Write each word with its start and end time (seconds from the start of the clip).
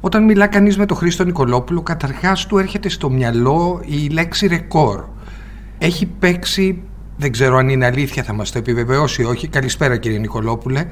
Όταν 0.00 0.24
μιλά 0.24 0.46
κανείς 0.46 0.78
με 0.78 0.86
τον 0.86 0.96
Χρήστο 0.96 1.24
Νικολόπουλο, 1.24 1.82
καταρχάς 1.82 2.46
του 2.46 2.58
έρχεται 2.58 2.88
στο 2.88 3.10
μυαλό 3.10 3.80
η 3.84 4.08
λέξη 4.08 4.46
ρεκόρ. 4.46 5.04
Έχει 5.78 6.06
παίξει, 6.06 6.82
δεν 7.16 7.32
ξέρω 7.32 7.56
αν 7.56 7.68
είναι 7.68 7.86
αλήθεια, 7.86 8.22
θα 8.22 8.32
μας 8.32 8.52
το 8.52 8.58
επιβεβαιώσει 8.58 9.24
όχι. 9.24 9.48
Καλησπέρα 9.48 9.96
κύριε 9.96 10.18
Νικολόπουλε. 10.18 10.86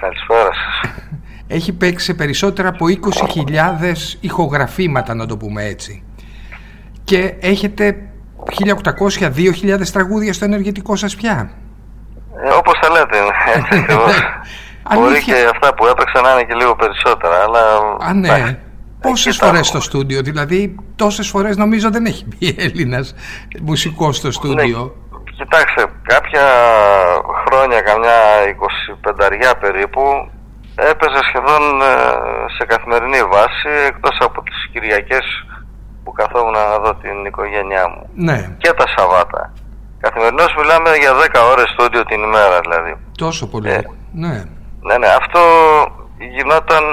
Καλησπέρα 0.00 0.48
σας. 0.52 0.90
Έχει 1.48 1.72
παίξει 1.72 2.04
σε 2.04 2.14
περισσότερα 2.14 2.68
από 2.68 2.86
20.000 3.36 3.56
ηχογραφήματα, 4.20 5.14
να 5.14 5.26
το 5.26 5.36
πούμε 5.36 5.64
έτσι. 5.64 6.02
Και 7.04 7.34
έχετε 7.40 7.96
1.800-2.000 9.18 9.86
τραγούδια 9.92 10.32
στο 10.32 10.44
ενεργητικό 10.44 10.96
σας 10.96 11.16
πια. 11.16 11.50
Ε, 12.44 12.48
όπως 12.48 12.78
τα 12.80 12.90
λέτε, 12.90 13.16
έτσι 13.56 13.68
ακριβώς. 13.82 14.14
Μπορεί 14.94 15.22
και 15.22 15.48
αυτά 15.50 15.74
που 15.74 15.86
έπαιξα 15.86 16.20
να 16.20 16.32
είναι 16.32 16.42
και 16.42 16.54
λίγο 16.54 16.76
περισσότερα, 16.76 17.34
αλλά... 17.42 17.60
Α, 18.08 18.14
ναι. 18.14 18.58
Πόσες 19.00 19.36
φορές 19.36 19.66
στο 19.66 19.80
στούντιο, 19.80 20.22
δηλαδή 20.22 20.74
τόσες 20.96 21.28
φορές 21.28 21.56
νομίζω 21.56 21.90
δεν 21.90 22.06
έχει 22.06 22.24
μπει 22.26 22.54
Έλληνας 22.66 23.14
μουσικός 23.62 24.16
στο 24.16 24.30
στούντιο. 24.30 24.94
Ναι, 24.94 25.32
κοιτάξτε, 25.38 25.86
κάποια 26.02 26.46
χρόνια, 27.46 27.80
καμιά 27.80 28.18
25 29.52 29.54
περίπου, 29.60 30.30
έπαιζα 30.74 31.20
σχεδόν 31.28 31.62
ε, 31.80 31.94
σε 32.56 32.64
καθημερινή 32.66 33.22
βάση, 33.32 33.70
εκτός 33.86 34.16
από 34.20 34.42
τις 34.42 34.68
Κυριακές 34.72 35.26
που 36.04 36.12
καθόμουν 36.12 36.52
να 36.52 36.78
δω 36.78 36.94
την 36.94 37.24
οικογένειά 37.26 37.88
μου. 37.88 38.10
Ναι. 38.14 38.54
Και 38.58 38.72
τα 38.72 38.84
Σαββάτα. 38.96 39.52
Καθημερινώς 40.00 40.54
μιλάμε 40.58 40.90
για 40.96 41.12
10 41.12 41.40
ώρες 41.52 41.68
στούντιο 41.68 42.02
την 42.04 42.22
ημέρα 42.22 42.60
δηλαδή. 42.60 42.96
Τόσο 43.18 43.48
πολύ. 43.48 43.70
Ε, 43.70 43.80
ναι. 44.12 44.44
Ναι, 44.86 44.98
ναι. 44.98 45.06
Αυτό 45.20 45.40
γινόταν 46.34 46.84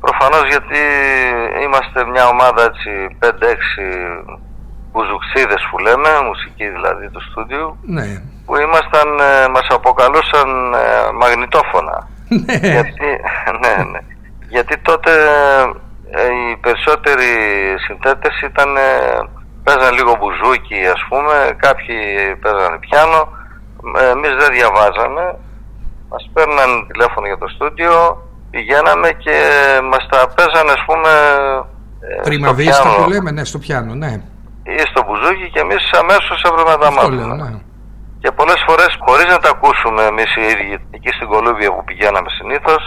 προφανώς 0.00 0.44
γιατί 0.48 0.82
είμαστε 1.64 2.04
μια 2.12 2.26
ομάδα 2.26 2.62
έτσι 2.62 2.90
5-6 3.20 3.26
μπουζουξίδες 4.90 5.62
που 5.70 5.78
λέμε, 5.78 6.10
μουσική 6.28 6.66
δηλαδή 6.68 7.08
του 7.10 7.22
στούντιου. 7.28 7.78
Ναι. 7.82 8.22
Που 8.46 8.56
ήμασταν, 8.56 9.08
ε, 9.20 9.48
μας 9.48 9.66
αποκαλούσαν 9.68 10.74
ε, 10.74 11.12
μαγνητόφωνα. 11.20 12.08
Ναι. 12.28 12.68
Γιατί, 12.68 13.08
ναι, 13.62 13.74
ναι. 13.90 14.00
Γιατί 14.48 14.78
τότε 14.78 15.10
ε, 16.10 16.26
οι 16.26 16.56
περισσότεροι 16.56 17.30
συνθέτες 17.86 18.40
ήταν, 18.40 18.76
ε, 18.76 18.80
παίζαν 19.64 19.94
λίγο 19.94 20.16
μπουζούκι 20.18 20.86
ας 20.94 21.02
πούμε, 21.08 21.56
κάποιοι 21.56 21.96
παίζαν 22.42 22.78
πιάνο, 22.78 23.28
ε, 24.00 24.08
εμείς 24.08 24.34
δεν 24.40 24.52
διαβάζαμε 24.52 25.24
μας 26.12 26.24
παίρναν 26.34 26.70
τηλέφωνο 26.90 27.26
για 27.30 27.38
το 27.42 27.48
στούντιο, 27.54 27.94
πηγαίναμε 28.50 29.08
και 29.24 29.36
μας 29.90 30.04
τα 30.10 30.20
παίζανε 30.34 30.72
ας 30.78 30.82
πούμε 30.86 31.10
Πριμαβίστα 32.28 32.88
που 32.94 33.08
λέμε, 33.12 33.30
ναι, 33.30 33.44
στο 33.50 33.58
πιάνο, 33.64 33.92
ναι. 34.02 34.12
Ή 34.62 34.82
στο 34.90 35.00
μπουζούκι 35.04 35.46
και 35.54 35.60
εμείς 35.66 35.82
αμέσως 36.02 36.38
έπρεπε 36.48 36.70
να 36.70 36.78
τα 36.84 36.90
μάθουμε. 36.92 37.24
ναι. 37.42 37.60
Και 38.22 38.30
πολλές 38.38 38.60
φορές 38.66 38.90
χωρίς 39.06 39.28
να 39.34 39.38
τα 39.44 39.50
ακούσουμε 39.54 40.02
εμείς 40.12 40.30
οι 40.36 40.44
ίδιοι 40.52 40.74
εκεί 40.96 41.10
στην 41.16 41.28
Κολούμπια 41.32 41.70
που 41.74 41.84
πηγαίναμε 41.88 42.30
συνήθως, 42.38 42.82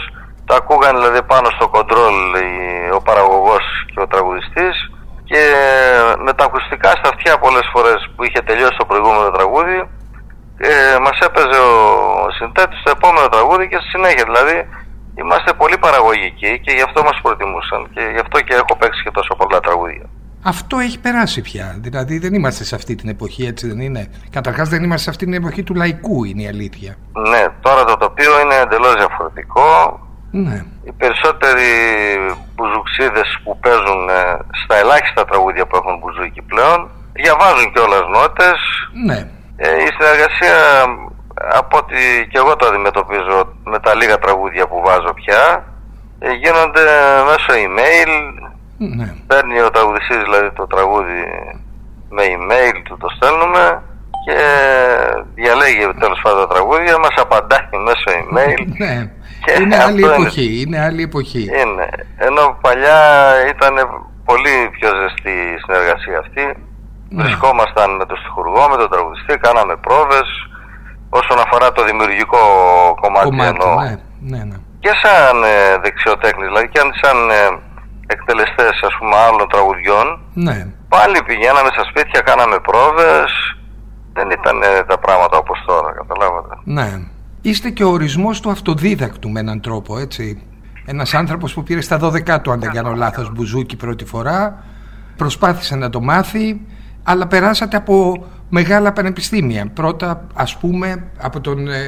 τα 0.48 0.54
ακούγαν 0.60 0.94
δηλαδή 0.98 1.22
πάνω 1.32 1.48
στο 1.56 1.66
κοντρόλ 1.74 2.16
ο 2.98 3.00
παραγωγός 3.08 3.64
και 3.92 4.00
ο 4.04 4.06
τραγουδιστής 4.12 4.76
και 5.30 5.42
με 6.24 6.32
τα 6.32 6.44
ακουστικά 6.48 6.90
στα 6.98 7.08
αυτιά 7.12 7.38
πολλές 7.44 7.66
φορές 7.72 8.00
που 8.12 8.20
είχε 8.26 8.40
τελειώσει 8.48 8.76
το 8.80 8.84
προηγούμενο 8.90 9.30
τραγούδι 9.36 9.78
ε, 10.58 10.98
μας 11.04 11.18
έπαιζε 11.26 11.58
ο 11.70 11.74
συνθέτης 12.38 12.82
το 12.84 12.90
επόμενο 12.96 13.28
τραγούδι 13.28 13.68
και 13.68 13.78
στη 13.80 13.88
συνέχεια 13.88 14.24
δηλαδή 14.24 14.56
είμαστε 15.20 15.52
πολύ 15.52 15.78
παραγωγικοί 15.78 16.60
και 16.64 16.72
γι' 16.76 16.86
αυτό 16.88 17.02
μας 17.02 17.18
προτιμούσαν 17.22 17.88
και 17.94 18.02
γι' 18.14 18.22
αυτό 18.24 18.40
και 18.40 18.54
έχω 18.54 18.76
παίξει 18.78 19.02
και 19.02 19.10
τόσο 19.10 19.34
πολλά 19.40 19.60
τραγούδια. 19.60 20.06
Αυτό 20.42 20.78
έχει 20.78 21.00
περάσει 21.00 21.40
πια. 21.40 21.76
Δηλαδή 21.78 22.18
δεν 22.18 22.34
είμαστε 22.34 22.64
σε 22.64 22.74
αυτή 22.74 22.94
την 22.94 23.08
εποχή, 23.08 23.46
έτσι 23.46 23.66
δεν 23.66 23.80
είναι; 23.80 24.10
Καταρχάς 24.30 24.68
δεν 24.68 24.82
είμαστε 24.82 25.02
σε 25.02 25.10
αυτή 25.10 25.24
την 25.24 25.34
εποχή 25.34 25.62
του 25.62 25.74
λαϊκού, 25.74 26.24
είναι 26.24 26.42
η 26.42 26.48
αλήθεια. 26.48 26.96
Ναι, 27.30 27.44
τώρα 27.60 27.84
το 27.84 27.96
τοπίο 27.96 28.40
είναι 28.40 28.54
εντελώς 28.54 28.94
διαφορετικό. 28.94 30.00
Ναι. 30.30 30.64
Οι 30.84 30.92
περισσότεροι 30.92 31.68
μπουζουξίδες 32.54 33.38
που 33.44 33.58
παίζουν 33.58 34.08
ε, 34.08 34.36
στα 34.64 34.76
ελάχιστα 34.76 35.24
τραγούδια 35.24 35.66
που 35.66 35.76
έχουν 35.76 35.98
μπουζούκι 35.98 36.42
πλέον 36.42 36.90
διαβάζουν 37.12 37.72
κιόλας 37.72 38.04
νότες. 38.14 38.58
Ναι. 39.04 39.28
Ε, 39.56 39.68
η 39.86 39.88
συνεργασία 39.98 40.56
από 41.60 41.76
ότι 41.76 42.28
και 42.30 42.38
εγώ 42.38 42.56
το 42.56 42.66
αντιμετωπίζω 42.66 43.36
με 43.64 43.78
τα 43.78 43.94
λίγα 43.94 44.18
τραγούδια 44.18 44.66
που 44.68 44.82
βάζω 44.84 45.12
πια 45.14 45.64
ε, 46.18 46.32
γίνονται 46.32 46.84
μέσω 47.28 47.52
email 47.66 48.12
ναι. 48.76 49.14
παίρνει 49.26 49.60
ο 49.60 49.70
τραγουδιστής 49.70 50.22
δηλαδή 50.22 50.50
το 50.50 50.66
τραγούδι 50.66 51.22
με 52.08 52.22
email 52.34 52.80
του 52.84 52.96
το 52.96 53.08
στέλνουμε 53.16 53.82
και 54.26 54.38
διαλέγει 55.34 55.84
τέλος 56.00 56.20
πάντων 56.22 56.40
τα 56.48 56.54
τραγούδια 56.54 56.98
μας 56.98 57.14
απαντάει 57.16 57.68
μέσω 57.86 58.08
email 58.20 58.60
ναι. 58.82 59.10
και 59.44 59.62
είναι 59.62 59.76
άλλη 59.76 60.04
αυτό 60.04 60.14
εποχή, 60.14 60.60
είναι 60.60 60.80
άλλη 60.80 61.02
εποχή. 61.02 61.42
είναι. 61.42 61.88
Ενώ 62.16 62.58
παλιά 62.60 63.00
ήταν 63.48 63.74
πολύ 64.24 64.56
πιο 64.76 64.88
ζεστή 65.00 65.36
η 65.54 65.58
συνεργασία 65.64 66.18
αυτή. 66.18 66.44
Ναι. 67.08 67.22
Βρισκόμασταν 67.22 67.88
με 68.00 68.04
τον 68.10 68.16
στιχουργό, 68.22 68.62
με 68.72 68.76
τον 68.76 68.88
τραγουδιστή, 68.92 69.34
κάναμε 69.46 69.74
πρόβες 69.86 70.28
όσον 71.20 71.38
αφορά 71.44 71.72
το 71.72 71.82
δημιουργικό 71.84 72.42
κομμάτι, 73.02 73.28
Κομμάτι, 73.28 73.48
εννοώ. 73.52 73.74
ναι, 73.80 73.94
ναι, 74.32 74.40
ναι. 74.50 74.56
Και 74.84 74.92
σαν 75.02 75.36
ε, 75.42 75.78
δεξιοτέχνης, 75.84 76.46
δηλαδή 76.50 76.68
και 76.72 76.80
αν 76.84 76.90
σαν 77.02 77.18
ε, 77.30 77.42
εκτελεστές 78.14 78.74
ας 78.88 78.94
πούμε 78.98 79.16
άλλων 79.26 79.48
τραγουδιών 79.48 80.06
ναι. 80.46 80.58
πάλι 80.88 81.18
πηγαίναμε 81.28 81.70
στα 81.76 81.84
σπίτια, 81.90 82.20
κάναμε 82.20 82.56
πρόβες 82.68 83.30
δεν 84.16 84.30
ήταν 84.30 84.62
ε, 84.62 84.82
τα 84.90 84.98
πράγματα 84.98 85.36
όπως 85.38 85.58
τώρα, 85.66 85.92
καταλάβατε. 85.92 86.54
Ναι. 86.64 86.88
Είστε 87.42 87.70
και 87.70 87.84
ο 87.84 87.90
ορισμός 87.90 88.40
του 88.40 88.50
αυτοδίδακτου 88.50 89.30
με 89.30 89.40
έναν 89.40 89.60
τρόπο, 89.60 89.98
έτσι. 89.98 90.42
Ένας 90.84 91.14
άνθρωπος 91.14 91.54
που 91.54 91.62
πήρε 91.62 91.80
στα 91.80 91.98
12 92.02 92.40
του, 92.42 92.50
αν 92.50 92.60
δεν 92.60 92.70
κάνω 92.70 92.92
λάθος, 92.94 93.30
μπουζούκι 93.32 93.76
πρώτη 93.76 94.04
φορά, 94.04 94.64
προσπάθησε 95.16 95.76
να 95.76 95.90
το 95.90 96.00
μάθει, 96.00 96.60
αλλά 97.08 97.26
περάσατε 97.26 97.76
από 97.76 98.24
μεγάλα 98.48 98.92
πανεπιστήμια. 98.92 99.66
Πρώτα, 99.74 100.26
ας 100.34 100.56
πούμε, 100.56 101.04
από 101.18 101.40
τον 101.40 101.68
ε, 101.68 101.82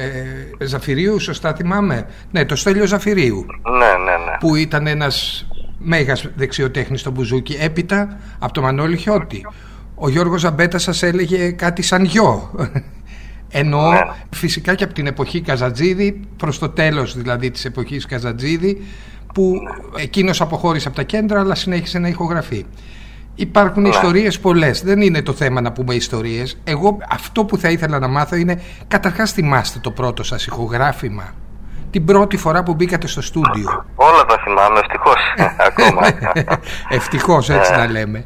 Ζαφυρίου, 0.59 1.19
σωστά 1.19 1.53
θυμάμαι. 1.53 2.05
Ναι, 2.31 2.45
το 2.45 2.55
Στέλιο 2.55 2.85
Ζαφυρίου, 2.85 3.45
Ναι, 3.79 3.85
ναι, 4.03 4.11
ναι. 4.11 4.37
που 4.39 4.55
ήταν 4.55 4.87
ένας 4.87 5.45
μέγας 5.77 6.27
δεξιοτέχνης 6.35 6.99
στο 6.99 7.11
μπουζούκι. 7.11 7.57
Έπειτα, 7.59 8.17
από 8.39 8.53
τον 8.53 8.63
Μανώλη 8.63 8.97
Χιώτη. 8.97 9.45
Ο 9.95 10.09
Γιώργος 10.09 10.41
Ζαμπέτα 10.41 10.77
σας 10.77 11.03
έλεγε 11.03 11.51
κάτι 11.51 11.81
σαν 11.81 12.03
γιο. 12.03 12.51
Ενώ 13.51 13.89
Ναι. 13.91 13.99
φυσικά 14.35 14.75
και 14.75 14.83
από 14.83 14.93
την 14.93 15.07
εποχή 15.07 15.41
Καζατζίδη, 15.41 16.19
προς 16.37 16.59
το 16.59 16.69
τέλος 16.69 17.17
δηλαδή 17.17 17.51
της 17.51 17.65
εποχής 17.65 18.05
Καζατζίδη, 18.05 18.81
που 19.33 19.53
εκείνος 19.97 20.41
αποχώρησε 20.41 20.87
από 20.87 20.97
τα 20.97 21.03
κέντρα 21.03 21.39
αλλά 21.39 21.55
συνέχισε 21.55 21.99
να 21.99 22.07
ηχογραφεί. 22.07 22.65
Υπάρχουν 23.41 23.81
Ναι. 23.81 23.89
ιστορίες 23.89 24.39
πολλές, 24.39 24.83
δεν 24.83 25.01
είναι 25.01 25.21
το 25.21 25.33
θέμα 25.33 25.61
να 25.61 25.71
πούμε 25.71 25.93
ιστορίες. 25.93 26.61
Εγώ 26.63 26.97
αυτό 27.11 27.45
που 27.45 27.57
θα 27.57 27.69
ήθελα 27.69 27.99
να 27.99 28.07
μάθω 28.07 28.35
είναι, 28.35 28.61
καταρχάς 28.87 29.31
θυμάστε 29.31 29.79
το 29.79 29.91
πρώτο 29.91 30.23
σας 30.23 30.45
ηχογράφημα. 30.45 31.33
Την 31.91 32.05
πρώτη 32.05 32.37
φορά 32.37 32.63
που 32.63 32.73
μπήκατε 32.73 33.07
στο 33.07 33.21
στούντιο. 33.21 33.85
Όλα 33.95 34.25
τα 34.25 34.35
θυμάμαι, 34.43 34.79
ευτυχώς 34.79 35.21
ακόμα. 35.69 36.01
Ευτυχώς 36.89 37.49
έτσι 37.49 37.71
Ναι. 37.71 37.77
να 37.77 37.87
λέμε. 37.91 38.19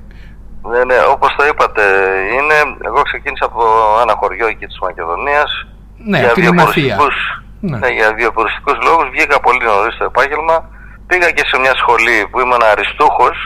ναι, 0.72 0.84
ναι, 0.90 0.96
όπως 1.14 1.30
το 1.38 1.44
είπατε, 1.50 1.82
είναι. 2.38 2.58
Εγώ 2.88 3.02
ξεκίνησα 3.02 3.46
από 3.46 3.62
ένα 4.04 4.14
χωριό 4.20 4.48
εκεί 4.48 4.66
της 4.66 4.80
Μακεδονίας. 4.82 5.50
Ναι, 6.12 6.20
από 6.26 6.34
την 6.34 6.48
Αμαθία. 6.48 6.98
Ναι. 7.60 7.78
Ναι. 7.78 7.88
για 7.98 8.14
βιοποριστικού 8.20 8.72
λόγους. 8.88 9.08
Βγήκα 9.14 9.40
πολύ 9.40 9.64
νωρίς 9.70 9.94
στο 9.96 10.04
επάγγελμα. 10.12 10.56
Πήγα 11.08 11.30
και 11.36 11.44
σε 11.50 11.56
μια 11.64 11.74
σχολή 11.82 12.18
που 12.32 12.38
ήμουν 12.44 12.64
αριστούχος. 12.72 13.38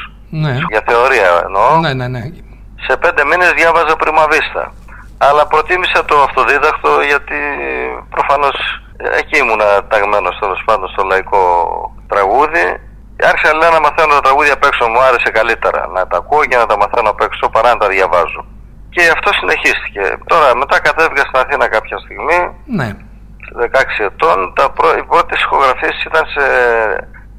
Ναι. 0.44 0.54
Για 0.72 0.84
θεωρία 0.90 1.30
εννοώ. 1.46 1.80
Ναι, 1.80 1.94
ναι, 1.94 2.08
ναι. 2.08 2.24
Σε 2.88 2.98
πέντε 2.98 3.24
μήνες 3.30 3.52
διάβαζα 3.60 3.96
πριμαβίστα. 3.96 4.64
Αλλά 5.18 5.48
προτίμησα 5.48 6.06
το 6.06 6.16
αυτοδίδακτο 6.28 6.92
γιατί 7.12 7.40
προφανώς 8.10 8.56
εκεί 9.20 9.38
ήμουν 9.44 9.62
ταγμένος 9.88 10.40
τέλος 10.40 10.62
πάντων 10.66 10.88
στο 10.90 11.04
λαϊκό 11.04 11.42
τραγούδι. 12.08 12.66
Άρχισα 13.32 13.54
λέει, 13.56 13.70
να 13.72 13.80
μαθαίνω 13.80 14.14
τα 14.14 14.22
τραγούδια 14.22 14.54
απ' 14.54 14.64
έξω, 14.70 14.88
μου 14.88 15.02
άρεσε 15.08 15.30
καλύτερα 15.40 15.82
να 15.96 16.08
τα 16.08 16.18
ακούω 16.18 16.46
και 16.46 16.58
να 16.58 16.66
τα 16.66 16.78
μαθαίνω 16.78 17.10
απ' 17.10 17.22
έξω 17.28 17.50
παρά 17.50 17.70
να 17.74 17.80
τα 17.84 17.88
διαβάζω. 17.88 18.42
Και 18.90 19.02
αυτό 19.16 19.30
συνεχίστηκε. 19.40 20.04
Τώρα 20.32 20.56
μετά 20.56 20.80
κατέβηκα 20.80 21.24
στην 21.28 21.40
Αθήνα 21.44 21.68
κάποια 21.76 21.98
στιγμή, 22.04 22.40
Ναι. 22.80 22.90
16 23.60 24.04
ετών, 24.10 24.54
τα 24.56 24.66
πρω... 24.72 24.90
οι 24.98 25.04
πρώτες 25.04 25.42
ηχογραφίες 25.42 26.04
ήταν 26.10 26.24
σε 26.36 26.46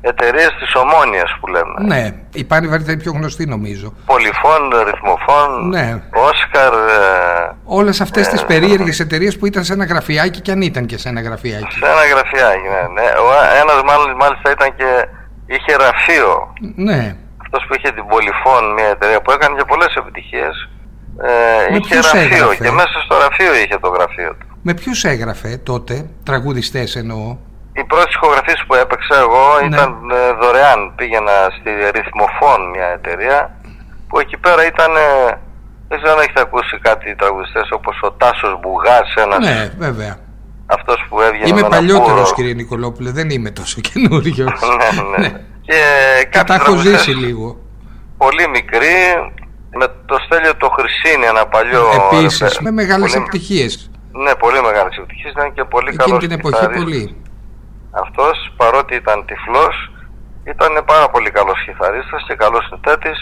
εταιρείες 0.01 0.51
της 0.61 0.75
Ομόνιας 0.75 1.37
που 1.41 1.47
λέμε. 1.47 1.75
Ναι, 1.95 2.11
η 2.33 2.45
Πάνη 2.45 2.67
Βαρύτητα 2.67 2.93
είναι 2.93 3.03
πιο 3.03 3.13
γνωστή 3.13 3.47
νομίζω. 3.47 3.95
Πολυφών, 4.07 4.63
ρυθμοφών, 4.91 5.69
Ναι. 5.69 6.03
Όσκαρ. 6.13 6.73
ε, 6.73 7.57
Όλες 7.65 8.01
αυτές 8.01 8.29
τις 8.29 8.45
περίεργες 8.45 9.01
εταιρείες 9.01 9.39
που 9.39 9.47
ήταν 9.47 9.65
σε 9.65 9.73
ένα 9.73 9.85
γραφιάκι 9.85 10.41
και 10.41 10.51
αν 10.51 10.61
ήταν 10.63 10.87
και 10.87 10.99
σε 10.99 11.09
ένα 11.09 11.21
γραφιάκι. 11.21 11.77
σε 11.79 11.87
ένα 11.87 12.05
γραφιάκι, 12.13 12.69
ναι. 12.75 13.01
ναι. 13.03 13.09
Ο 13.09 13.27
ένας 13.63 13.83
μάλιστα, 13.87 14.15
μάλιστα 14.17 14.51
ήταν 14.51 14.75
και 14.77 15.09
είχε 15.47 15.73
γραφείο. 15.73 16.53
Ναι. 16.75 17.17
αυτός 17.43 17.65
που 17.69 17.75
είχε 17.79 17.93
την 17.93 18.07
Πολυφών, 18.07 18.73
μια 18.73 18.87
εταιρεία 18.87 19.21
που 19.23 19.31
έκανε 19.31 19.57
και 19.59 19.65
πολλές 19.65 19.95
επιτυχίες, 19.95 20.69
ε, 21.23 21.71
Με 21.71 21.77
είχε 21.77 21.89
ποιους 21.89 22.11
γραφείο 22.13 22.37
έγραφε; 22.37 22.65
και 22.65 22.71
μέσα 22.71 23.01
στο 23.05 23.15
γραφείο 23.15 23.55
είχε 23.55 23.79
το 23.81 23.89
γραφείο 23.89 24.31
του. 24.39 24.47
Με 24.63 24.75
ποιους 24.75 25.05
έγραφε 25.05 25.57
τότε, 25.63 26.07
τραγουδιστές 26.25 26.97
εννοώ; 26.97 27.37
Οι 27.79 27.85
πρώτε 27.91 28.09
ηχογραφίες 28.17 28.61
που 28.67 28.75
έπαιξα 28.75 29.15
εγώ 29.25 29.45
Ναι. 29.61 29.67
ήταν 29.77 29.91
ε, 30.21 30.33
δωρεάν. 30.41 30.81
Πήγαινα 30.97 31.37
στη 31.57 31.71
Ρυθμοφών 31.97 32.59
μια 32.75 32.87
εταιρεία 32.99 33.39
που 34.09 34.19
εκεί 34.23 34.37
πέρα 34.45 34.63
ήταν. 34.73 34.91
ε, 34.97 35.39
δεν 35.89 35.99
ξέρω 36.01 36.15
αν 36.17 36.21
έχετε 36.25 36.41
ακούσει 36.41 36.79
κάτι 36.89 37.15
τραγουδιστές 37.21 37.69
όπως 37.79 37.97
ο 38.03 38.11
Τάσος 38.13 38.53
Μπουγάς, 38.61 39.09
ένας 39.25 39.39
Ναι, 39.47 39.73
βέβαια. 39.79 40.15
αυτός 40.67 40.99
που 41.09 41.21
έβγαινε 41.21 41.49
Είμαι 41.49 41.61
με 41.61 41.67
ένα 41.67 41.77
παλιότερος, 41.77 42.23
πουρο. 42.23 42.35
κύριε 42.35 42.55
Νικολόπουλε, 42.55 43.11
δεν 43.11 43.31
είμαι 43.31 43.51
τόσο 43.51 43.81
καινούριος. 43.81 44.61
ναι, 44.81 45.19
ναι. 45.19 45.29
Και 45.69 45.75
Και 46.31 46.39
τα 46.39 46.39
κάποιοι 46.39 46.55
έχω 46.59 46.65
τραγουδιστές 46.65 47.01
ζήσει 47.03 47.17
λίγο. 47.27 47.59
πολύ 48.17 48.49
μικροί, 48.49 48.97
με 49.81 49.87
το 50.07 50.17
Στέλιο 50.25 50.57
το 50.57 50.69
Χρυσίνη, 50.77 51.25
ένα 51.27 51.47
παλιό... 51.47 51.83
Επίσης, 52.13 52.39
ρεπε- 52.41 52.61
με 52.61 52.71
μεγάλες 52.71 53.11
πολύ- 53.13 53.23
επιτυχίες. 53.23 53.91
Ναι, 54.25 54.35
πολύ 54.35 54.61
μεγάλες 54.63 54.97
επιτυχίες, 54.97 55.31
ήταν 55.33 55.53
και 55.53 55.65
πολύ 55.65 55.89
Εκείνη 55.89 56.03
καλός 56.05 56.19
την 56.23 56.31
εποχή 56.31 56.55
κιθαρίστας. 56.55 56.85
πολύ. 56.85 57.23
Αυτός 57.91 58.53
παρότι 58.57 58.95
ήταν 58.95 59.25
τυφλός 59.27 59.77
ήταν 60.45 60.73
πάρα 60.93 61.09
πολύ 61.11 61.31
καλός 61.31 61.59
κιθαρίστας 61.65 62.23
και 62.29 62.35
καλός 62.35 62.65
συνθέτης. 62.69 63.19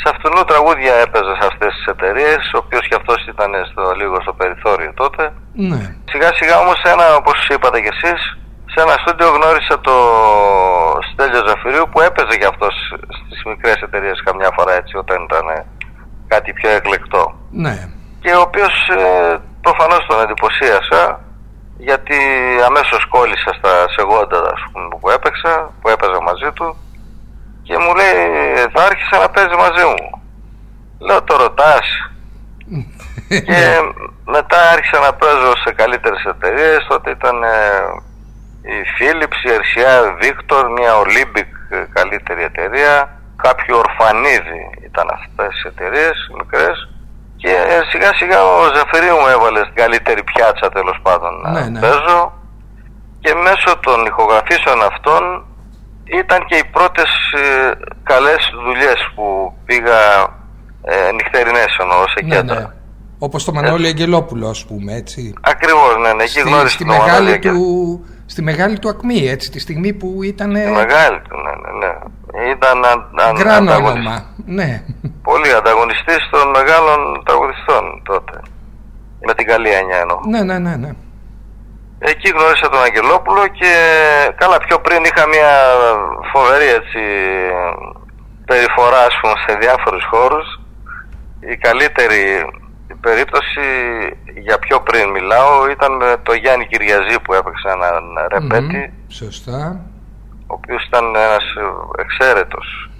Σε 0.00 0.06
αυτού 0.12 0.44
τραγούδια 0.50 0.94
έπαιζε 0.94 1.32
σε 1.40 1.46
αυτές 1.50 1.70
τις 1.74 1.86
εταιρείες, 1.94 2.42
ο 2.54 2.58
οποίος 2.64 2.88
και 2.88 2.98
αυτός 3.00 3.26
ήταν 3.32 3.50
στο, 3.70 3.82
λίγο 4.00 4.16
στο 4.24 4.32
περιθώριο 4.32 4.92
τότε. 4.94 5.32
Ναι. 5.70 5.82
Σιγά 6.12 6.30
σιγά 6.38 6.56
όμως 6.64 6.76
σε 6.82 6.88
ένα, 6.94 7.06
όπως 7.20 7.38
είπατε 7.48 7.80
κι 7.80 7.92
εσείς, 7.96 8.20
σε 8.72 8.78
ένα 8.84 8.94
στούντιο 9.02 9.28
γνώρισα 9.36 9.80
το 9.80 9.96
Στέλιο 11.12 11.42
Ζαφυρίου 11.48 11.86
που 11.92 12.00
έπαιζε 12.00 12.34
και 12.38 12.50
αυτός 12.52 12.74
στις 13.26 13.40
μικρές 13.44 13.78
εταιρείες 13.86 14.22
καμιά 14.24 14.50
φορά 14.56 14.72
έτσι 14.80 14.96
όταν 14.96 15.18
ήταν 15.28 15.46
κάτι 16.32 16.52
πιο 16.52 16.70
εκλεκτό 16.70 17.24
Ναι. 17.50 17.76
και 18.22 18.30
ο 18.38 18.40
οποίος 18.40 18.74
ε, 18.98 19.36
προφανώς 19.60 20.06
τον 20.08 20.20
εντυπωσίασα 20.24 21.20
γιατί 21.88 22.18
αμέσως 22.66 23.06
κόλλησα 23.08 23.52
στα 23.58 23.72
σεγόντα 23.94 24.38
ας 24.54 24.62
πούμε, 24.72 24.88
που 25.00 25.10
έπαιξα, 25.10 25.72
που 25.80 25.88
έπαιζα 25.88 26.20
μαζί 26.22 26.50
του 26.54 26.76
και 27.62 27.78
μου 27.78 27.94
λέει 27.94 28.20
θα 28.72 28.80
άρχισε 28.88 29.16
να 29.22 29.28
παίζει 29.30 29.56
μαζί 29.64 29.84
μου. 29.84 30.22
Λέω 30.98 31.22
το 31.22 31.36
ρωτάς 31.36 31.86
και 33.48 33.60
μετά 34.24 34.58
άρχισα 34.72 34.98
να 34.98 35.12
παίζω 35.14 35.52
σε 35.64 35.72
καλύτερες 35.72 36.24
εταιρείες. 36.24 36.86
Τότε 36.88 37.10
ήταν 37.10 37.42
ε, 37.42 37.56
η 38.74 38.78
Philips, 38.96 39.40
η 39.46 39.50
RCA 39.62 39.94
Victor, 40.22 40.64
μια 40.78 40.92
Olympic 41.04 41.50
ε, 41.70 41.84
καλύτερη 41.92 42.42
εταιρεία. 42.42 43.20
Κάποιο 43.36 43.78
Ορφανίδη 43.78 44.62
ήταν 44.84 45.06
αυτές 45.18 45.62
οι 45.62 45.68
εταιρείες 45.68 46.30
μικρές 46.36 46.88
και 47.42 47.52
ε, 47.74 47.78
σιγά 47.90 48.10
σιγά 48.20 48.38
ο 48.44 48.56
Ζαφυρίου 48.76 49.16
μου 49.20 49.28
έβαλε 49.36 49.60
στην 49.68 49.74
καλύτερη 49.82 50.22
πιάτσα 50.30 50.66
τέλος 50.76 50.98
πάντων 51.06 51.32
να 51.42 51.50
Ναι, 51.50 51.64
ναι. 51.72 51.80
παίζω 51.84 52.18
και 53.24 53.32
μέσω 53.46 53.70
των 53.86 53.98
ηχογραφήσεων 54.10 54.78
αυτών 54.90 55.22
ήταν 56.20 56.38
και 56.48 56.56
οι 56.60 56.64
πρώτες 56.76 57.10
ε, 57.42 57.70
καλές 58.10 58.42
δουλειές 58.66 58.98
που 59.14 59.24
πήγα 59.66 60.00
ε, 60.92 61.12
νυχτερινές 61.16 61.70
εννοώ 61.82 62.02
σε 62.14 62.20
ναι, 62.24 62.34
κέντρα. 62.34 62.60
ναι. 62.60 62.66
Όπως 63.22 63.44
το 63.44 63.52
Μανώλη 63.52 63.86
Αγγελόπουλο, 63.86 64.48
ας 64.48 64.64
πούμε, 64.66 64.94
έτσι. 64.94 65.34
Ακριβώς, 65.40 65.96
ναι, 66.02 66.12
ναι, 66.12 66.22
εκεί 66.22 66.30
Στη, 66.30 66.40
γνώρισα 66.40 66.68
στη, 66.74 66.84
τον 66.84 66.86
Μανώλη 66.96 67.10
μεγάλη 67.10 67.30
Αγγελ- 67.32 67.54
του, 67.54 68.04
στη 68.32 68.42
μεγάλη 68.42 68.78
του 68.78 68.88
ακμή, 68.88 69.28
έτσι, 69.28 69.50
τη 69.50 69.58
στιγμή 69.58 69.92
που 69.92 70.22
ήταν. 70.22 70.48
Τη 70.54 70.70
μεγάλη 70.82 71.18
του, 71.28 71.36
ναι, 71.44 71.52
ναι, 71.62 71.70
ναι. 71.82 71.92
Ήταν 72.50 72.84
αν, 72.84 72.98
αν, 73.26 73.36
Γκραν 73.36 73.68
ανταγωνιστής- 73.68 74.06
όνομα. 74.06 74.24
Ναι. 74.46 74.82
πολύ 75.22 75.52
ανταγωνιστής 75.52 76.22
των 76.30 76.50
μεγάλων 76.50 77.22
τραγουδιστών 77.26 78.02
τότε. 78.04 78.40
Με 79.26 79.34
την 79.34 79.46
καλή 79.46 79.70
έννοια 79.70 79.98
εννοώ. 79.98 80.18
ναι, 80.32 80.42
ναι, 80.42 80.58
ναι, 80.58 80.76
ναι. 80.76 80.90
Εκεί 81.98 82.28
γνώρισα 82.36 82.68
τον 82.68 82.82
Αγγελόπουλο 82.82 83.46
και 83.60 83.72
καλά 84.36 84.58
πιο 84.66 84.76
πριν 84.80 85.00
είχα 85.04 85.24
μια 85.34 85.50
φοβερή 86.32 86.68
έτσι 86.80 87.02
περιφορά 88.50 89.00
ας 89.10 89.14
πούμε 89.20 89.34
σε 89.46 89.52
διάφορους 89.62 90.04
χώρους. 90.10 90.46
Η 91.52 91.56
καλύτερη 91.56 92.20
περίπτωση 93.00 93.60
για 94.40 94.58
πιο 94.58 94.80
πριν 94.80 95.10
μιλάω 95.10 95.70
ήταν 95.70 95.92
με 95.96 96.16
το 96.22 96.32
Γιάννη 96.32 96.66
Κυριαζή 96.66 97.20
που 97.20 97.32
έπαιξε 97.34 97.68
έναν 97.68 98.02
ρεμπέτη 98.32 98.76
Μμμ, 98.78 99.08
Σωστά. 99.08 99.80
ο 100.46 100.54
οποίος 100.58 100.84
ήταν 100.86 101.04
ένας 101.16 101.44
εξαίρετος 101.98 102.90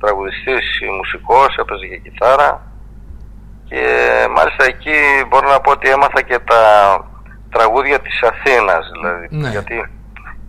τραγουδιστής, 0.00 0.64
μουσικός, 0.96 1.56
έπαιζε 1.56 1.86
και 1.86 1.96
κιθάρα 1.98 2.62
και 3.68 3.82
μάλιστα 4.36 4.64
εκεί 4.64 4.98
μπορώ 5.28 5.48
να 5.48 5.60
πω 5.60 5.70
ότι 5.70 5.88
έμαθα 5.90 6.22
και 6.22 6.38
τα 6.38 6.62
τραγούδια 7.50 7.98
της 8.00 8.22
Αθήνας 8.22 8.90
δηλαδή 8.92 9.26
Ναι. 9.30 9.48
γιατί 9.48 9.76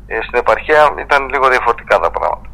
ε, 0.08 0.20
στην 0.22 0.40
επαρχία 0.40 0.94
ήταν 1.00 1.30
λίγο 1.30 1.48
διαφορετικά 1.50 2.00
τα 2.00 2.12
πράγματα. 2.12 2.48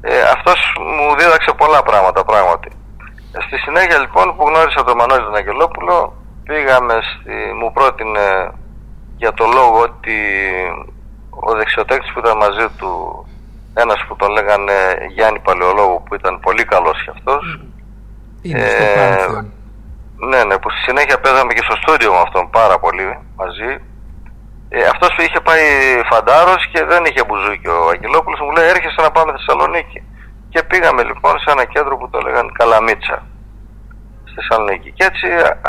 Ε, 0.00 0.20
αυτός 0.36 0.58
μου 0.78 1.16
δίδαξε 1.18 1.52
πολλά 1.56 1.82
πράγματα 1.82 2.24
πράγματι. 2.24 2.68
Ε, 3.32 3.40
Στη 3.46 3.56
συνέχεια 3.58 3.98
λοιπόν 3.98 4.36
που 4.36 4.44
γνώρισα 4.48 4.84
τον 4.84 4.96
Μανώλη 4.96 5.22
τον 5.22 5.34
Αγγελόπουλο 5.36 5.96
πήγαμε 6.50 6.94
στη, 7.10 7.34
μου 7.58 7.72
πρότεινε 7.72 8.26
για 9.16 9.32
το 9.38 9.44
λόγο 9.56 9.78
ότι 9.88 10.18
ο 11.48 11.50
δεξιοτέκτης 11.58 12.12
που 12.12 12.18
ήταν 12.18 12.36
μαζί 12.36 12.66
του 12.78 12.90
ένας 13.74 14.00
που 14.06 14.16
τον 14.16 14.30
λέγανε 14.36 14.76
Γιάννη 15.14 15.40
Παλαιολόγο 15.46 15.96
που 16.04 16.14
ήταν 16.14 16.40
πολύ 16.40 16.64
καλός 16.64 17.02
κι 17.02 17.10
αυτός 17.16 17.42
Είναι 18.42 18.60
Ε, 18.60 18.68
στο 18.68 18.84
Πάνθεον. 18.98 19.52
ναι, 20.30 20.40
ναι, 20.44 20.58
που 20.58 20.70
στη 20.70 20.80
συνέχεια 20.88 21.20
παίζαμε 21.20 21.52
και 21.52 21.66
στο 21.66 21.76
στούντιο 21.82 22.12
με 22.12 22.18
αυτόν 22.26 22.50
πάρα 22.50 22.76
πολύ 22.78 23.18
μαζί. 23.36 23.70
Ε, 24.68 24.84
αυτός 24.92 25.08
που 25.14 25.22
είχε 25.22 25.40
πάει 25.48 25.64
φαντάρος 26.12 26.62
και 26.72 26.84
δεν 26.84 27.04
είχε 27.04 27.22
μπουζούκι 27.26 27.68
ο 27.68 27.88
Αγγελόπουλος 27.94 28.40
μου 28.40 28.50
λέει 28.56 28.68
έρχεσαι 28.74 29.00
να 29.06 29.10
πάμε 29.10 29.32
Θεσσαλονίκη. 29.36 30.00
Και 30.52 30.62
πήγαμε 30.62 31.02
λοιπόν 31.02 31.34
σε 31.38 31.50
ένα 31.54 31.64
κέντρο 31.64 31.96
που 31.96 32.10
το 32.10 32.18
λέγανε 32.20 32.50
Καλαμίτσα 32.58 33.16
στη 34.30 34.40
Θεσσαλονίκη. 34.40 34.92
Και 34.92 35.04
έτσι 35.04 35.26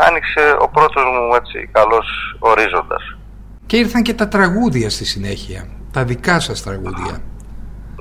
άνοιξε 0.07 0.55
ο 0.59 0.67
πρώτος 0.69 1.03
μου 1.03 1.35
έτσι 1.35 1.69
καλός 1.71 2.07
ορίζοντας. 2.39 3.17
Και 3.65 3.77
ήρθαν 3.77 4.01
και 4.01 4.13
τα 4.13 4.27
τραγούδια 4.27 4.89
στη 4.89 5.05
συνέχεια. 5.05 5.67
Τα 5.91 6.03
δικά 6.03 6.39
σας 6.39 6.63
τραγούδια. 6.63 7.21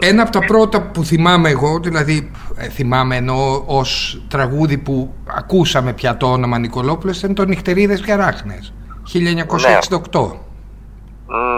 Ένα 0.02 0.22
από 0.22 0.30
τα 0.30 0.40
πρώτα 0.40 0.82
που 0.82 1.04
θυμάμαι 1.04 1.48
εγώ, 1.50 1.78
δηλαδή 1.78 2.30
ε, 2.56 2.68
θυμάμαι 2.68 3.16
εννοώ 3.16 3.62
ως 3.66 4.22
τραγούδι 4.28 4.78
που 4.78 5.14
ακούσαμε 5.36 5.92
πια 5.92 6.16
το 6.16 6.32
όνομα 6.32 6.58
Νικολόπουλος 6.58 7.18
ήταν 7.18 7.34
το 7.34 7.44
Νυχτερίδες 7.44 8.00
και 8.00 8.12
Αράχνες. 8.12 8.72
1968. 9.12 10.40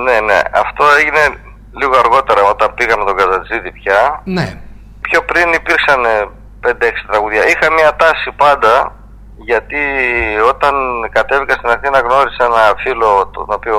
Ναι, 0.05 0.21
ναι, 0.21 0.41
αυτό 0.53 0.85
έγινε 1.01 1.37
λίγο 1.81 1.99
αργότερα 1.99 2.43
όταν 2.43 2.75
πήγαμε 2.75 3.05
τον 3.05 3.17
Καζατζίδη 3.17 3.73
πια. 3.73 4.23
Ναι. 4.25 4.61
πιο 5.01 5.23
πριν 5.23 5.53
υπήρξαν 5.53 6.01
5-6 6.63 6.71
τραγούδια. 7.07 7.47
Είχα 7.47 7.73
μια 7.73 7.97
τάση 7.97 8.31
πάντα 8.37 8.95
γιατί 9.37 9.83
όταν 10.49 10.75
κατέβηκα 11.11 11.55
στην 11.55 11.69
Αθήνα 11.69 11.99
γνώρισα 11.99 12.45
ένα 12.45 12.75
φίλο 12.83 13.31
τον 13.33 13.47
οποίο 13.49 13.79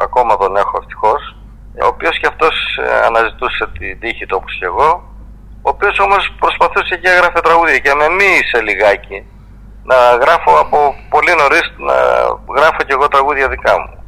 ακόμα 0.00 0.36
τον 0.36 0.56
έχω 0.56 0.78
ευτυχώς, 0.80 1.36
ο 1.82 1.86
οποίος 1.86 2.18
και 2.18 2.26
αυτός 2.26 2.78
ε, 2.82 3.06
αναζητούσε 3.06 3.68
την 3.78 4.00
τύχη 4.00 4.26
του 4.26 4.36
όπως 4.40 4.56
και 4.58 4.64
εγώ 4.64 5.10
ο 5.62 5.68
οποίος 5.74 5.98
όμως 5.98 6.34
προσπαθούσε 6.38 6.96
και 6.96 7.08
έγραφε 7.08 7.40
τραγούδια 7.40 7.78
και 7.78 7.94
με 7.94 8.08
μίλησε 8.08 8.60
λιγάκι 8.62 9.18
να 9.84 9.96
γράφω 10.22 10.52
από 10.64 10.94
πολύ 11.08 11.34
νωρίς 11.40 11.66
να 11.88 11.94
γράφω 12.58 12.80
και 12.86 12.92
εγώ 12.96 13.08
τραγούδια 13.08 13.48
δικά 13.48 13.72
μου. 13.80 14.04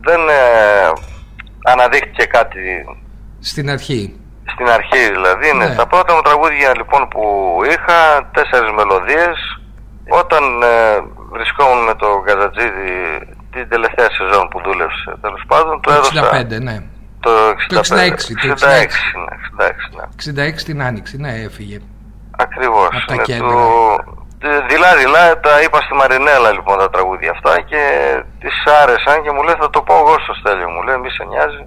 Δεν 0.00 0.28
ε, 0.28 0.92
αναδείχθηκε 1.64 2.24
κάτι 2.24 2.60
Στην 3.40 3.70
αρχή. 3.70 4.20
στην 4.52 4.68
αρχή 4.68 5.02
δηλαδή, 5.12 5.52
ναι. 5.52 5.66
Ναι. 5.66 5.74
Τα 5.74 5.86
πρώτα 5.86 6.14
μου 6.14 6.20
τραγούδια 6.20 6.72
λοιπόν 6.76 7.08
που 7.08 7.22
είχα, 7.70 8.30
τέσσερις 8.32 8.70
μελωδίες, 8.72 9.57
όταν 10.08 10.62
ε, 10.62 10.98
βρισκόμουν 11.30 11.84
με 11.84 11.94
τον 11.94 12.22
Καζατζίδη 12.24 12.92
την 13.52 13.68
τελευταία 13.68 14.08
σεζόν 14.10 14.48
που 14.48 14.60
δούλεψε, 14.64 15.16
τέλος 15.20 15.42
πάντων, 15.46 15.80
το 15.80 15.90
Το 15.90 15.96
έδωσα 15.96 16.30
65, 16.56 16.60
ναι. 16.62 16.76
το 17.20 17.30
65. 17.30 17.52
Το 17.68 17.78
66, 17.78 18.10
το 18.42 18.48
66, 18.48 18.66
ναι, 18.68 19.66
66, 20.36 20.40
ναι. 20.40 20.44
66 20.50 20.62
την 20.64 20.82
Άνοιξη, 20.82 21.16
ναι, 21.16 21.32
έφυγε. 21.46 21.78
Ακριβώς. 22.38 22.88
Απ' 22.92 23.06
τα 23.06 23.14
ναι, 23.14 23.22
κέντρα. 23.22 23.46
του- 23.48 24.26
Δειλά-δειλά 24.68 25.40
τα 25.40 25.60
είπα 25.62 25.80
στη 25.80 25.94
Μαρινέλα 25.94 26.50
λοιπόν 26.52 26.78
τα 26.78 26.90
τραγούδια 26.90 27.30
αυτά 27.30 27.60
και 27.60 27.82
της 28.40 28.54
άρεσαν 28.82 29.22
και 29.22 29.30
μου 29.30 29.42
λέει 29.42 29.54
θα 29.60 29.70
το 29.70 29.82
πω 29.82 29.94
εγώ 29.94 30.14
στο 30.24 30.34
Στέλιο 30.34 30.68
μου 30.68 30.82
λέει 30.82 30.96
μη 30.98 31.10
σε 31.10 31.24
νοιάζει 31.24 31.64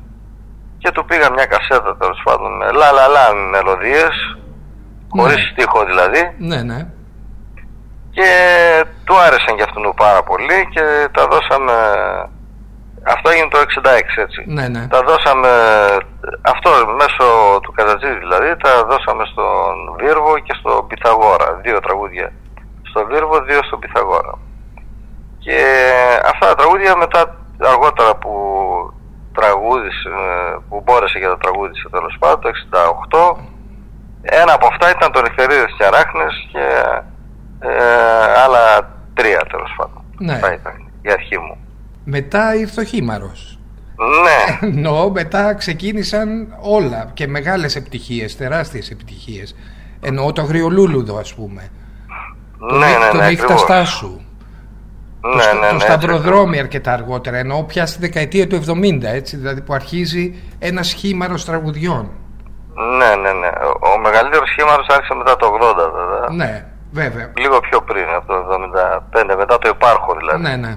και 0.77 0.91
του 0.91 1.05
πήγα 1.05 1.31
μια 1.31 1.45
κασέτα 1.45 1.97
τέλος 1.97 2.21
πάντων 2.23 2.57
με 2.57 2.65
λα 2.71 2.91
λα 2.91 3.07
λα 3.07 3.33
μελωδίες 3.51 4.37
χωρίς 5.09 5.35
Ναι. 5.35 5.47
στίχο 5.51 5.85
δηλαδή 5.85 6.21
Ναι, 6.37 6.61
ναι. 6.61 6.79
Και 8.11 8.29
του 9.03 9.15
άρεσαν 9.17 9.55
και 9.55 9.63
αυτού 9.63 9.93
πάρα 9.95 10.23
πολύ 10.23 10.67
και 10.73 10.83
τα 11.11 11.27
δώσαμε 11.31 11.73
Αυτό 13.03 13.29
έγινε 13.29 13.47
το 13.47 13.57
66 13.57 14.23
έτσι. 14.25 14.43
Ναι, 14.45 14.67
ναι. 14.67 14.87
Τα 14.87 15.01
δώσαμε, 15.01 15.51
αυτό 16.41 16.69
μέσω 17.01 17.25
του 17.61 17.71
Καζατζή 17.71 18.11
δηλαδή, 18.23 18.57
τα 18.57 18.85
δώσαμε 18.89 19.23
στον 19.31 19.73
Βίρβο 19.99 20.39
και 20.39 20.55
στον 20.59 20.87
Πυθαγόρα. 20.87 21.59
Δύο 21.63 21.79
τραγούδια 21.79 22.31
στον 22.89 23.07
Βίρβο, 23.11 23.41
δύο 23.41 23.63
στον 23.63 23.79
Πυθαγόρα. 23.79 24.33
Και 25.39 25.59
αυτά 26.31 26.45
τα 26.47 26.55
τραγούδια 26.55 26.95
μετά 26.95 27.21
αργότερα 27.59 28.15
που 28.15 28.33
τραγούδισε, 29.33 30.09
που 30.69 30.81
μπόρεσε 30.83 31.19
και 31.19 31.27
τα 31.27 31.37
τραγούδισε 31.37 31.89
τέλος 31.89 32.15
πάντων 32.19 32.39
το 32.41 32.49
68 33.45 33.51
ένα 34.21 34.53
από 34.53 34.67
αυτά 34.67 34.89
ήταν 34.89 35.11
το 35.11 35.21
Νυχτερίδες 35.21 35.73
και 35.77 35.85
Αράχνες 35.85 36.47
και 36.51 36.59
ε, 36.59 37.03
άλλα 38.45 38.89
τρία 39.13 39.45
τέλος 39.51 39.73
πάντων. 39.77 40.03
Ναι. 40.19 40.33
Αυτά 40.33 40.53
ήταν 40.53 40.89
η 41.01 41.11
αρχή 41.11 41.37
μου. 41.37 41.57
Μετά 42.03 42.55
ήρθε 42.55 42.81
ο 42.81 42.83
Χήμαρος. 42.83 43.59
Ναι, 44.23 44.67
Εννοώ 44.67 45.09
μετά 45.11 45.53
ξεκίνησαν 45.53 46.47
όλα 46.61 47.09
και 47.13 47.27
μεγάλες 47.27 47.75
επιτυχίες, 47.75 48.37
τεράστιες 48.37 48.89
επιτυχίες. 48.89 49.55
Εννοώ 50.01 50.31
το 50.31 50.41
Αγριολούλουδο 50.41 51.17
ας 51.17 51.33
πούμε. 51.33 51.67
Το 52.59 52.75
ναι, 52.77 52.85
Νύ- 52.85 52.97
ναι, 52.99 53.09
το 53.11 53.17
ναι, 53.17 53.27
νύχτα 53.27 53.43
ακριβώς. 53.43 53.61
στάσου. 53.61 54.19
το, 55.21 55.27
Ναι, 55.35 55.41
στα- 55.41 55.53
ναι, 55.53 55.59
το 55.59 55.65
ναι, 55.65 55.71
έτσι 55.73 55.85
σταυροδρόμι 55.85 56.59
αρκετά 56.59 56.93
αργότερα. 56.93 57.37
Εννοώ 57.37 57.63
πια 57.63 57.85
στη 57.85 57.99
δεκαετία 57.99 58.47
του 58.47 58.55
70 58.55 59.03
έτσι. 59.13 59.37
Δηλαδή 59.37 59.61
που 59.61 59.73
αρχίζει 59.73 60.35
ένας 60.59 60.91
χήμαρος 60.93 61.45
τραγουδιών. 61.45 62.09
Ναι, 62.97 63.15
ναι, 63.15 63.31
ναι. 63.39 63.47
Ο, 63.47 63.89
ο 63.95 63.99
μεγαλύτερος 63.99 64.49
σχήματο 64.49 64.85
άρχισε 64.93 65.13
μετά 65.13 65.35
το 65.35 65.47
80 65.61 65.75
βέβαια. 65.75 66.29
Ναι, 66.45 66.65
βέβαια. 66.91 67.31
Λίγο 67.37 67.59
πιο 67.59 67.81
πριν, 67.81 68.05
από 68.15 68.27
το 68.27 68.33
75, 69.23 69.35
μετά 69.37 69.57
το 69.57 69.69
υπάρχω 69.69 70.15
δηλαδή. 70.19 70.41
Ναι, 70.41 70.55
ναι. 70.55 70.75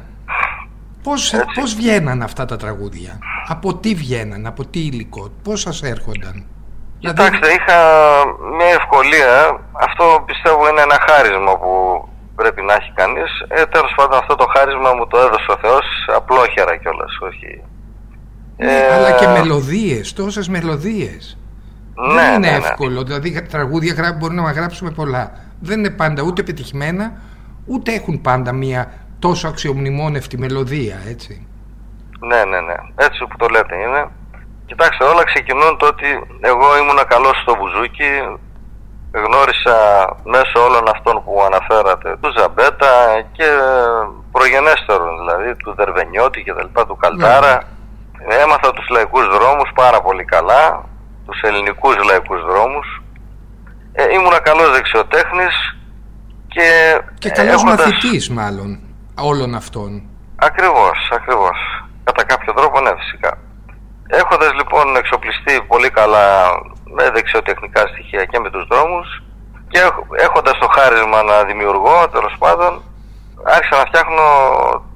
Πώς, 1.02 1.32
Έτσι. 1.32 1.60
πώς 1.60 1.74
βγαίναν 1.74 2.22
αυτά 2.22 2.44
τα 2.44 2.56
τραγούδια, 2.56 3.18
από 3.48 3.74
τι 3.76 3.94
βγαίναν, 3.94 4.46
από 4.46 4.66
τι 4.66 4.78
υλικό, 4.80 5.30
πώς 5.42 5.60
σας 5.60 5.82
έρχονταν; 5.82 6.32
Δηλαδή, 7.00 7.20
Κοιτάξτε, 7.22 7.48
είχα 7.52 7.78
μια 8.56 8.66
ευκολία. 8.80 9.60
Αυτό 9.72 10.22
πιστεύω 10.26 10.68
είναι 10.68 10.80
ένα 10.80 10.98
χάρισμα 11.08 11.58
που 11.58 11.72
πρέπει 12.34 12.62
να 12.62 12.72
έχει 12.74 12.92
κανείς. 12.94 13.30
Ε, 13.48 13.64
τέλος 13.66 13.92
πάντων 13.96 14.18
αυτό 14.18 14.34
το 14.34 14.46
χάρισμα 14.56 14.92
μου 14.94 15.06
το 15.06 15.18
έδωσε 15.18 15.50
ο 15.50 15.56
Θεός 15.60 15.84
απλόχερα 16.16 16.76
κιόλας, 16.76 17.18
όχι. 17.20 17.62
ναι, 18.56 18.72
Ε, 18.72 18.94
αλλά 18.94 19.10
και 19.12 19.26
μελωδίες, 19.26 20.12
τόσες 20.12 20.48
μελωδίες. 20.48 21.38
Ναι, 21.94 22.14
Δεν 22.14 22.26
είναι 22.34 22.38
ναι, 22.50 22.58
ναι. 22.58 22.66
εύκολο, 22.66 23.02
δηλαδή 23.02 23.42
τραγούδια 23.42 23.94
γρά- 23.94 24.12
μπορούμε 24.16 24.40
να 24.42 24.50
γράψουμε 24.52 24.90
πολλά. 24.90 25.32
Δεν 25.64 25.78
είναι 25.78 25.90
πάντα 25.90 26.22
ούτε 26.22 26.42
πετυχημένα, 26.42 27.12
ούτε 27.66 27.92
έχουν 27.92 28.20
πάντα 28.20 28.52
μια 28.52 28.92
τόσο 29.18 29.48
αξιομνημόνευτη 29.48 30.38
μελωδία, 30.38 30.96
έτσι. 31.08 31.46
Ναι, 32.20 32.44
ναι, 32.44 32.60
ναι. 32.60 32.74
Έτσι 32.96 33.26
που 33.28 33.36
το 33.36 33.46
λέτε 33.54 33.74
είναι. 33.76 34.02
Κοιτάξτε, 34.66 35.04
όλα 35.04 35.24
ξεκινούν 35.24 35.76
το 35.78 35.86
ότι 35.86 36.08
εγώ 36.40 36.78
ήμουνα 36.80 37.04
καλός 37.04 37.36
στο 37.42 37.56
μπουζούκι. 37.56 38.10
Γνώρισα 39.24 39.76
μέσω 40.24 40.56
όλων 40.66 40.88
αυτών 40.94 41.24
που 41.24 41.42
αναφέρατε, 41.48 42.16
του 42.20 42.30
Ζαμπέτα 42.36 42.92
και 43.32 43.48
προγενέστερων 44.32 45.12
δηλαδή, 45.20 45.50
του 45.56 45.74
Δερβενιώτη 45.78 46.42
και 46.42 46.52
τα 46.52 46.62
λοιπά, 46.62 46.86
του 46.86 46.96
Καλτάρα. 46.96 47.54
Έμαθα 48.42 48.70
τους 48.72 48.88
λαϊκούς 48.88 49.26
δρόμους 49.34 49.70
πάρα 49.74 50.00
πολύ 50.00 50.24
καλά, 50.24 50.84
τους 51.26 51.40
ελληνικούς 51.40 51.94
λαϊκούς 52.04 52.33
δρόμους. 52.33 52.33
Ε, 52.33 52.33
ήμουνα 52.33 52.33
καλός 54.44 54.70
δεξιοτέχνης 54.72 55.54
και, 56.48 56.68
Και 57.18 57.30
καλός 57.30 57.54
έχοντας- 57.62 57.86
μαθητής 57.86 58.30
μάλλον 58.30 58.70
όλων 59.30 59.54
αυτών. 59.54 59.90
Ακριβώς, 60.36 60.98
ακριβώς. 61.12 61.56
Κατά 62.04 62.24
κάποιο 62.24 62.52
τρόπο, 62.52 62.80
ναι, 62.80 62.90
φυσικά. 62.98 63.38
Έχοντας 64.20 64.52
λοιπόν 64.54 64.96
εξοπλιστεί 64.96 65.54
πολύ 65.68 65.90
καλά 65.90 66.26
με 66.96 67.10
δεξιοτεχνικά 67.10 67.80
στοιχεία 67.86 68.24
και 68.24 68.38
με 68.38 68.50
τους 68.50 68.66
δρόμους 68.70 69.22
και 69.68 69.78
έχ- 69.80 70.22
έχοντας 70.26 70.58
το 70.58 70.68
χάρισμα 70.76 71.22
να 71.22 71.44
δημιουργώ, 71.44 72.08
τέλος 72.08 72.34
πάντων, 72.38 72.82
άρχισα 73.44 73.76
να 73.80 73.84
φτιάχνω 73.90 74.24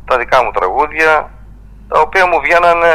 τα 0.08 0.18
δικά 0.18 0.44
μου 0.44 0.50
τραγούδια, 0.50 1.30
τα 1.88 2.00
οποία 2.00 2.26
μου 2.26 2.40
βγαίνανε 2.40 2.92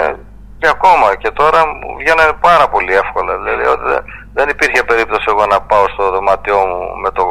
και 0.63 0.69
ακόμα 0.77 1.07
και 1.21 1.31
τώρα 1.41 1.59
μου 1.67 1.89
βγαίνανε 1.99 2.33
πάρα 2.47 2.65
πολύ 2.73 2.93
εύκολα. 3.03 3.31
Δηλαδή, 3.37 3.65
ότι 3.73 3.83
δεν- 3.91 4.05
δεν 4.37 4.47
υπήρχε 4.49 4.83
περίπτωση 4.83 5.25
εγώ 5.33 5.45
να 5.45 5.59
πάω 5.69 5.85
στο 5.93 6.03
δωμάτιό 6.11 6.57
μου 6.69 6.81
με 7.03 7.09
το 7.17 7.23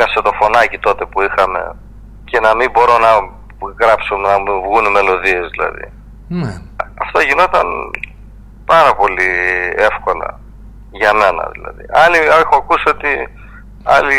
κασετοφωνάκι 0.00 0.78
τότε 0.78 1.04
που 1.10 1.18
είχαμε 1.26 1.60
και 2.30 2.40
να 2.40 2.50
μην 2.58 2.70
μπορώ 2.70 2.94
να 3.06 3.10
γράψω, 3.80 4.16
να 4.16 4.32
μου 4.38 4.52
βγουν 4.64 4.84
μελωδίες 4.90 5.44
δηλαδή. 5.54 5.86
Ναι. 6.28 6.52
Αυτό 7.04 7.18
γινόταν 7.28 7.66
πάρα 8.72 8.94
πολύ 9.00 9.30
εύκολα 9.90 10.28
για 10.90 11.12
μένα 11.14 11.42
δηλαδή. 11.54 11.84
Άλλοι 12.04 12.18
έχω 12.42 12.54
ακούσει 12.62 12.88
ότι 12.88 13.12
άλλοι 13.96 14.18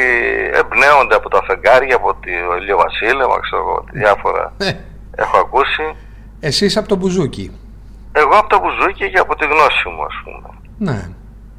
εμπνέονται 0.61 1.15
από 1.15 1.29
τα 1.29 1.41
φεγγάρια, 1.47 1.95
από 1.95 2.09
το 2.13 2.55
ηλιοβασίλεμα, 2.61 3.35
ξέρω 3.39 3.61
εγώ, 3.61 3.85
διάφορα 3.91 4.53
Ε, 4.57 4.71
έχω 5.15 5.37
ακούσει. 5.37 5.85
εσείς 6.39 6.77
από 6.77 6.87
το 6.87 6.95
μπουζούκι. 6.95 7.59
Εγώ 8.11 8.35
από 8.37 8.49
τα 8.49 8.59
μπουζούκια 8.59 9.07
και 9.07 9.19
από 9.19 9.35
τη 9.35 9.45
γνώση 9.45 9.89
μου 9.93 10.03
ας 10.03 10.15
πούμε. 10.23 10.49
Ναι. 10.77 10.99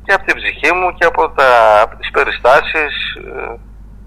Και 0.04 0.12
από 0.12 0.25
την 0.26 0.37
ψυχή 0.37 0.73
μου 0.75 0.88
και 0.99 1.04
από, 1.04 1.30
τα, 1.30 1.49
από 1.82 1.97
τις 1.97 2.11
περιστάσεις, 2.11 2.94
ε, 3.14 3.59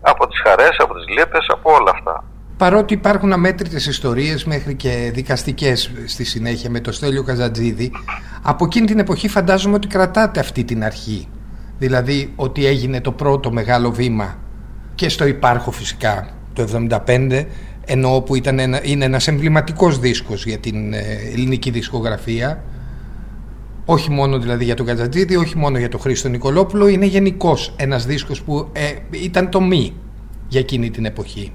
από 0.02 0.28
τις 0.28 0.42
χαρές, 0.42 0.76
από 0.80 0.94
τις 0.94 1.08
λύπες, 1.08 1.46
από 1.48 1.72
όλα 1.74 1.92
αυτά. 1.92 2.24
Παρότι 2.58 2.94
υπάρχουν 2.94 3.34
αμέτρητες 3.34 3.86
ιστορίες 3.86 4.46
μέχρι 4.46 4.76
και 4.76 5.12
δικαστικές 5.14 5.92
στη 6.06 6.24
συνέχεια 6.24 6.70
με 6.70 6.80
το 6.80 6.92
Στέλιο 6.92 7.24
Καζατζίδη, 7.24 7.92
από 8.42 8.66
εκείνη 8.66 8.86
την 8.86 9.00
εποχή 9.00 9.30
φαντάζομαι 9.30 9.76
ότι 9.76 9.88
κρατάτε 9.88 10.40
αυτή 10.40 10.64
την 10.64 10.84
αρχή. 10.84 11.28
Δηλαδή 11.78 12.34
ότι 12.36 12.66
έγινε 12.66 13.02
το 13.02 13.12
πρώτο 13.12 13.52
μεγάλο 13.52 13.92
βήμα 13.92 14.36
και 14.96 15.10
στο 15.10 15.26
υπάρχο 15.26 15.72
φυσικά 15.72 16.28
το 16.54 16.88
75 17.06 17.46
ενώ 17.86 18.22
που 18.26 18.36
ήταν 18.36 18.60
ένα, 18.60 18.80
είναι 18.84 19.06
ένας 19.06 19.28
εμβληματικός 19.28 20.00
δίσκος 20.00 20.46
για 20.46 20.58
την 20.58 20.94
ε, 20.94 21.00
ελληνική 21.34 21.70
δισκογραφία 21.70 22.64
όχι 23.86 24.12
μόνο 24.12 24.38
δηλαδή 24.38 24.64
για 24.64 24.76
τον 24.76 24.86
Καζατζίδη, 24.86 25.36
όχι 25.36 25.58
μόνο 25.58 25.78
για 25.78 25.90
τον 25.90 26.00
Χρήστο 26.00 26.30
Νικολόπουλο 26.30 26.88
είναι 26.88 27.06
γενικώ 27.06 27.58
ένας 27.78 28.06
δίσκος 28.06 28.42
που 28.44 28.70
ε, 28.74 28.94
ήταν 29.12 29.50
το 29.50 29.62
μη 29.62 29.94
για 30.48 30.60
εκείνη 30.60 30.90
την 30.90 31.06
εποχή. 31.06 31.54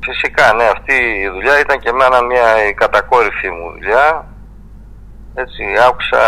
Φυσικά, 0.00 0.52
ναι, 0.54 0.64
αυτή 0.64 0.94
η 0.94 1.28
δουλειά 1.28 1.60
ήταν 1.60 1.78
και 1.78 1.88
εμένα 1.88 2.22
μια 2.24 2.68
η 2.68 2.74
κατακόρυφη 2.74 3.48
μου 3.48 3.70
δουλειά. 3.72 4.26
Έτσι, 5.34 5.62
άκουσα 5.88 6.18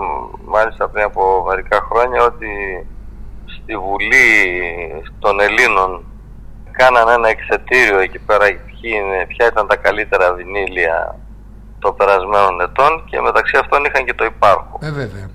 μ, 0.00 0.50
μάλιστα 0.50 0.88
πριν 0.88 1.04
από 1.04 1.44
μερικά 1.48 1.86
χρόνια 1.90 2.22
ότι 2.22 2.50
στη 3.44 3.76
Βουλή 3.76 4.26
των 5.18 5.40
Ελλήνων 5.40 6.04
κάνανε 6.70 7.12
ένα 7.12 7.28
εκθετήριο 7.28 7.98
εκεί 7.98 8.18
πέρα 8.18 8.46
ποιοι 8.80 8.92
είναι, 8.96 9.26
ποια 9.26 9.46
ήταν 9.46 9.66
τα 9.66 9.76
καλύτερα 9.76 10.34
βινίλια 10.34 11.16
των 11.78 11.96
περασμένων 11.96 12.60
ετών 12.60 13.04
και 13.10 13.20
μεταξύ 13.20 13.56
αυτών 13.56 13.84
είχαν 13.84 14.04
και 14.04 14.14
το 14.14 14.24
υπάρχο. 14.24 14.78
Ε, 14.82 14.90
βέβαια. 14.90 15.30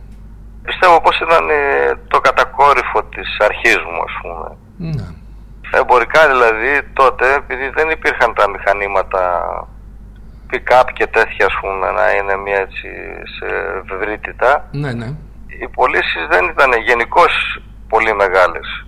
Πιστεύω 0.64 1.02
πως 1.02 1.20
ήταν 1.20 1.50
ε, 1.50 1.96
το 2.08 2.20
κατακόρυφο 2.20 3.04
της 3.04 3.38
αρχής 3.40 3.78
μου 3.92 4.02
ας 4.08 4.14
πούμε. 4.22 4.48
Ναι. 4.78 5.08
Εμπορικά 5.80 6.28
δηλαδή 6.28 6.72
τότε, 6.94 7.34
επειδή 7.34 7.70
δεν 7.70 7.90
υπήρχαν 7.90 8.34
τα 8.34 8.50
μηχανήματα 8.50 9.22
pick-up 10.52 10.88
και 10.94 11.08
τέτοια 11.08 11.46
ας 11.46 11.56
πούμε 11.62 11.92
να 11.92 12.12
είναι 12.16 12.36
μια 12.38 12.60
έτσι 12.60 12.90
σε 13.36 13.48
ευρύτητα, 13.94 14.68
Ναι, 14.72 14.94
ναι. 14.94 15.10
οι 15.62 15.68
πωλήσεις 15.68 16.28
δεν 16.30 16.46
ήταν 16.46 16.72
γενικώς 16.88 17.62
πολύ 17.88 18.14
μεγάλες. 18.14 18.86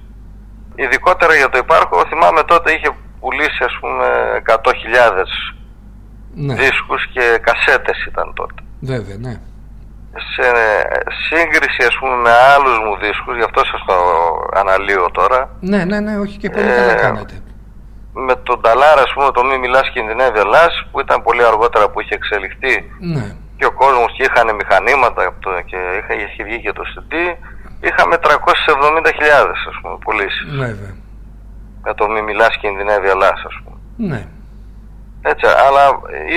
Ειδικότερα 0.75 1.35
για 1.35 1.49
το 1.49 1.57
υπάρχο, 1.57 2.05
θυμάμαι 2.07 2.43
τότε 2.43 2.71
είχε 2.71 2.89
πουλήσει 3.27 3.63
ας 3.69 3.75
πούμε 3.81 4.07
100.000 4.45 5.23
ναι. 6.35 6.53
δίσκους 6.53 7.01
και 7.13 7.25
κασέτες 7.47 8.05
ήταν 8.05 8.33
τότε. 8.33 8.61
Βέβαια, 8.79 9.17
ναι. 9.25 9.35
Σε 10.35 10.47
σύγκριση 11.27 11.81
ας 11.89 11.95
πούμε 11.99 12.15
με 12.15 12.31
άλλους 12.53 12.77
μου 12.85 12.93
δίσκους, 13.03 13.35
γι' 13.37 13.43
αυτό 13.49 13.61
σας 13.71 13.81
το 13.87 13.95
αναλύω 14.59 15.05
τώρα, 15.11 15.39
Ναι, 15.59 15.85
ναι, 15.85 15.99
ναι, 15.99 16.17
όχι 16.17 16.37
και 16.37 16.49
πολύ 16.49 16.69
Ε, 16.71 16.75
καλά 16.75 16.93
κάνετε. 16.95 17.35
με 18.13 18.35
τον 18.35 18.61
Ταλάρα, 18.61 19.01
ας 19.07 19.13
πούμε, 19.13 19.31
το 19.31 19.43
Μη 19.43 19.57
Μιλάς 19.57 19.89
Κινδυνεύει 19.93 20.39
Ελλάς, 20.39 20.73
που 20.91 20.99
ήταν 20.99 21.23
πολύ 21.23 21.43
αργότερα 21.45 21.89
που 21.89 22.01
είχε 22.01 22.13
εξελιχθεί 22.15 22.73
Ναι. 23.15 23.25
και 23.57 23.65
ο 23.65 23.71
κόσμος 23.71 24.09
και 24.15 24.23
είχαν 24.27 24.55
μηχανήματα 24.55 25.21
από 25.29 25.39
το- 25.39 25.61
και 25.69 25.77
είχε, 25.99 26.13
είχε 26.23 26.43
βγει 26.43 26.59
και 26.61 26.73
το 26.77 26.83
CD, 26.93 27.13
είχαμε 27.87 28.15
370.000 28.17 29.55
ας 29.71 29.75
πούμε 29.81 29.95
πωλήσεις. 30.05 30.43
Βέβαια. 30.65 30.93
Με 31.87 31.93
το 31.93 32.07
Μη 32.07 32.21
Μιλάς 32.21 32.57
Κινδυνεύει 32.57 33.07
Ελλάς, 33.07 33.39
ας 33.49 33.55
πούμε. 33.63 33.77
Ναι. 34.11 34.25
Έτσι, 35.21 35.45
αλλά 35.67 35.83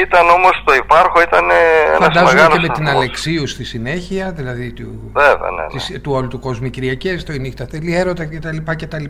ήταν 0.04 0.28
όμως 0.28 0.62
το 0.66 0.74
Υπάρχω, 0.74 1.20
ήταν 1.20 1.44
ένας 1.86 1.98
Φαντάζομαι 1.98 2.32
μεγάλος 2.32 2.54
και 2.58 2.60
με 2.60 2.66
την 2.66 2.74
σταθμός. 2.84 2.94
Αλεξίου 3.02 3.46
στη 3.46 3.64
συνέχεια, 3.64 4.32
δηλαδή 4.32 4.72
του, 4.72 5.10
Βέβαια, 5.12 5.50
ναι, 5.50 5.62
ναι. 5.62 5.66
της- 5.68 6.00
του 6.02 6.12
όλου 6.12 6.28
του 6.28 6.38
κόσμου 6.38 6.66
οι 6.66 6.70
Κυριακές, 6.70 7.24
το 7.24 7.32
η 7.32 7.38
νύχτα 7.38 7.66
θέλει 7.70 7.94
έρωτα 7.96 8.24
κτλ. 8.26 8.56
κτλ. 8.64 9.04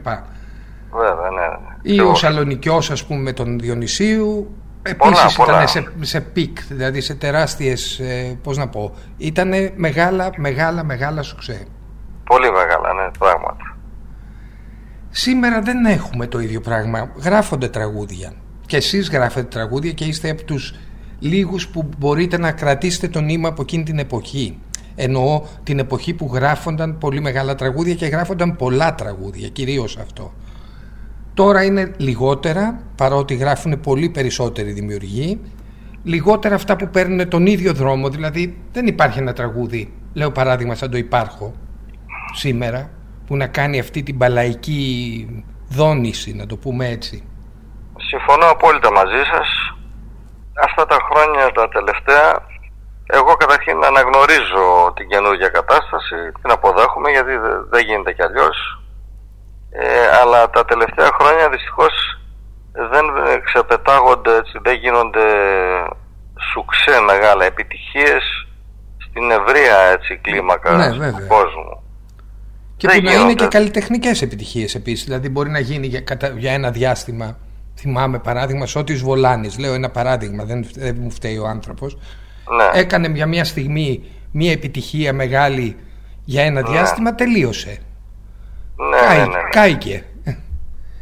Βέβαια, 0.93 1.31
ναι. 1.35 1.41
ναι. 1.41 1.77
Ή 1.83 1.95
Και 1.95 2.01
ο 2.01 2.05
εγώ. 2.05 2.15
Σαλονικιός 2.15 2.91
ας 2.91 3.07
πούμε 3.07 3.21
με 3.21 3.33
τον 3.33 3.59
Διονυσίου. 3.59 4.55
Επίσης 4.83 5.37
ήταν 5.37 5.69
σε, 5.69 5.93
σε 6.01 6.21
peak, 6.21 6.59
δηλαδή 6.69 7.01
σε 7.01 7.15
τεράστιες, 7.15 7.99
ε, 7.99 8.39
πώς 8.43 8.57
να 8.57 8.69
πω, 8.69 8.95
ήταν 9.17 9.53
μεγάλα, 9.77 10.31
μεγάλα, 10.37 10.85
μεγάλα 10.85 11.23
σουξέ. 11.23 11.67
Πολύ 12.25 12.51
μεγάλα, 12.51 12.93
ναι, 12.95 13.11
πράγματι. 13.19 13.70
Σήμερα 15.11 15.61
δεν 15.61 15.85
έχουμε 15.85 16.27
το 16.27 16.41
ίδιο 16.41 16.61
πράγμα. 16.61 17.13
Γράφονται 17.17 17.69
τραγούδια. 17.69 18.33
Και 18.67 18.77
εσείς 18.77 19.11
γράφετε 19.11 19.47
τραγούδια 19.47 19.93
και 19.93 20.05
είστε 20.05 20.31
από 20.31 20.45
τους 20.45 20.75
λίγους 21.19 21.69
που 21.69 21.89
μπορείτε 21.99 22.39
να 22.39 22.53
κρατήσετε 22.53 23.09
το 23.09 23.21
νήμα 23.21 23.49
από 23.49 23.63
εκείνη 23.63 23.83
την 23.83 23.99
εποχή. 23.99 24.59
Εννοώ 24.95 25.43
την 25.63 25.79
εποχή 25.79 26.15
που 26.15 26.31
γράφονταν 26.35 26.99
πολύ 26.99 27.21
μεγάλα 27.21 27.55
τραγούδια 27.55 27.95
και 27.95 28.07
γράφονταν 28.07 28.57
πολλά 28.57 28.95
τραγούδια, 28.95 29.49
κυρίως 29.49 29.97
αυτό. 29.97 30.33
Τώρα 31.35 31.65
είναι 31.65 31.93
λιγότερα, 31.97 32.83
παρότι 32.97 33.35
γράφουν 33.35 33.81
πολύ 33.81 34.09
περισσότεροι 34.09 34.73
δημιουργοί, 34.73 35.41
λιγότερα 36.03 36.55
αυτά 36.55 36.77
που 36.77 36.89
παίρνουν 36.89 37.29
τον 37.29 37.47
ίδιο 37.47 37.73
δρόμο, 37.73 38.09
δηλαδή 38.09 38.59
δεν 38.73 38.87
υπάρχει 38.87 39.19
ένα 39.19 39.33
τραγούδι, 39.33 39.93
λέω 40.13 40.31
παράδειγμα 40.31 40.75
σαν 40.75 40.91
το 40.91 40.97
υπάρχω 40.97 41.55
σήμερα, 42.35 42.91
που 43.31 43.37
να 43.37 43.47
κάνει 43.47 43.79
αυτή 43.79 44.03
την 44.03 44.19
παλαϊκή 44.19 44.85
δόνηση, 45.69 46.35
να 46.35 46.47
το 46.47 46.57
πούμε 46.57 46.89
έτσι. 46.89 47.29
Συμφωνώ 48.11 48.47
απόλυτα 48.47 48.93
μαζί 48.93 49.23
σας. 49.33 49.49
Αυτά 50.65 50.87
τα 50.87 50.99
χρόνια 51.09 51.53
τα 51.53 51.69
τελευταία, 51.69 52.47
εγώ 53.07 53.35
καταρχήν 53.35 53.85
αναγνωρίζω 53.85 54.93
την 54.97 55.09
καινούργια 55.09 55.49
κατάσταση, 55.49 56.17
την 56.41 56.51
αποδέχομαι 56.51 57.11
γιατί 57.11 57.33
δεν 57.71 57.85
γίνεται 57.85 58.13
κι 58.13 58.23
αλλιώς. 58.23 58.59
Ε, 59.71 60.07
αλλά 60.21 60.51
τα 60.51 60.65
τελευταία 60.65 61.11
χρόνια 61.21 61.49
δυστυχώς 61.49 62.21
δεν 62.73 63.05
ξεπετάγονται, 63.45 64.37
έτσι, 64.37 64.59
δεν 64.63 64.77
γίνονται 64.77 65.27
σουξέ 66.51 67.01
μεγάλα 67.01 67.45
επιτυχίες 67.45 68.25
στην 69.07 69.31
ευρεία 69.31 69.79
έτσι, 69.79 70.17
κλίμακα 70.17 70.77
ναι, 70.77 71.13
του 71.13 71.27
κόσμου. 71.29 71.80
Και 72.81 72.89
που 72.89 73.03
να 73.03 73.13
είναι 73.13 73.35
και 73.35 73.47
καλλιτεχνικές 73.47 74.23
επιτυχίες 74.23 74.75
επίσης. 74.75 75.05
Δηλαδή, 75.05 75.29
μπορεί 75.29 75.51
να 75.51 75.59
γίνει 75.59 75.87
για, 75.87 76.03
για 76.37 76.53
ένα 76.53 76.71
διάστημα. 76.71 77.39
Θυμάμαι 77.77 78.19
παράδειγμα, 78.19 78.67
Σώτη 78.67 78.95
Βολάνης. 78.95 79.59
Λέω 79.59 79.75
ένα 79.75 79.91
παράδειγμα, 79.91 80.45
δεν, 80.45 80.67
δεν 80.75 80.97
μου 81.01 81.11
φταίει 81.11 81.39
ο 81.39 81.47
άνθρωπος. 81.47 81.99
Ναι. 82.57 82.81
Έκανε 82.81 83.09
για 83.09 83.27
μια 83.27 83.45
στιγμή 83.45 84.05
μια 84.33 84.53
επιτυχία 84.53 85.13
μεγάλη 85.13 85.77
για 86.25 86.43
ένα 86.43 86.61
ναι. 86.61 86.69
διάστημα, 86.69 87.15
τελείωσε. 87.15 87.79
Ναι, 88.77 88.97
Κάι, 89.07 89.19
ναι, 89.19 89.25
ναι, 89.25 89.31
ναι. 89.31 89.49
Κάηκε. 89.51 90.05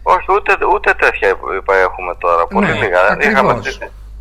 Όχι, 0.03 0.27
ούτε, 0.37 0.53
ούτε 0.75 0.95
τέτοια 0.99 1.29
έχουμε 1.85 2.15
τώρα. 2.19 2.47
Πολύ 2.47 2.67
ναι, 2.67 2.73
λίγα. 2.73 3.31
Είχαμε 3.31 3.61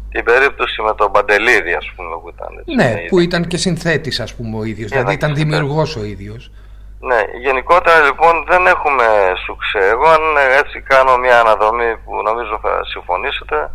την, 0.09 0.23
περίπτωση 0.23 0.81
με 0.81 0.93
τον 0.97 1.11
Παντελίδη, 1.11 1.73
ας 1.73 1.91
πούμε, 1.95 2.09
που 2.21 2.29
ήταν. 2.35 2.47
Έτσι, 2.59 2.75
ναι, 2.75 3.07
που 3.07 3.19
ήταν 3.19 3.47
και 3.47 3.57
συνθέτης, 3.57 4.19
ας 4.19 4.33
πούμε, 4.33 4.57
ο 4.57 4.63
ίδιος. 4.63 4.89
Δηλαδή 4.89 5.13
ήταν 5.13 5.35
δημιουργός 5.35 5.95
ο 5.95 6.03
ίδιος. 6.03 6.51
Ναι, 6.99 7.19
γενικότερα 7.41 7.99
λοιπόν 8.01 8.45
δεν 8.47 8.67
έχουμε 8.67 9.05
σουξέ. 9.45 9.79
Εγώ 9.93 10.07
αν 10.09 10.21
έτσι 10.57 10.81
κάνω 10.81 11.17
μια 11.17 11.39
αναδρομή 11.39 11.97
που 11.97 12.21
νομίζω 12.21 12.59
θα 12.61 12.79
συμφωνήσετε, 12.93 13.71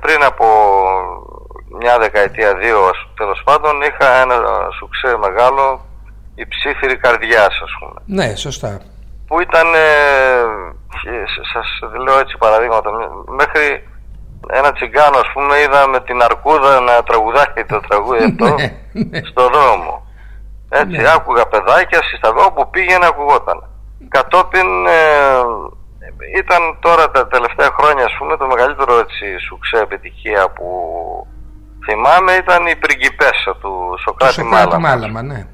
πριν 0.00 0.24
από 0.24 0.46
μια 1.78 1.98
δεκαετία, 1.98 2.54
δύο 2.54 2.90
τέλος 3.16 3.42
πάντων, 3.44 3.82
είχα 3.82 4.08
ένα 4.22 4.36
σουξέ 4.78 5.16
μεγάλο, 5.16 5.84
η 6.34 6.46
ψήφιρη 6.46 6.96
καρδιάς, 6.96 7.54
ας 7.66 7.72
πούμε. 7.78 8.00
Ναι, 8.06 8.36
σωστά. 8.36 8.80
Που 9.26 9.40
ήταν, 9.40 9.74
ε, 9.74 9.88
σας 11.52 11.66
λέω 12.04 12.18
έτσι 12.18 12.36
παραδείγματα, 12.38 12.90
μέχρι 13.26 13.88
ένα 14.48 14.72
τσιγκάνο, 14.72 15.18
ας 15.18 15.30
πούμε, 15.32 15.58
είδα 15.58 15.88
με 15.88 16.00
την 16.00 16.22
αρκούδα 16.22 16.80
να 16.80 17.02
τραγουδάει 17.02 17.64
το 17.68 17.80
τραγούδι 17.88 18.24
αυτό 18.30 18.54
ναι, 18.54 18.72
ναι. 18.92 19.20
στο 19.30 19.48
δρόμο. 19.48 20.06
Έτσι, 20.80 20.96
ναι. 21.00 21.12
άκουγα 21.16 21.46
παιδάκια, 21.46 22.02
συσταγό 22.02 22.52
που 22.52 22.70
πήγαινε 22.70 23.06
ακουγόταν. 23.06 23.58
Κατόπιν 24.08 24.86
ε, 24.86 25.00
ήταν 26.40 26.62
τώρα 26.80 27.10
τα 27.10 27.26
τελευταία 27.28 27.70
χρόνια, 27.78 28.04
ας 28.04 28.14
πούμε, 28.18 28.36
το 28.36 28.46
μεγαλύτερο 28.46 28.98
έτσι, 28.98 29.38
σουξέ 29.46 29.78
επιτυχία 29.78 30.50
που 30.50 30.66
θυμάμαι 31.86 32.32
ήταν 32.32 32.66
η 32.66 32.76
πριγκιπέσα 32.76 33.56
του 33.60 33.72
Σοκράτη, 34.04 34.34
Σοκράτη 34.34 34.78
Μάλαμα. 34.78 35.22
ναι. 35.22 35.46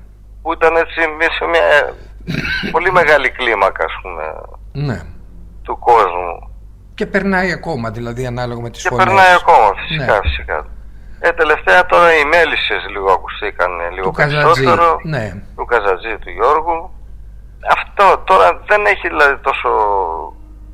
Που 0.42 0.52
ήταν 0.52 0.76
έτσι 0.76 1.00
σε 1.38 1.44
μια 1.52 1.62
ε, 1.62 2.70
πολύ 2.70 2.92
μεγάλη 2.92 3.30
κλίμακα, 3.30 3.84
ας 3.84 3.94
πούμε, 4.02 4.22
ναι. 4.72 5.00
του 5.62 5.78
κόσμου. 5.78 6.52
Και 6.94 7.06
περνάει 7.06 7.52
ακόμα, 7.52 7.90
δηλαδή, 7.90 8.26
ανάλογα 8.26 8.60
με 8.60 8.70
τις 8.70 8.82
Και 8.82 8.94
περνάει 8.96 9.34
ακόμα, 9.40 9.74
φυσικά, 9.80 10.12
ναι. 10.12 10.20
φυσικά. 10.22 10.66
Ε, 11.20 11.30
τελευταία 11.30 11.86
τώρα 11.86 12.16
οι 12.18 12.24
μέλισσες 12.24 12.82
λίγο 12.90 13.10
ακουστήκαν 13.12 13.70
λίγο 13.94 14.06
του 14.06 14.12
περισσότερο. 14.16 15.00
ναι. 15.02 15.42
Του 15.56 15.64
Καζατζή, 15.64 16.16
του 16.20 16.30
Γιώργου. 16.30 16.90
Αυτό 17.76 18.22
τώρα 18.26 18.62
δεν 18.66 18.84
έχει 18.86 19.08
δηλαδή 19.08 19.36
τόσο 19.42 19.68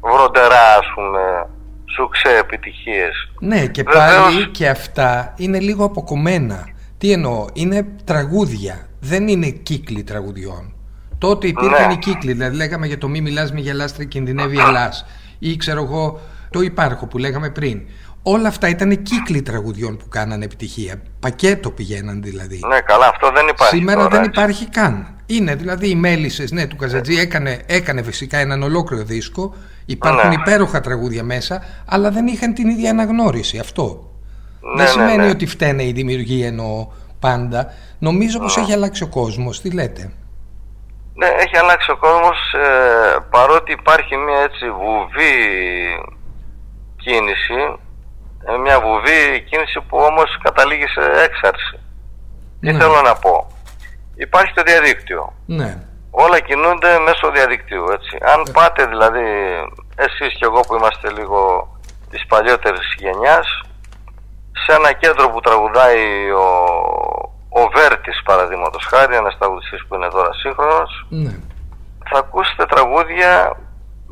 βροντερά 0.00 0.76
ας 0.78 0.86
πούμε 0.94 1.48
σουξέ 1.94 2.36
επιτυχίες. 2.40 3.30
Ναι 3.40 3.66
και 3.66 3.82
πάλι 3.82 4.48
και 4.48 4.68
αυτά 4.68 5.34
είναι 5.36 5.58
λίγο 5.58 5.84
αποκομμένα. 5.84 6.68
Τι 6.98 7.12
εννοώ, 7.12 7.46
είναι 7.52 7.86
τραγούδια, 8.04 8.86
δεν 9.00 9.28
είναι 9.28 9.48
κύκλοι 9.48 10.02
τραγουδιών. 10.02 10.74
Τότε 11.18 11.46
υπήρχαν 11.46 11.86
ναι. 11.86 11.92
οι 11.92 11.96
κύκλοι, 11.96 12.32
δηλαδή 12.32 12.56
λέγαμε 12.56 12.86
για 12.86 12.98
το 12.98 13.08
μη 13.08 13.20
μιλάς 13.20 13.52
μη 13.52 13.60
γελάστρε 13.60 14.04
κινδυνεύει 14.04 14.58
Ελλάς 14.66 15.06
ή 15.38 15.56
ξέρω 15.56 15.82
εγώ 15.82 16.20
το 16.50 16.60
υπάρχω 16.60 17.06
που 17.06 17.18
λέγαμε 17.18 17.50
πριν. 17.50 17.82
Όλα 18.26 18.48
αυτά 18.48 18.68
ήταν 18.68 19.02
κύκλοι 19.02 19.42
τραγουδιών 19.42 19.96
που 19.96 20.08
κάνανε 20.08 20.44
επιτυχία. 20.44 21.02
Πακέτο 21.20 21.70
πηγαίναν 21.70 22.22
δηλαδή. 22.22 22.60
Ναι, 22.68 22.80
καλά, 22.80 23.06
αυτό 23.06 23.30
δεν 23.34 23.48
υπάρχει. 23.48 23.76
Σήμερα 23.76 24.02
τώρα, 24.02 24.16
δεν 24.16 24.24
υπάρχει 24.24 24.68
καν. 24.68 25.16
Είναι 25.26 25.54
δηλαδή 25.54 25.88
οι 25.88 25.94
μέλισσες, 25.94 26.50
ναι, 26.52 26.66
του 26.66 26.76
Καζατζή 26.76 27.14
έκανε, 27.18 27.60
έκανε 27.66 28.02
φυσικά 28.02 28.38
έναν 28.38 28.62
ολόκληρο 28.62 29.02
δίσκο. 29.02 29.54
Υπάρχουν 29.86 30.28
ναι. 30.28 30.34
υπέροχα 30.34 30.80
τραγούδια 30.80 31.24
μέσα, 31.24 31.62
αλλά 31.86 32.10
δεν 32.10 32.26
είχαν 32.26 32.54
την 32.54 32.68
ίδια 32.68 32.90
αναγνώριση. 32.90 33.58
Αυτό. 33.58 34.10
Ναι, 34.60 34.84
δεν 34.84 34.84
ναι, 34.84 34.90
σημαίνει 34.90 35.24
ναι. 35.24 35.30
ότι 35.30 35.46
φταίνε 35.46 35.84
η 35.84 35.92
δημιουργία 35.92 36.46
εννοώ 36.46 36.88
πάντα. 37.20 37.72
Νομίζω 37.98 38.38
πως 38.38 38.56
έχει 38.56 38.72
αλλάξει 38.72 39.02
ο 39.02 39.08
κόσμος. 39.08 39.60
Τι 39.60 39.70
λέτε; 39.70 40.12
Ναι, 41.14 41.26
έχει 41.26 41.56
αλλάξει 41.56 41.90
ο 41.90 41.96
κόσμος 41.96 42.54
ε, 42.54 43.16
παρότι 43.30 43.72
υπάρχει 43.72 44.16
μια 44.16 44.40
έτσι 44.40 44.70
βουβή 44.70 45.34
κίνηση 46.96 47.54
ε, 47.54 47.83
μια 48.62 48.80
βουβή 48.80 49.40
κίνηση 49.48 49.80
που 49.88 49.98
όμως 49.98 50.38
καταλήγει 50.42 50.86
σε 50.86 51.00
έξαρση. 51.22 51.78
Τι 52.60 52.72
ναι. 52.72 52.78
θέλω 52.78 53.00
να 53.00 53.14
πω; 53.14 53.46
Υπάρχει 54.14 54.52
το 54.54 54.62
διαδίκτυο. 54.62 55.32
Ναι. 55.46 55.78
Όλα 56.10 56.40
κινούνται 56.40 56.98
μέσω 56.98 57.30
διαδικτύου, 57.30 57.84
έτσι. 57.92 58.18
Αν 58.22 58.40
ε. 58.46 58.50
πάτε 58.52 58.86
δηλαδή, 58.86 59.26
εσείς 59.96 60.34
και 60.38 60.44
εγώ 60.44 60.60
που 60.60 60.74
είμαστε 60.74 61.10
λίγο 61.10 61.68
της 62.10 62.26
παλιότερης 62.26 62.94
γενιάς, 62.98 63.62
σε 64.52 64.72
ένα 64.76 64.92
κέντρο 64.92 65.30
που 65.30 65.40
τραγουδάει 65.40 66.30
ο, 66.30 66.46
ο 67.48 67.68
Βέρτης 67.74 68.22
παραδείγματος 68.24 68.84
χάρη, 68.84 69.16
ένας 69.16 69.36
τραγουδιστής 69.38 69.86
που 69.86 69.94
είναι 69.94 70.08
τώρα 70.08 70.32
σύγχρονος, 70.32 71.06
ναι. 71.08 71.30
θα 72.10 72.18
ακούσετε 72.18 72.66
τραγούδια 72.66 73.56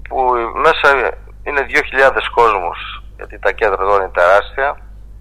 που 0.09 0.33
μέσα 0.55 1.17
είναι 1.43 1.67
2.000 1.69 2.11
κόσμος 2.35 3.02
γιατί 3.23 3.39
τα 3.39 3.53
κέντρα 3.53 3.83
εδώ 3.83 3.97
είναι 3.97 4.11
τεράστια. 4.19 4.69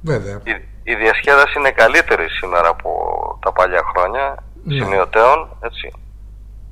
Βέβαια. 0.02 0.40
Η, 0.44 0.54
η 0.92 0.94
διασκέδαση 0.96 1.60
είναι 1.60 1.72
καλύτερη 1.72 2.28
σήμερα 2.30 2.68
από 2.76 2.92
τα 3.44 3.52
παλιά 3.52 3.82
χρόνια, 3.92 4.26
ναι. 4.64 4.74
σημειωτέων, 4.74 5.40
έτσι. 5.68 5.94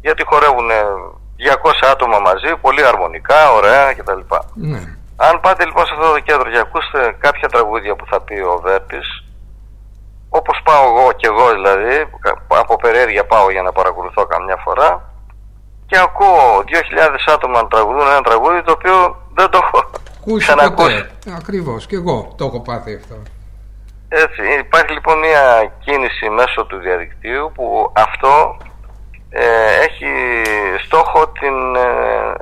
Γιατί 0.02 0.24
χορεύουν 0.26 0.70
200 0.70 1.90
άτομα 1.92 2.20
μαζί, 2.20 2.52
πολύ 2.62 2.86
αρμονικά, 2.86 3.52
ωραία 3.54 3.94
κτλ. 3.94 4.22
Ναι. 4.54 4.82
Αν 5.16 5.40
πάτε 5.40 5.66
λοιπόν 5.66 5.86
σε 5.86 5.94
αυτό 5.96 6.12
το 6.12 6.20
κέντρο 6.20 6.50
και 6.52 6.64
ακούστε 6.66 7.16
κάποια 7.20 7.48
τραγούδια 7.50 7.96
που 7.96 8.06
θα 8.12 8.22
πει 8.22 8.40
ο 8.40 8.60
Βέρτης, 8.64 9.08
όπως 10.30 10.62
πάω 10.64 10.84
εγώ 10.92 11.12
και 11.12 11.28
εγώ 11.28 11.46
δηλαδή, 11.52 11.96
από 12.48 12.76
περιέργεια 12.76 13.26
πάω 13.26 13.52
για 13.52 13.62
να 13.62 13.72
παρακολουθώ 13.72 14.26
καμιά 14.26 14.58
φορά, 14.66 14.90
και 15.86 16.00
ακούω 16.00 16.64
2.000 16.68 17.34
άτομα 17.34 17.62
να 17.62 17.68
τραγουδούν 17.68 18.08
ένα 18.08 18.22
τραγούδι 18.22 18.62
το 18.64 18.72
οποίο 18.72 18.98
δεν 19.34 19.50
το 19.50 19.60
έχω 19.64 19.80
ακούσει 20.30 20.54
ποτέ. 20.76 21.10
Ακριβώς, 21.38 21.86
και 21.86 21.96
εγώ 21.96 22.34
το 22.38 22.46
έχω 22.46 22.62
πάθει 22.62 22.96
αυτό. 22.96 23.16
Έτσι, 24.08 24.42
υπάρχει 24.60 24.94
λοιπόν 24.94 25.20
μια 25.20 25.74
κίνηση 25.80 26.30
μέσω 26.30 26.66
του 26.66 26.78
διαδικτύου 26.78 27.52
που 27.54 27.92
αυτό 27.96 28.58
ε, 29.30 29.44
έχει 29.88 30.12
στόχο 30.86 31.28
την, 31.28 31.76
ε, 31.76 32.34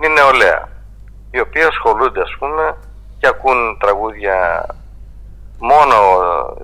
την 0.00 0.12
νεολαία 0.12 0.68
οι 1.30 1.40
οποίοι 1.40 1.62
ασχολούνται 1.62 2.20
ας 2.20 2.36
πούμε 2.38 2.76
και 3.18 3.26
ακούν 3.26 3.78
τραγούδια 3.80 4.66
μόνο 5.58 5.96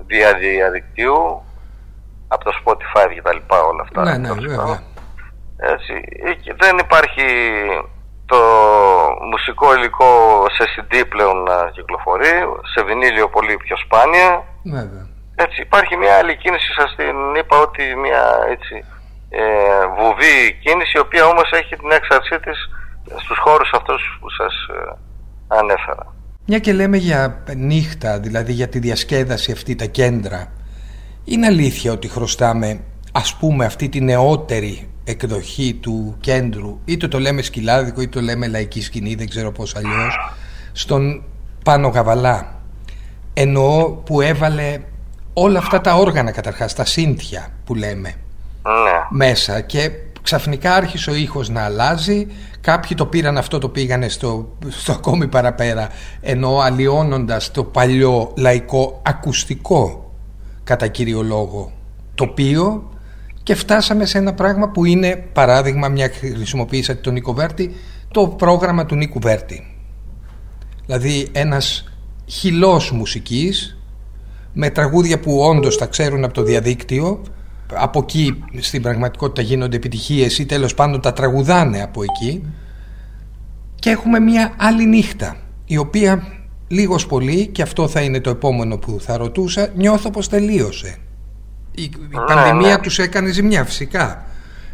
δια 0.05 0.33
διαδικτύου 0.33 1.43
από 2.27 2.43
το 2.43 2.51
Spotify 2.63 3.13
και 3.13 3.21
τα 3.21 3.33
λοιπά 3.33 3.61
όλα 3.61 3.81
αυτά. 3.81 4.03
Ναι, 4.03 4.17
ναι, 4.17 4.33
βέβαια. 4.33 4.81
Έτσι, 5.57 5.93
δεν 6.57 6.77
υπάρχει 6.77 7.25
το 8.25 8.39
μουσικό 9.31 9.75
υλικό 9.75 10.11
σε 10.55 10.63
CD 10.73 11.03
πλέον 11.09 11.43
να 11.43 11.69
κυκλοφορεί, 11.75 12.35
σε 12.73 12.83
βινίλιο 12.83 13.29
πολύ 13.29 13.57
πιο 13.57 13.75
σπάνια. 13.77 14.43
Βέβαια. 14.63 15.05
Έτσι, 15.35 15.61
υπάρχει 15.61 15.97
μια 15.97 16.13
άλλη 16.17 16.37
κίνηση, 16.37 16.73
σας 16.73 16.95
την 16.95 17.35
είπα 17.39 17.57
ότι 17.57 17.83
μια 17.95 18.23
έτσι, 18.49 18.75
ε, 19.29 19.43
βουβή 19.97 20.37
κίνηση, 20.63 20.97
η 20.97 20.99
οποία 20.99 21.25
όμως 21.25 21.51
έχει 21.51 21.75
την 21.75 21.91
έξαρσή 21.91 22.39
της 22.39 22.57
στους 23.23 23.37
χώρους 23.37 23.69
αυτούς 23.73 24.17
που 24.19 24.29
σας 24.29 24.53
ε, 24.77 24.97
ανέφερα. 25.47 26.15
Μια 26.45 26.59
και 26.59 26.73
λέμε 26.73 26.97
για 26.97 27.43
νύχτα, 27.55 28.19
δηλαδή 28.19 28.51
για 28.53 28.67
τη 28.67 28.79
διασκέδαση 28.79 29.51
αυτή 29.51 29.75
τα 29.75 29.85
κέντρα, 29.85 30.51
είναι 31.25 31.45
αλήθεια 31.45 31.91
ότι 31.91 32.07
χρωστάμε 32.07 32.83
ας 33.11 33.35
πούμε 33.35 33.65
αυτή 33.65 33.89
τη 33.89 34.01
νεότερη 34.01 34.92
εκδοχή 35.03 35.73
του 35.73 36.15
κέντρου 36.19 36.79
είτε 36.85 37.07
το 37.07 37.19
λέμε 37.19 37.41
σκυλάδικο 37.41 38.01
είτε 38.01 38.19
το 38.19 38.25
λέμε 38.25 38.47
λαϊκή 38.47 38.81
σκηνή 38.81 39.15
δεν 39.15 39.29
ξέρω 39.29 39.51
πώς 39.51 39.75
αλλιώς 39.75 40.17
στον 40.71 41.23
Πάνο 41.63 41.87
Γαβαλά 41.87 42.61
εννοώ 43.33 43.91
που 43.91 44.21
έβαλε 44.21 44.79
όλα 45.33 45.59
αυτά 45.59 45.81
τα 45.81 45.95
όργανα 45.95 46.31
καταρχάς 46.31 46.73
τα 46.73 46.85
σύνθια 46.85 47.47
που 47.65 47.75
λέμε 47.75 48.13
ναι. 48.63 49.07
μέσα 49.09 49.61
και 49.61 49.91
ξαφνικά 50.21 50.75
άρχισε 50.75 51.09
ο 51.11 51.15
ήχος 51.15 51.49
να 51.49 51.63
αλλάζει 51.63 52.27
κάποιοι 52.61 52.97
το 52.97 53.05
πήραν 53.05 53.37
αυτό 53.37 53.57
το 53.57 53.69
πήγανε 53.69 54.09
στο, 54.09 54.57
στο 54.69 54.91
ακόμη 54.91 55.27
παραπέρα 55.27 55.89
ενώ 56.21 56.59
αλλοιώνοντας 56.59 57.51
το 57.51 57.63
παλιό 57.63 58.31
λαϊκό 58.37 59.01
ακουστικό 59.05 60.11
κατά 60.63 60.87
κύριο 60.87 61.21
λόγο 61.21 61.71
τοπίο 62.15 62.92
και 63.43 63.55
φτάσαμε 63.55 64.05
σε 64.05 64.17
ένα 64.17 64.33
πράγμα 64.33 64.69
που 64.69 64.85
είναι 64.85 65.15
παράδειγμα 65.33 65.87
μια 65.87 66.09
χρησιμοποίησα 66.09 66.97
τον 66.97 67.13
Νίκο 67.13 67.33
Βέρτη 67.33 67.75
το 68.11 68.27
πρόγραμμα 68.27 68.85
του 68.85 68.95
Νίκου 68.95 69.19
Βέρτη. 69.19 69.75
Δηλαδή 70.85 71.27
ένας 71.31 71.83
χυλός 72.25 72.91
μουσικής 72.91 73.77
με 74.53 74.69
τραγούδια 74.69 75.19
που 75.19 75.39
όντως 75.39 75.77
τα 75.77 75.85
ξέρουν 75.85 76.23
από 76.23 76.33
το 76.33 76.43
διαδίκτυο 76.43 77.21
από 77.73 77.99
εκεί 77.99 78.43
στην 78.59 78.81
πραγματικότητα 78.81 79.41
γίνονται 79.41 79.75
επιτυχίες 79.75 80.39
ή 80.39 80.45
τέλος 80.45 80.73
πάντων 80.73 81.01
τα 81.01 81.13
τραγουδάνε 81.13 81.81
από 81.81 82.03
εκεί. 82.03 82.43
Και 83.75 83.89
έχουμε 83.89 84.19
μια 84.19 84.53
άλλη 84.57 84.85
νύχτα 84.85 85.37
η 85.65 85.77
οποία 85.77 86.23
λίγος 86.67 87.05
πολύ 87.05 87.47
και 87.47 87.61
αυτό 87.61 87.87
θα 87.87 88.01
είναι 88.01 88.21
το 88.21 88.29
επόμενο 88.29 88.77
που 88.77 88.97
θα 88.99 89.17
ρωτούσα 89.17 89.71
νιώθω 89.75 90.09
πως 90.09 90.29
τελείωσε 90.29 90.97
η, 91.75 91.83
η 91.83 91.91
Ναι, 92.09 92.25
πανδημία 92.25 92.75
ναι. 92.75 92.81
τους 92.81 92.99
έκανε 92.99 93.29
ζημιά 93.31 93.63
φυσικά 93.65 94.23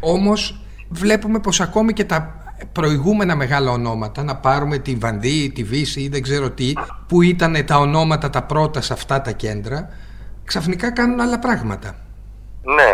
όμως 0.00 0.60
βλέπουμε 0.88 1.38
πως 1.40 1.60
ακόμη 1.60 1.92
και 1.92 2.04
τα 2.04 2.34
προηγούμενα 2.72 3.36
μεγάλα 3.36 3.70
ονόματα 3.70 4.22
να 4.22 4.36
πάρουμε 4.36 4.78
τη 4.78 4.94
Βανδί, 4.94 5.50
τη 5.54 5.62
Βύση 5.64 6.00
ή 6.00 6.08
δεν 6.08 6.22
ξέρω 6.22 6.50
τι 6.50 6.72
που 7.08 7.22
ήταν 7.22 7.64
τα 7.66 7.76
ονόματα 7.78 8.30
τα 8.30 8.42
πρώτα 8.42 8.80
σε 8.80 8.92
αυτά 8.92 9.20
τα 9.22 9.30
κέντρα 9.32 9.88
ξαφνικά 10.44 10.92
κάνουν 10.92 11.20
άλλα 11.20 11.38
πράγματα 11.38 11.94
Ναι, 12.62 12.90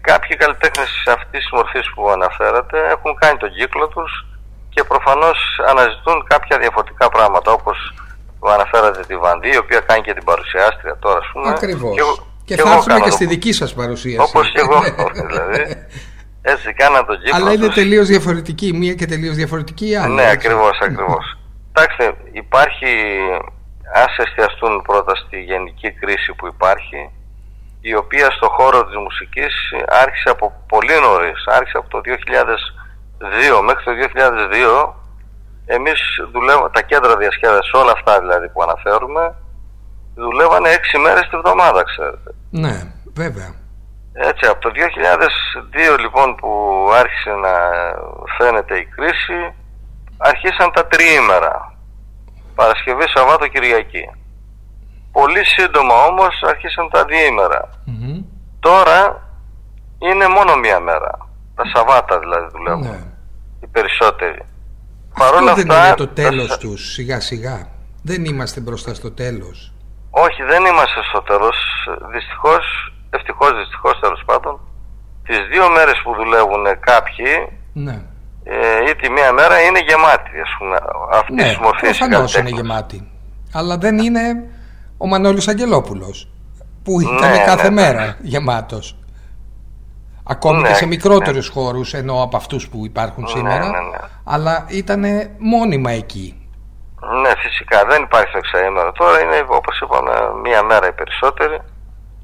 κάποιοι 0.00 0.36
καλλιτέχνες 0.36 0.90
αυτής 1.16 1.40
της 1.40 1.50
μορφής 1.52 1.86
που 1.94 2.10
αναφέρατε 2.10 2.78
έχουν 2.94 3.14
κάνει 3.20 3.38
τον 3.38 3.50
κύκλο 3.58 3.88
τους 3.88 4.26
και 4.68 4.84
προφανώς 4.84 5.38
αναζητούν 5.70 6.24
κάποια 6.28 6.58
διαφορετικά 6.58 7.08
πράγματα 7.08 7.52
όπως 7.52 7.94
που 8.38 8.48
αναφέρατε 8.48 9.00
τη 9.08 9.16
Βανδί, 9.16 9.48
η 9.52 9.56
οποία 9.56 9.80
κάνει 9.80 10.02
και 10.02 10.14
την 10.14 10.24
παρουσιάστρια 10.24 10.96
τώρα, 10.98 11.18
ας 11.18 11.28
πούμε. 11.32 11.48
Ακριβώς. 11.48 11.94
Και, 11.94 12.00
εγώ- 12.00 12.26
Και, 12.50 12.56
και 12.56 12.62
θα 12.62 12.68
εγώ 12.68 12.76
έρθουμε 12.76 12.92
κάνω 12.94 13.04
και 13.04 13.10
το- 13.10 13.16
στη 13.16 13.26
δική 13.26 13.52
σας 13.52 13.74
παρουσίαση. 13.74 14.30
Όπως 14.30 14.50
και 14.52 14.60
εγώ, 14.60 14.78
δηλαδή. 15.28 15.62
Έτσι, 16.42 16.72
κάναν 16.72 17.06
τον 17.06 17.16
κύκλο 17.18 17.36
Αλλά 17.36 17.52
είναι 17.52 17.66
τους. 17.66 17.74
τελείως 17.74 18.06
διαφορετική 18.08 18.66
η 18.66 18.72
μία 18.72 18.94
και 18.94 19.06
τελείως 19.06 19.34
διαφορετική 19.36 19.88
η 19.88 19.96
άλλη. 19.96 20.14
Ναι, 20.14 20.22
έτσι. 20.22 20.34
ακριβώς, 20.36 20.78
ακριβώς. 20.82 21.24
Κοιτάξτε, 21.66 22.14
υπάρχει, 22.32 22.90
ας 23.94 24.12
εστιαστούν 24.24 24.82
πρώτα 24.82 25.14
στη 25.16 25.40
γενική 25.40 25.90
κρίση 26.00 26.32
που 26.38 26.46
υπάρχει, 26.46 27.10
η 27.80 27.94
οποία 27.94 28.30
στο 28.30 28.48
χώρο 28.48 28.84
της 28.86 28.96
μουσικής 28.96 29.54
άρχισε 30.02 30.28
από 30.30 30.64
πολύ 30.68 30.96
νωρίς, 31.00 31.44
άρχισε 31.46 31.76
από 31.78 31.88
το 31.88 32.00
2002 32.04 33.60
μέχρι 33.68 33.84
το 33.84 33.92
2002 33.94 34.94
εμείς 35.66 36.00
δουλεύαμε, 36.32 36.68
τα 36.72 36.82
κέντρα 36.82 37.16
διασκέδασης, 37.16 37.72
όλα 37.72 37.92
αυτά 37.92 38.20
δηλαδή 38.20 38.48
που 38.48 38.62
αναφέρουμε, 38.62 39.34
δουλεύανε 40.14 40.68
έξι 40.68 40.98
μέρες 40.98 41.28
τη 41.28 41.36
βδομάδα, 41.36 41.82
ξέρετε. 41.84 42.30
Ναι, 42.50 42.92
βέβαια. 43.14 43.54
Έτσι, 44.12 44.46
από 44.46 44.60
το 44.60 44.70
2002 45.94 45.98
λοιπόν 45.98 46.34
που 46.34 46.50
άρχισε 47.00 47.30
να 47.30 47.54
φαίνεται 48.38 48.76
η 48.78 48.84
κρίση, 48.84 49.54
αρχίσαν 50.18 50.72
τα 50.72 50.86
τριήμερα. 50.86 51.74
Παρασκευή, 52.54 53.04
Σαββάτο, 53.14 53.46
Κυριακή. 53.48 54.10
Πολύ 55.12 55.44
σύντομα 55.44 55.94
όμως 56.04 56.42
άρχισαν 56.46 56.90
τα 56.90 57.04
διήμερα. 57.04 57.68
Μμμ. 57.84 58.22
Τώρα 58.60 59.28
είναι 59.98 60.28
μόνο 60.28 60.56
μία 60.56 60.80
μέρα. 60.80 61.28
Τα 61.54 61.62
Σαββάτα 61.74 62.18
δηλαδή 62.18 62.46
δουλεύουν. 62.52 62.90
Ναι. 62.90 63.00
Οι 63.62 63.66
περισσότεροι. 63.66 64.42
Αυτό 65.12 65.24
Παρόλα 65.24 65.54
δεν 65.54 65.70
αυτά, 65.70 65.86
είναι 65.86 65.94
το 65.96 66.06
τα 66.06 66.12
τέλος 66.12 66.48
Σα- 66.48 66.58
τους, 66.58 66.92
σιγά 66.92 67.20
σιγά. 67.20 67.68
Δεν 68.02 68.24
είμαστε 68.24 68.60
μπροστά 68.60 68.94
στο 68.94 69.10
τέλος. 69.12 69.69
Όχι, 70.10 70.42
δεν 70.42 70.64
είμαστε 70.64 71.00
στο 71.08 71.22
τέλος. 71.22 71.56
Δυστυχώς, 72.12 72.64
ευτυχώς, 73.10 73.50
δυστυχώς 73.60 74.00
τέλος 74.00 74.22
πάντων, 74.26 74.60
τις 75.26 75.38
δύο 75.52 75.70
μέρες 75.70 76.00
που 76.04 76.14
δουλεύουν 76.14 76.64
κάποιοι, 76.80 77.32
Ναι. 77.72 78.02
ε, 78.44 78.90
ή 78.90 78.94
τη 78.96 79.10
μία 79.10 79.32
μέρα 79.32 79.60
είναι 79.60 79.80
γεμάτη, 79.88 80.40
ας 80.46 80.52
πούμε, 80.58 80.76
αυτής 81.12 81.34
Ναι, 81.34 81.42
της 81.42 81.58
μορφής 81.58 81.98
προφανώς 81.98 82.34
είναι 82.36 82.48
γεμάτη. 82.50 83.08
Αλλά 83.52 83.76
δεν 83.78 83.98
είναι 83.98 84.22
ο 84.98 85.06
Μανώλης 85.06 85.48
Αγγελόπουλος 85.48 86.28
που 86.84 87.00
ήταν 87.00 87.30
Ναι, 87.30 87.44
κάθε 87.44 87.68
ναι, 87.70 87.74
ναι. 87.74 87.92
μέρα 87.92 88.16
γεμάτος. 88.20 88.94
Ακόμη 90.24 90.60
Ναι, 90.60 90.68
και 90.68 90.74
σε 90.74 90.86
μικρότερους 90.86 91.48
χώρους 91.48 91.94
ενώ 91.94 92.22
από 92.22 92.36
αυτούς 92.36 92.68
που 92.68 92.84
υπάρχουν 92.84 93.22
Ναι, 93.22 93.28
σήμερα. 93.28 93.58
ναι, 93.58 93.78
ναι. 93.78 93.98
Αλλά 94.24 94.64
ήταν 94.68 95.04
μόνιμα 95.38 95.90
εκεί. 95.90 96.39
Ναι, 97.22 97.32
φυσικά 97.44 97.84
δεν 97.84 98.02
υπάρχει 98.02 98.32
το 98.32 98.38
εξαήμερο. 98.38 98.92
Τώρα 98.92 99.22
είναι, 99.22 99.44
όπως 99.46 99.80
είπαμε, 99.80 100.12
μία 100.42 100.62
μέρα 100.62 100.86
οι 100.88 100.92
περισσότεροι. 100.92 101.58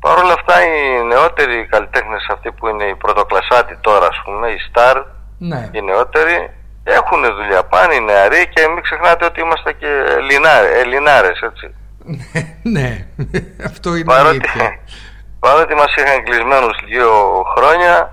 Παρ' 0.00 0.18
όλα 0.18 0.32
αυτά, 0.32 0.54
οι 0.66 1.04
νεότεροι 1.06 1.66
καλλιτέχνες 1.70 2.26
αυτοί 2.30 2.52
που 2.52 2.68
είναι 2.68 2.84
οι 2.84 2.94
πρωτοκλασσάτοι 2.94 3.76
τώρα, 3.80 4.06
ας 4.06 4.20
πούμε, 4.24 4.48
οι 4.50 4.58
star, 4.72 4.96
Ναι. 5.38 5.68
οι 5.72 5.80
νεότεροι, 5.80 6.50
έχουν 6.84 7.20
δουλειά. 7.36 7.64
Πάνε 7.64 7.94
οι 7.94 8.00
νεαροί 8.00 8.48
και 8.48 8.68
μην 8.68 8.82
ξεχνάτε 8.82 9.24
ότι 9.24 9.40
είμαστε 9.40 9.72
και 9.72 9.86
Ελληνάρες, 10.18 10.70
Ελληνάρες 10.82 11.40
έτσι. 11.40 11.74
ναι, 12.76 13.06
αυτό 13.68 13.94
είναι 13.94 14.04
Παρότι, 14.04 14.28
αλήθεια. 14.28 14.78
παρότι 15.44 15.74
μας 15.74 15.94
είχαν 15.96 16.24
κλεισμένους 16.24 16.76
δύο 16.86 17.10
χρόνια, 17.56 18.12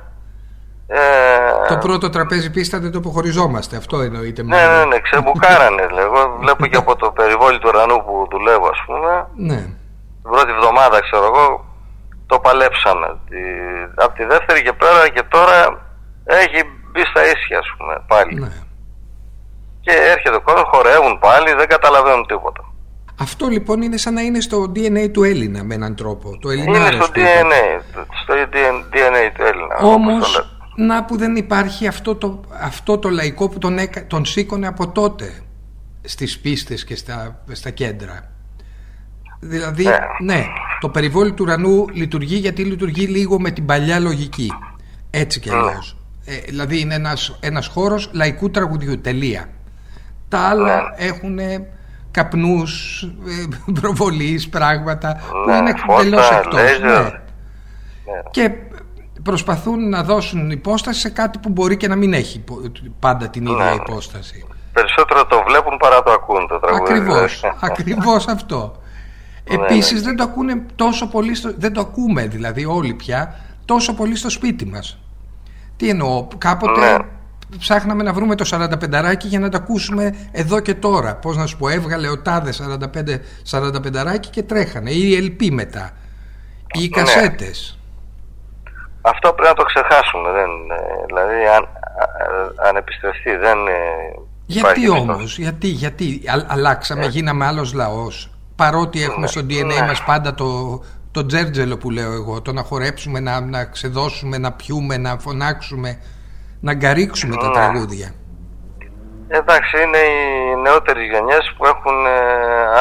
ε, 0.87 1.42
Το 1.73 1.87
πρώτο 1.87 2.09
τραπέζι 2.09 2.49
πίστα 2.51 2.79
δεν 2.79 2.91
το 2.91 2.97
αποχωριζόμαστε. 2.97 3.75
Αυτό 3.77 3.99
εννοείται. 3.99 4.43
Ναι, 4.43 4.55
μάλλον. 4.55 4.77
ναι, 4.79 4.85
ναι, 4.85 4.99
ξεμπουκάρανε. 4.99 5.87
λέω. 5.95 6.05
Εγώ 6.05 6.37
βλέπω 6.41 6.65
και 6.65 6.77
από 6.77 6.95
το 6.95 7.11
περιβόλι 7.11 7.57
του 7.59 7.69
ουρανού 7.73 7.97
που 8.05 8.27
δουλεύω, 8.31 8.67
ας 8.67 8.81
πούμε. 8.85 9.27
Ναι. 9.49 9.61
Την 10.21 10.31
πρώτη 10.31 10.51
εβδομάδα, 10.57 10.97
ξέρω 11.07 11.25
εγώ, 11.25 11.65
το 12.25 12.39
παλέψαμε. 12.39 13.07
Τη, 13.29 13.37
από 13.95 14.13
τη 14.17 14.23
δεύτερη 14.25 14.61
και 14.63 14.73
πέρα 14.73 15.09
και 15.15 15.23
τώρα 15.29 15.57
έχει 16.23 16.59
μπει 16.91 17.01
στα 17.11 17.21
ίσια, 17.33 17.57
ας 17.63 17.67
πούμε, 17.77 17.93
πάλι. 18.07 18.39
ναι. 18.39 18.51
Και 19.85 19.91
έρχεται 20.13 20.35
ο 20.35 20.41
κόσμος, 20.41 20.67
χορεύουν 20.73 21.19
πάλι, 21.19 21.53
δεν 21.53 21.67
καταλαβαίνουν 21.67 22.25
τίποτα. 22.27 22.63
Αυτό 23.21 23.47
λοιπόν 23.47 23.81
είναι 23.81 23.97
σαν 23.97 24.13
να 24.13 24.21
είναι 24.21 24.39
στο 24.41 24.71
DNA 24.75 25.09
του 25.13 25.23
Έλληνα 25.23 25.63
με 25.63 25.73
έναν 25.75 25.95
τρόπο. 25.95 26.37
Το 26.41 26.51
Είναι 26.51 26.61
Ελληνάρος 26.61 26.93
στο 27.03 27.11
που 27.11 27.19
είπατε. 27.19 27.41
DNA, 27.41 28.03
στο 28.23 28.33
DNA 28.93 29.31
του 29.35 29.41
Έλληνα. 29.51 29.75
όπως 29.75 29.83
το 29.83 29.87
Όμως 29.87 30.35
λέτε. 30.35 30.47
Να 30.75 31.03
που 31.05 31.17
δεν 31.17 31.35
υπάρχει 31.35 31.87
αυτό 31.87 32.15
το, 32.15 32.41
αυτό 32.61 32.97
το 32.97 33.09
λαϊκό 33.09 33.49
που 33.49 33.57
τον, 33.57 33.77
έκα, 33.77 34.07
τον 34.07 34.25
σήκωνε 34.25 34.67
από 34.67 34.87
τότε 34.89 35.33
στις 36.01 36.39
πίστες 36.39 36.83
και 36.83 36.95
στα, 36.95 37.43
στα 37.51 37.69
κέντρα. 37.69 38.31
Δηλαδή, 39.39 39.83
Ναι. 39.83 39.97
ναι, 40.33 40.45
το 40.79 40.89
περιβόλι 40.89 41.31
του 41.33 41.43
ουρανού 41.43 41.85
λειτουργεί 41.93 42.35
γιατί 42.35 42.63
λειτουργεί 42.63 43.05
λίγο 43.05 43.39
με 43.39 43.51
την 43.51 43.65
παλιά 43.65 43.99
λογική. 43.99 44.51
Έτσι 45.09 45.39
κι 45.39 45.49
αλλιώς. 45.49 45.97
Ε, 46.25 46.35
δηλαδή 46.37 46.79
είναι 46.79 46.93
ένας, 46.95 47.37
ένας 47.39 47.67
χώρος 47.67 48.09
λαϊκού 48.13 48.49
τραγουδιού, 48.51 49.01
τελεία. 49.01 49.49
Τα 50.27 50.39
άλλα 50.39 50.75
Ναι. 50.75 51.05
έχουν 51.05 51.39
καπνούς, 52.11 53.01
ε, 53.03 53.71
προβολείς, 53.81 54.49
πράγματα 54.49 55.19
που 55.31 55.49
Ναι, 55.49 55.55
είναι 55.57 55.73
φώτα, 55.85 56.01
εντελώς 56.01 56.29
εκτός. 56.31 56.53
λέιζερ. 56.53 56.81
Ναι 57.01 57.01
Ναι. 57.01 58.21
και 58.31 58.49
προσπαθούν 59.23 59.89
να 59.89 60.03
δώσουν 60.03 60.51
υπόσταση 60.51 60.99
σε 60.99 61.09
κάτι 61.09 61.37
που 61.37 61.49
μπορεί 61.49 61.77
και 61.77 61.87
να 61.87 61.95
μην 61.95 62.13
έχει 62.13 62.37
υπο- 62.37 62.61
πάντα 62.99 63.29
την 63.29 63.45
ίδια 63.45 63.63
Ναι. 63.65 63.71
υπόσταση. 63.71 64.45
Περισσότερο 64.73 65.25
το 65.25 65.43
βλέπουν 65.47 65.77
παρά 65.77 66.03
το 66.03 66.11
ακούν 66.11 66.47
το 66.47 66.59
τραγούδι. 66.59 66.93
Ακριβώς, 66.93 67.43
ακριβώς 67.69 68.27
αυτό. 68.27 68.81
Ναι, 69.49 69.55
Επίσης 69.55 69.93
ναι. 69.93 69.99
δεν 70.07 70.15
το 70.15 70.23
ακούνε 70.23 70.65
τόσο 70.75 71.07
πολύ, 71.07 71.35
στο, 71.35 71.53
δεν 71.57 71.73
το 71.73 71.79
ακούμε 71.81 72.27
δηλαδή 72.27 72.65
όλοι 72.65 72.93
πια, 72.93 73.35
τόσο 73.65 73.93
πολύ 73.93 74.15
στο 74.15 74.29
σπίτι 74.29 74.65
μας. 74.65 74.97
Τι 75.77 75.89
εννοώ, 75.89 76.27
κάποτε 76.37 76.79
Ναι. 76.79 76.97
ψάχναμε 77.59 78.03
να 78.03 78.13
βρούμε 78.13 78.35
το 78.35 78.45
45 78.45 79.25
για 79.27 79.39
να 79.39 79.49
τα 79.49 79.57
ακούσουμε 79.57 80.15
εδώ 80.31 80.59
και 80.59 80.73
τώρα. 80.73 81.15
Πώς 81.15 81.37
να 81.37 81.45
σου 81.45 81.57
πω, 81.57 81.67
έβγαλε 81.67 82.09
ο 82.09 82.21
τάδε 82.21 82.53
45 83.43 84.29
και 84.29 84.43
τρέχανε. 84.43 84.91
Ή 84.91 85.09
η 85.11 85.35
LP 85.39 85.49
μετά. 85.51 85.91
Ή 86.73 86.83
οι 86.83 86.91
ναι. 86.95 87.03
Κασέτε. 89.03 89.09
Αυτό 89.11 89.33
πρέπει 89.33 89.49
να 89.49 89.53
το 89.53 89.63
ξεχάσουμε. 89.63 90.31
Δεν, 90.31 90.49
δηλαδή, 91.07 91.47
αν, 91.55 91.67
αν 92.67 92.75
επιστρεφθεί, 92.75 93.35
δεν. 93.35 93.57
Γιατί 94.45 94.89
όμως, 94.89 95.37
γιατί, 95.37 95.67
γιατί 95.67 96.21
αλλάξαμε, 96.47 97.05
ε. 97.05 97.07
γίναμε 97.07 97.45
άλλος 97.45 97.73
λαός. 97.73 98.27
Παρότι 98.55 99.03
έχουμε 99.03 99.19
ναι, 99.19 99.27
στο 99.27 99.41
DNA 99.41 99.65
ναι. 99.65 99.85
μας 99.87 100.03
πάντα 100.03 100.33
το, 100.33 100.81
το 101.11 101.25
τζέρτζελο 101.25 101.77
που 101.77 101.89
λέω 101.89 102.11
εγώ, 102.11 102.41
το 102.41 102.53
να 102.53 102.63
χορέψουμε, 102.63 103.19
να, 103.19 103.41
να 103.41 103.65
ξεδώσουμε, 103.65 104.37
να 104.37 104.51
πιούμε, 104.51 104.97
να 104.97 105.17
φωνάξουμε, 105.17 105.99
να 106.61 106.73
γκαρίξουμε 106.73 107.35
τα 107.35 107.47
ναι. 107.47 107.53
τραγούδια. 107.53 108.13
Εντάξει, 109.27 109.83
είναι 109.83 109.97
οι 109.97 110.61
νεότερες 110.61 111.03
γενιές 111.03 111.53
που 111.57 111.65
έχουν 111.65 112.05
ε, 112.05 112.19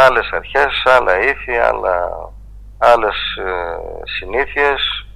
άλλες 0.07 0.31
αρχές, 0.33 0.83
άλλα 0.85 1.19
ήθη, 1.21 1.57
άλλα, 1.57 1.97
άλλες 2.79 3.17
ε, 3.37 3.51
συνήθειες. 4.19 5.07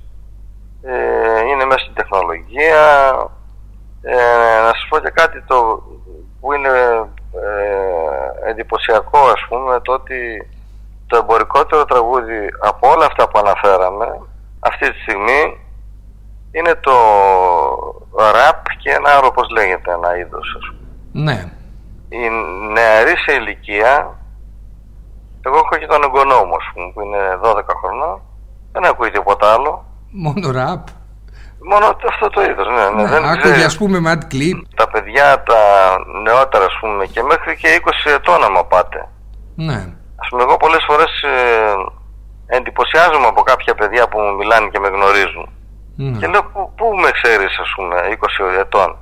Ε, 0.82 1.46
είναι 1.46 1.64
μέσα 1.64 1.78
στην 1.78 1.94
τεχνολογία. 1.94 2.84
Ε, 4.02 4.60
να 4.62 4.68
σας 4.68 4.86
πω 4.88 4.98
και 4.98 5.10
κάτι 5.10 5.42
το, 5.42 5.82
που 6.40 6.52
είναι 6.52 6.68
ε, 7.44 8.50
εντυπωσιακό 8.50 9.18
ας 9.18 9.46
πούμε, 9.48 9.80
το 9.80 9.92
ότι 9.92 10.50
το 11.06 11.16
εμπορικότερο 11.16 11.84
τραγούδι 11.84 12.48
από 12.60 12.90
όλα 12.90 13.06
αυτά 13.06 13.28
που 13.28 13.38
αναφέραμε 13.38 14.20
αυτή 14.60 14.92
τη 14.92 14.98
στιγμή 15.00 15.60
είναι 16.52 16.74
το 16.74 16.96
ραπ 18.14 18.76
και 18.78 18.90
ένα 18.90 19.10
άλλο 19.10 19.30
πώς 19.30 19.48
λέγεται 19.50 19.92
ένα 19.92 20.18
είδος 20.18 20.56
ας 20.58 20.66
πούμε. 20.68 21.24
Ναι. 21.24 21.52
Οι 22.08 22.28
νεαροί 22.72 23.16
σε 23.16 23.32
ηλικία 23.32 24.16
εγώ 25.46 25.56
έχω 25.56 25.76
και 25.78 25.86
τον 25.86 26.02
εγγονό 26.02 26.44
μου 26.44 26.56
πούμε, 26.72 26.90
που 26.94 27.00
είναι 27.00 27.18
12 27.42 27.62
χρονών 27.80 28.20
δεν 28.72 28.84
ακούει 28.84 29.10
τίποτα 29.10 29.52
άλλο. 29.52 29.84
Μόνο 30.24 30.50
ραπ. 30.50 30.84
Μόνο 31.70 31.96
αυτό 32.08 32.28
το 32.30 32.42
είδος, 32.42 32.66
ναι. 32.66 32.84
ναι, 32.88 33.02
ναι 33.02 33.08
δεν 33.08 33.24
άκουγε 33.24 33.64
ας 33.64 33.76
πούμε 33.76 33.98
Mad 34.06 34.22
Clip. 34.32 34.58
Τα 34.76 34.88
παιδιά 34.88 35.42
τα 35.42 35.60
νεότερα 36.22 36.64
ας 36.64 36.76
πούμε 36.80 37.06
και 37.06 37.22
μέχρι 37.22 37.56
και 37.56 37.68
20 38.06 38.10
ετών 38.16 38.44
άμα 38.44 38.64
πάτε. 38.64 39.08
Ναι. 39.54 39.80
Ας 40.22 40.28
πούμε, 40.28 40.42
εγώ 40.42 40.56
πολλές 40.56 40.84
φορές 40.88 41.12
ε, 41.22 41.36
εντυπωσιάζομαι 42.56 43.26
από 43.26 43.42
κάποια 43.42 43.74
παιδιά 43.74 44.08
που 44.08 44.18
μου 44.20 44.34
μιλάνε 44.34 44.68
και 44.72 44.78
με 44.78 44.88
γνωρίζουν. 44.88 45.46
Mm. 45.98 46.16
Και 46.18 46.26
λέω, 46.26 46.42
πού, 46.52 46.72
πού 46.76 46.86
με 47.02 47.10
ξέρεις, 47.18 47.52
ας 47.64 47.70
πούμε, 47.76 47.96
20 48.54 48.60
ετών; 48.64 48.96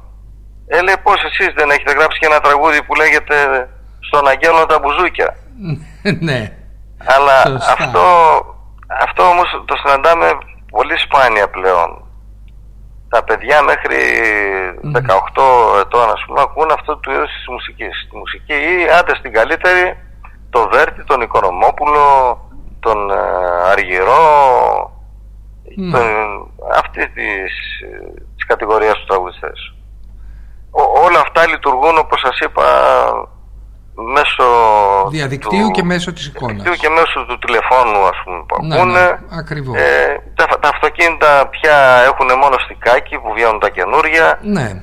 Ε, 0.66 0.81
λέει, 0.83 0.98
πώς 1.03 1.18
εσείς 1.29 1.50
δεν 1.59 1.70
έχετε 1.70 1.92
γράψει 1.92 2.18
και 2.18 2.27
ένα 2.31 2.40
τραγούδι 2.40 2.83
που 2.83 2.94
λέγεται 2.94 3.37
«Στον 4.09 4.29
Αγγέλο 4.29 4.66
τα 4.66 4.79
μπουζούκια». 4.79 5.37
ναι. 6.29 6.40
Αλλά 7.14 7.37
αυτό, 7.77 8.05
αυτό 9.07 9.22
όμως 9.33 9.48
το 9.64 9.74
συναντάμε 9.83 10.27
πολύ 10.77 10.97
σπάνια 10.99 11.49
πλέον. 11.51 11.91
Τα 13.09 13.25
παιδιά 13.25 13.63
μέχρι 13.63 14.01
18 14.93 15.79
ετών, 15.83 16.11
ας 16.17 16.25
πούμε, 16.27 16.41
ακούν 16.41 16.71
αυτό 16.71 16.97
του 16.97 17.11
είδους 17.11 17.33
της 17.37 17.49
μουσικής. 17.49 18.07
Τη 18.11 18.17
μουσική 18.17 18.53
ή 18.53 18.89
άντε 18.99 19.15
στην 19.15 19.33
καλύτερη 19.33 19.97
τον 20.51 20.69
Βέρτη, 20.73 21.05
τον 21.05 21.21
Οικονομόπουλο, 21.21 22.07
τον 22.81 23.11
ε, 23.11 23.15
Αργυρό, 23.71 24.25
ναι. 25.77 25.91
τον, 25.93 26.07
αυτή 26.81 27.09
της, 27.09 27.53
της 28.35 28.47
κατηγορίας 28.47 28.95
τους 28.95 29.07
τραγουδιστές. 29.07 29.75
όλα 31.07 31.21
αυτά 31.21 31.47
λειτουργούν 31.47 31.99
όπως 31.99 32.21
σας 32.21 32.39
είπα 32.39 32.65
μέσω 33.95 34.45
διαδικτύου 35.11 35.71
και 35.71 35.83
μέσω 35.83 36.13
της 36.13 36.27
εικόνας 36.27 36.63
διαδικτύου 36.63 36.89
και 36.89 36.95
μέσω 36.95 37.25
του 37.29 37.39
τηλεφώνου 37.39 38.07
ας 38.07 38.19
πούμε 38.25 38.45
που 38.49 38.65
ναι, 38.65 38.75
ακούνε 38.75 38.93
ναι, 38.93 39.39
ακριβώς. 39.41 39.77
Ε, 39.77 40.23
τα, 40.35 40.47
τα, 40.47 40.69
αυτοκίνητα 40.69 41.49
πια 41.49 41.77
έχουν 42.09 42.39
μόνο 42.43 42.57
στικάκι 42.65 43.19
που 43.19 43.33
βγαίνουν 43.35 43.61
τα 43.61 43.69
καινούρια 43.69 44.39
ναι. 44.43 44.83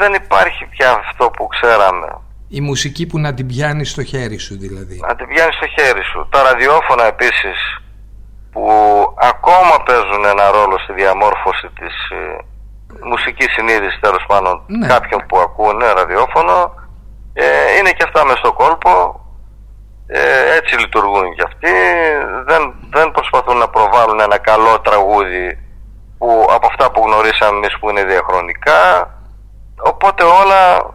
δεν 0.00 0.14
υπάρχει 0.14 0.64
πια 0.66 0.90
αυτό 0.90 1.30
που 1.30 1.46
ξέραμε 1.46 2.08
η 2.48 2.60
μουσική 2.60 3.06
που 3.06 3.18
να 3.18 3.34
την 3.34 3.46
πιάνεις 3.46 3.90
στο 3.90 4.02
χέρι 4.04 4.38
σου 4.38 4.58
δηλαδή. 4.58 5.00
Να 5.08 5.14
την 5.14 5.26
πιάνεις 5.28 5.54
στο 5.54 5.66
χέρι 5.66 6.02
σου. 6.02 6.28
Τα 6.30 6.42
ραδιόφωνα 6.42 7.04
επίσης 7.04 7.58
που 8.52 8.64
ακόμα 9.30 9.76
παίζουν 9.86 10.24
ένα 10.24 10.50
ρόλο 10.50 10.78
στη 10.78 10.92
διαμόρφωση 10.92 11.68
της 11.78 11.94
ε, 12.10 12.38
μουσικής 13.10 13.52
συνείδησης 13.52 14.00
τέλος 14.00 14.24
πάντων 14.26 14.62
ναι. 14.66 14.86
κάποιων 14.86 15.20
που 15.28 15.38
ακούνε 15.38 15.92
ραδιόφωνο 15.92 16.56
ε, 17.34 17.76
είναι 17.78 17.90
και 17.90 18.04
αυτά 18.04 18.24
μες 18.24 18.38
στο 18.38 18.52
κόλπο 18.52 19.20
ε, 20.06 20.56
έτσι 20.56 20.78
λειτουργούν 20.78 21.34
και 21.34 21.42
αυτοί 21.46 21.72
δεν, 22.46 22.74
δεν 22.90 23.10
προσπαθούν 23.10 23.56
να 23.58 23.68
προβάλλουν 23.68 24.20
ένα 24.20 24.38
καλό 24.38 24.80
τραγούδι 24.80 25.58
που, 26.18 26.46
από 26.50 26.66
αυτά 26.66 26.90
που 26.90 27.02
γνωρίσαμε 27.06 27.56
εμείς 27.56 27.78
που 27.78 27.90
είναι 27.90 28.04
διαχρονικά 28.04 29.10
οπότε 29.82 30.24
όλα 30.24 30.94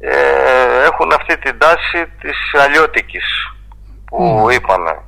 ε, 0.00 0.82
έχουν 0.84 1.12
αυτή 1.12 1.38
την 1.38 1.58
τάση 1.58 2.06
της 2.20 2.38
αλλιώτικης 2.64 3.24
που 4.04 4.46
mm. 4.46 4.52
είπαμε. 4.52 5.02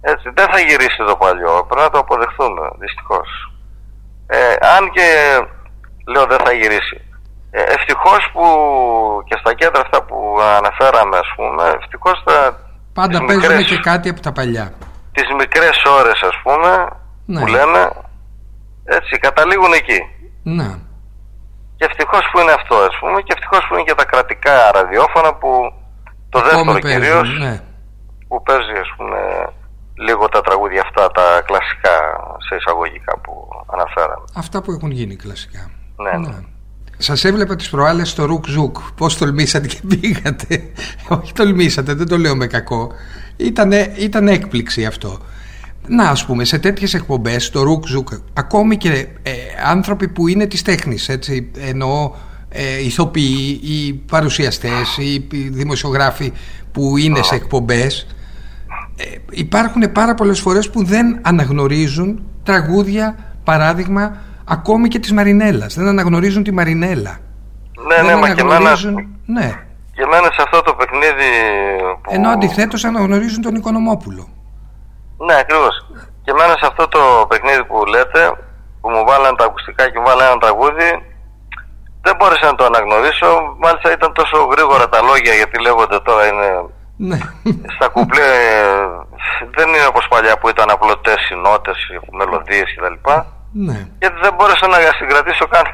Έτσι, 0.00 0.30
δεν 0.34 0.46
θα 0.50 0.58
γυρίσει 0.58 1.04
το 1.06 1.16
παλιό, 1.16 1.64
πρέπει 1.68 1.82
να 1.82 1.90
το 1.90 1.98
αποδεχθούμε 1.98 2.70
δυστυχώς. 2.78 3.52
Ε, 4.26 4.54
αν 4.76 4.90
και 4.90 5.06
λέω 6.06 6.26
δεν 6.26 6.38
θα 6.44 6.52
γυρίσει. 6.52 7.00
Ε, 7.58 7.62
ευτυχώς 7.76 8.22
που 8.32 8.44
και 9.28 9.36
στα 9.42 9.52
κέντρα 9.60 9.80
αυτά 9.86 9.98
που 10.02 10.16
αναφέραμε 10.58 11.16
ας 11.24 11.30
πούμε, 11.36 11.64
ευτυχώς 11.80 12.16
τα... 12.26 12.36
Πάντα 12.92 13.18
παίζουν 13.24 13.64
και 13.64 13.78
κάτι 13.90 14.08
από 14.08 14.20
τα 14.20 14.32
παλιά. 14.32 14.66
Τις 15.12 15.28
μικρές 15.40 15.78
ώρες 15.98 16.18
ας 16.30 16.36
πούμε, 16.44 16.70
ναι. 17.26 17.40
που 17.40 17.46
λέμε, 17.46 17.80
έτσι 18.84 19.12
καταλήγουν 19.26 19.72
εκεί. 19.72 20.00
Ναι. 20.42 20.70
Και 21.76 21.84
ευτυχώς 21.90 22.24
που 22.30 22.38
είναι 22.40 22.54
αυτό, 22.60 22.76
ας 22.88 22.96
πούμε, 23.00 23.16
και 23.24 23.32
ευτυχώς 23.36 23.62
που 23.66 23.74
είναι 23.74 23.86
και 23.88 23.98
τα 24.00 24.04
κρατικά 24.12 24.54
ραδιόφωνα 24.76 25.30
που 25.40 25.50
το 26.28 26.38
δεύτερο 26.46 26.78
κυρίως 26.78 27.28
ναι. 27.38 27.54
που 28.28 28.42
παίζει, 28.46 28.76
ας 28.84 28.90
πούμε, 28.96 29.18
λίγο 30.06 30.24
τα 30.28 30.40
τραγούδια 30.40 30.82
αυτά, 30.86 31.02
τα 31.18 31.26
κλασικά 31.48 31.96
σε 32.46 32.52
εισαγωγικά 32.58 33.12
που 33.22 33.32
αναφέραμε. 33.74 34.26
Αυτά 34.42 34.62
που 34.62 34.70
έχουν 34.76 34.90
γίνει 34.90 35.16
κλασικά. 35.16 35.62
Ναι. 36.04 36.16
ναι. 36.26 36.38
Σας 36.98 37.24
έβλεπα 37.24 37.56
τις 37.56 37.68
προάλλες 37.68 38.08
στο 38.08 38.24
Ρουκ 38.24 38.46
Ζουκ. 38.48 38.76
Πώς 38.96 39.18
τολμήσατε 39.18 39.66
και 39.66 39.80
πήγατε. 39.88 40.62
Όχι, 41.20 41.32
τολμήσατε, 41.32 41.94
δεν 41.94 42.06
το 42.08 42.18
λέω 42.18 42.36
με 42.36 42.46
κακό. 42.46 42.92
Ήταν 43.96 44.28
έκπληξη 44.28 44.84
αυτό 44.84 45.20
να 45.88 46.08
ας 46.08 46.24
πούμε 46.24 46.44
σε 46.44 46.58
τέτοιες 46.58 46.94
εκπομπές 46.94 47.50
το 47.50 47.62
ρουκ 47.62 47.84
ακόμη 48.32 48.76
και 48.76 49.08
ε, 49.22 49.32
άνθρωποι 49.68 50.08
που 50.08 50.28
είναι 50.28 50.46
της 50.46 50.62
τέχνης 50.62 51.08
έτσι 51.08 51.50
εννοώ 51.58 52.12
ε, 52.48 52.84
ηθοποιοί 52.84 53.60
ή 53.62 53.92
παρουσιαστές 53.92 54.96
ή 54.96 55.26
δημοσιογράφοι 55.50 56.32
που 56.72 56.96
είναι 56.96 57.22
σε 57.22 57.34
εκπομπές 57.34 58.06
ε, 58.96 59.04
υπάρχουν 59.30 59.92
πάρα 59.92 60.14
πολλές 60.14 60.40
φορές 60.40 60.70
που 60.70 60.84
δεν 60.84 61.18
αναγνωρίζουν 61.22 62.22
τραγούδια 62.42 63.34
παράδειγμα 63.44 64.16
ακόμη 64.48 64.88
και 64.88 64.98
της 64.98 65.12
Μαρινέλας 65.12 65.74
δεν 65.74 65.86
αναγνωρίζουν 65.86 66.42
τη 66.42 66.52
Μαρινέλα 66.52 67.18
ναι, 67.86 68.02
ναι, 68.02 68.16
μα 68.16 68.34
και 68.34 68.40
εμένα, 68.40 68.76
ναι. 69.26 69.64
και 69.92 70.02
εμένα 70.02 70.30
σε 70.32 70.42
αυτό 70.42 70.62
το 70.62 70.74
παιχνίδι 70.74 71.30
που... 72.02 72.10
ενώ 72.14 72.28
αντιθέτως 72.28 72.84
αναγνωρίζουν 72.84 73.42
τον 73.42 73.54
Οικονομόπουλο 73.54 74.28
ναι, 75.24 75.34
ακριβώς. 75.38 75.86
Και 76.24 76.30
εμένα 76.30 76.54
σε 76.60 76.66
αυτό 76.70 76.88
το 76.88 77.26
παιχνίδι 77.28 77.64
που 77.64 77.84
λέτε, 77.84 78.22
που 78.80 78.88
μου 78.90 79.04
βάλανε 79.04 79.36
τα 79.36 79.44
ακουστικά 79.44 79.90
και 79.90 79.98
μου 79.98 80.04
βάλανε 80.04 80.30
ένα 80.30 80.38
τραγούδι, 80.44 80.90
δεν 82.04 82.14
μπόρεσα 82.16 82.46
να 82.46 82.54
το 82.54 82.64
αναγνωρίσω. 82.64 83.30
Μάλιστα 83.62 83.92
ήταν 83.92 84.12
τόσο 84.12 84.36
γρήγορα 84.52 84.88
τα 84.88 85.00
λόγια, 85.02 85.34
γιατί 85.34 85.60
λέγονται 85.60 85.98
τώρα 86.00 86.26
είναι. 86.26 86.48
Ναι. 86.96 87.18
Στα 87.74 87.88
κουμπλέ 87.88 88.30
δεν 89.56 89.68
είναι 89.68 89.86
όπως 89.88 90.06
παλιά 90.08 90.38
που 90.38 90.48
ήταν 90.48 90.70
απλωτές 90.70 91.20
συνότες, 91.28 91.78
μελωδίες 92.18 92.68
κτλ. 92.74 93.10
Ναι. 93.64 93.78
Γιατί 93.98 94.18
δεν 94.24 94.34
μπόρεσα 94.34 94.66
να 94.66 94.78
συγκρατήσω 94.98 95.46
καν 95.54 95.64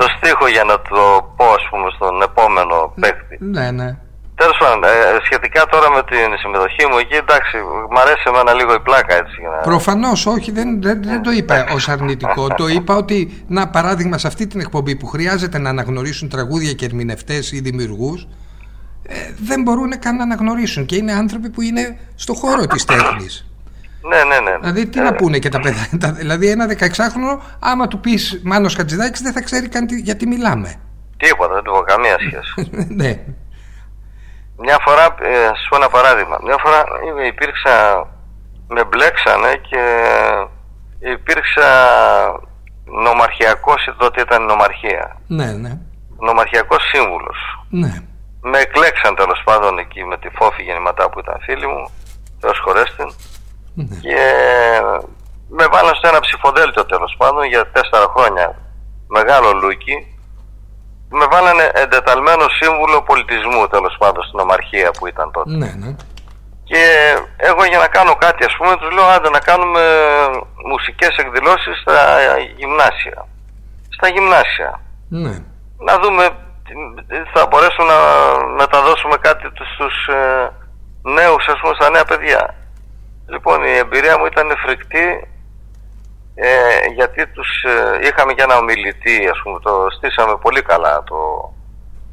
το 0.00 0.06
στίχο 0.16 0.46
για 0.48 0.64
να 0.64 0.76
το 0.88 1.02
πω, 1.36 1.46
ας 1.58 1.64
πούμε, 1.70 1.88
στον 1.96 2.22
επόμενο 2.22 2.76
παίκτη. 3.00 3.36
Ναι, 3.40 3.70
ναι. 3.70 3.96
Τέλος 4.34 4.56
πάντων, 4.58 4.84
ε, 4.84 4.88
σχετικά 5.24 5.66
τώρα 5.66 5.90
με 5.90 6.02
την 6.02 6.28
συμμετοχή 6.42 6.86
μου 6.90 6.98
εκεί, 6.98 7.14
εντάξει, 7.14 7.56
μου 7.90 8.00
αρέσει 8.00 8.22
εμένα 8.26 8.52
λίγο 8.54 8.74
η 8.74 8.80
πλάκα 8.80 9.14
έτσι. 9.14 9.38
Να... 9.42 9.56
Προφανώς, 9.56 10.26
όχι, 10.26 10.50
δεν, 10.50 10.82
δεν, 10.82 11.02
δεν 11.02 11.22
το 11.22 11.30
είπα 11.30 11.66
ως 11.74 11.88
αρνητικό. 11.88 12.48
το 12.48 12.68
είπα 12.68 12.96
ότι, 12.96 13.44
να 13.46 13.68
παράδειγμα, 13.68 14.18
σε 14.18 14.26
αυτή 14.26 14.46
την 14.46 14.60
εκπομπή 14.60 14.96
που 14.96 15.06
χρειάζεται 15.06 15.58
να 15.58 15.68
αναγνωρίσουν 15.68 16.28
τραγούδια 16.28 16.72
και 16.72 16.84
ερμηνευτές 16.84 17.52
ή 17.52 17.60
δημιουργούς, 17.60 18.28
ε, 19.02 19.14
δεν 19.42 19.62
μπορούν 19.62 19.98
καν 19.98 20.16
να 20.16 20.22
αναγνωρίσουν 20.22 20.86
και 20.86 20.96
είναι 20.96 21.12
άνθρωποι 21.12 21.50
που 21.50 21.60
είναι 21.62 21.98
στο 22.14 22.34
χώρο 22.34 22.66
της 22.66 22.84
τέχνης. 22.90 23.45
Ναι, 24.08 24.24
ναι, 24.24 24.40
ναι. 24.40 24.58
Δηλαδή, 24.58 24.86
τι 24.86 24.98
να 24.98 25.10
ναι. 25.10 25.16
πούνε 25.16 25.38
και 25.38 25.48
τα 25.48 25.60
παιδιά. 25.60 25.88
Δηλαδή, 26.20 26.48
ένα 26.48 26.66
16χρονο, 26.68 27.40
άμα 27.58 27.88
του 27.88 28.00
πεις 28.00 28.40
Μάνος 28.44 28.74
Χατζηδάκης, 28.74 29.20
δεν 29.20 29.32
θα 29.32 29.42
ξέρει 29.42 29.68
καν 29.68 29.86
γιατί 29.88 30.26
μιλάμε. 30.26 30.74
Τίποτα, 31.16 31.54
δεν 31.54 31.62
του 31.62 31.84
καμία 31.86 32.16
σχέση. 32.18 32.70
ναι. 33.02 33.20
Μια 34.58 34.78
φορά, 34.80 35.04
ε, 35.04 35.50
σου 35.64 35.74
ένα 35.74 35.88
παράδειγμα, 35.88 36.38
μια 36.42 36.56
φορά 36.58 36.84
υπήρξα, 37.26 38.06
με 38.68 38.84
μπλέξανε 38.84 39.60
και 39.68 39.82
υπήρξα 40.98 41.68
νομαρχιακός, 42.84 43.94
τότε 43.98 44.20
ήταν 44.20 44.44
νομαρχία. 44.44 45.16
Ναι, 45.26 45.52
ναι. 45.52 45.78
Νομαρχιακός 46.18 46.82
σύμβουλος. 46.92 47.38
Ναι. 47.70 47.94
Με 48.40 48.58
εκλέξαν 48.58 49.14
τέλος 49.14 49.42
πάντων 49.44 49.78
εκεί 49.78 50.04
με 50.04 50.18
τη 50.18 50.28
φόφη 50.28 50.62
γεννηματά 50.62 51.10
που 51.10 51.18
ήταν 51.18 51.38
φίλη 51.40 51.66
μου, 51.66 51.90
Θεός 52.40 52.58
χωρέστην. 52.64 53.10
Ναι. 53.78 53.96
Και 54.04 54.18
με 55.48 55.64
βάλαν 55.72 55.94
στο 55.94 56.08
ένα 56.08 56.20
ψηφοδέλτιο 56.20 56.84
τέλος 56.86 57.14
πάντων 57.18 57.44
για 57.44 57.70
τέσσερα 57.70 58.06
χρόνια. 58.16 58.46
Μεγάλο 59.08 59.52
λούκι. 59.62 59.96
Με 61.18 61.26
βάλανε 61.32 61.70
εντεταλμένο 61.74 62.44
σύμβουλο 62.60 63.02
πολιτισμού 63.02 63.66
τέλος 63.68 63.96
πάντων 63.98 64.22
στην 64.24 64.38
ομαρχία 64.38 64.90
που 64.90 65.06
ήταν 65.06 65.30
τότε. 65.32 65.50
Ναι, 65.50 65.70
ναι. 65.82 65.96
Και 66.70 66.82
εγώ 67.36 67.64
για 67.64 67.78
να 67.78 67.86
κάνω 67.88 68.14
κάτι 68.16 68.44
ας 68.44 68.54
πούμε 68.56 68.76
τους 68.76 68.90
λέω 68.92 69.04
άντε 69.06 69.30
να 69.30 69.38
κάνουμε 69.38 69.82
μουσικές 70.70 71.16
εκδηλώσεις 71.16 71.80
στα 71.80 71.96
γυμνάσια. 72.56 73.26
Στα 73.96 74.08
γυμνάσια. 74.08 74.80
Ναι. 75.08 75.34
Να 75.88 75.98
δούμε 76.02 76.28
τι- 76.64 77.30
θα 77.34 77.46
μπορέσουμε 77.46 77.86
να 77.92 77.98
μεταδώσουμε 78.60 79.16
κάτι 79.20 79.50
τους- 79.50 79.72
στους 79.74 80.06
ε, 80.08 80.50
νέους 81.02 81.46
ας 81.46 81.58
πούμε 81.60 81.74
στα 81.78 81.90
νέα 81.90 82.04
παιδιά. 82.04 82.54
Λοιπόν 83.26 83.62
η 83.62 83.76
εμπειρία 83.76 84.18
μου 84.18 84.26
ήταν 84.26 84.56
φρικτή 84.64 85.28
ε, 86.34 86.48
γιατί 86.94 87.26
τους 87.26 87.62
ε, 87.62 88.06
είχαμε 88.06 88.32
και 88.32 88.42
ένα 88.42 88.56
ομιλητή 88.56 89.28
ας 89.32 89.40
πούμε 89.42 89.58
το 89.60 89.86
στήσαμε 89.96 90.36
πολύ 90.36 90.62
καλά 90.62 91.02
το, 91.02 91.18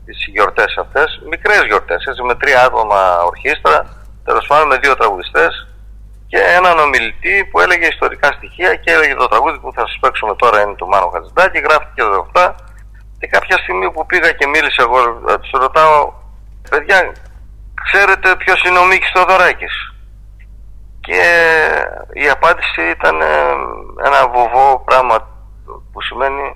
τις 0.05 0.25
γιορτές 0.31 0.77
αυτές. 0.77 1.21
Μικρές 1.29 1.63
γιορτές 1.65 2.05
έτσι 2.05 2.21
με 2.23 2.35
τρία 2.35 2.65
άτομα 2.65 3.23
ορχήστρα 3.23 3.85
τέλος 4.25 4.47
πάντων 4.47 4.67
με 4.67 4.77
δύο 4.77 4.95
τραγουδιστές 4.95 5.67
και 6.27 6.37
έναν 6.37 6.79
ομιλητή 6.79 7.47
που 7.51 7.59
έλεγε 7.59 7.87
ιστορικά 7.87 8.27
στοιχεία 8.31 8.75
και 8.75 8.91
έλεγε 8.91 9.15
το 9.15 9.27
τραγούδι 9.27 9.59
που 9.59 9.71
θα 9.75 9.87
σας 9.87 9.97
παίξουμε 10.01 10.35
τώρα 10.35 10.61
είναι 10.61 10.75
του 10.75 10.87
Μάνου 10.87 11.09
Χατζηδάκη 11.09 11.59
γράφτηκε 11.59 12.01
εδώ 12.01 12.19
αυτά. 12.21 12.55
Και 13.19 13.27
κάποια 13.27 13.57
στιγμή 13.57 13.91
που 13.91 14.05
πήγα 14.05 14.31
και 14.31 14.47
μίλησα 14.47 14.81
εγώ 14.87 14.99
ε, 15.29 15.37
τους 15.37 15.51
ρωτάω 15.51 16.13
παιδιά 16.69 17.11
ξέρετε 17.83 18.35
ποιος 18.35 18.63
είναι 18.63 18.77
ο 18.77 18.85
Μίκης 18.85 19.11
Θοδωράκης 19.13 19.92
και 21.07 21.21
η 22.13 22.29
απάντηση 22.29 22.81
ήταν 22.97 23.21
ε, 23.21 23.25
ένα 24.07 24.19
βοβό 24.33 24.83
πράγμα 24.85 25.15
που 25.91 26.01
σημαίνει 26.01 26.55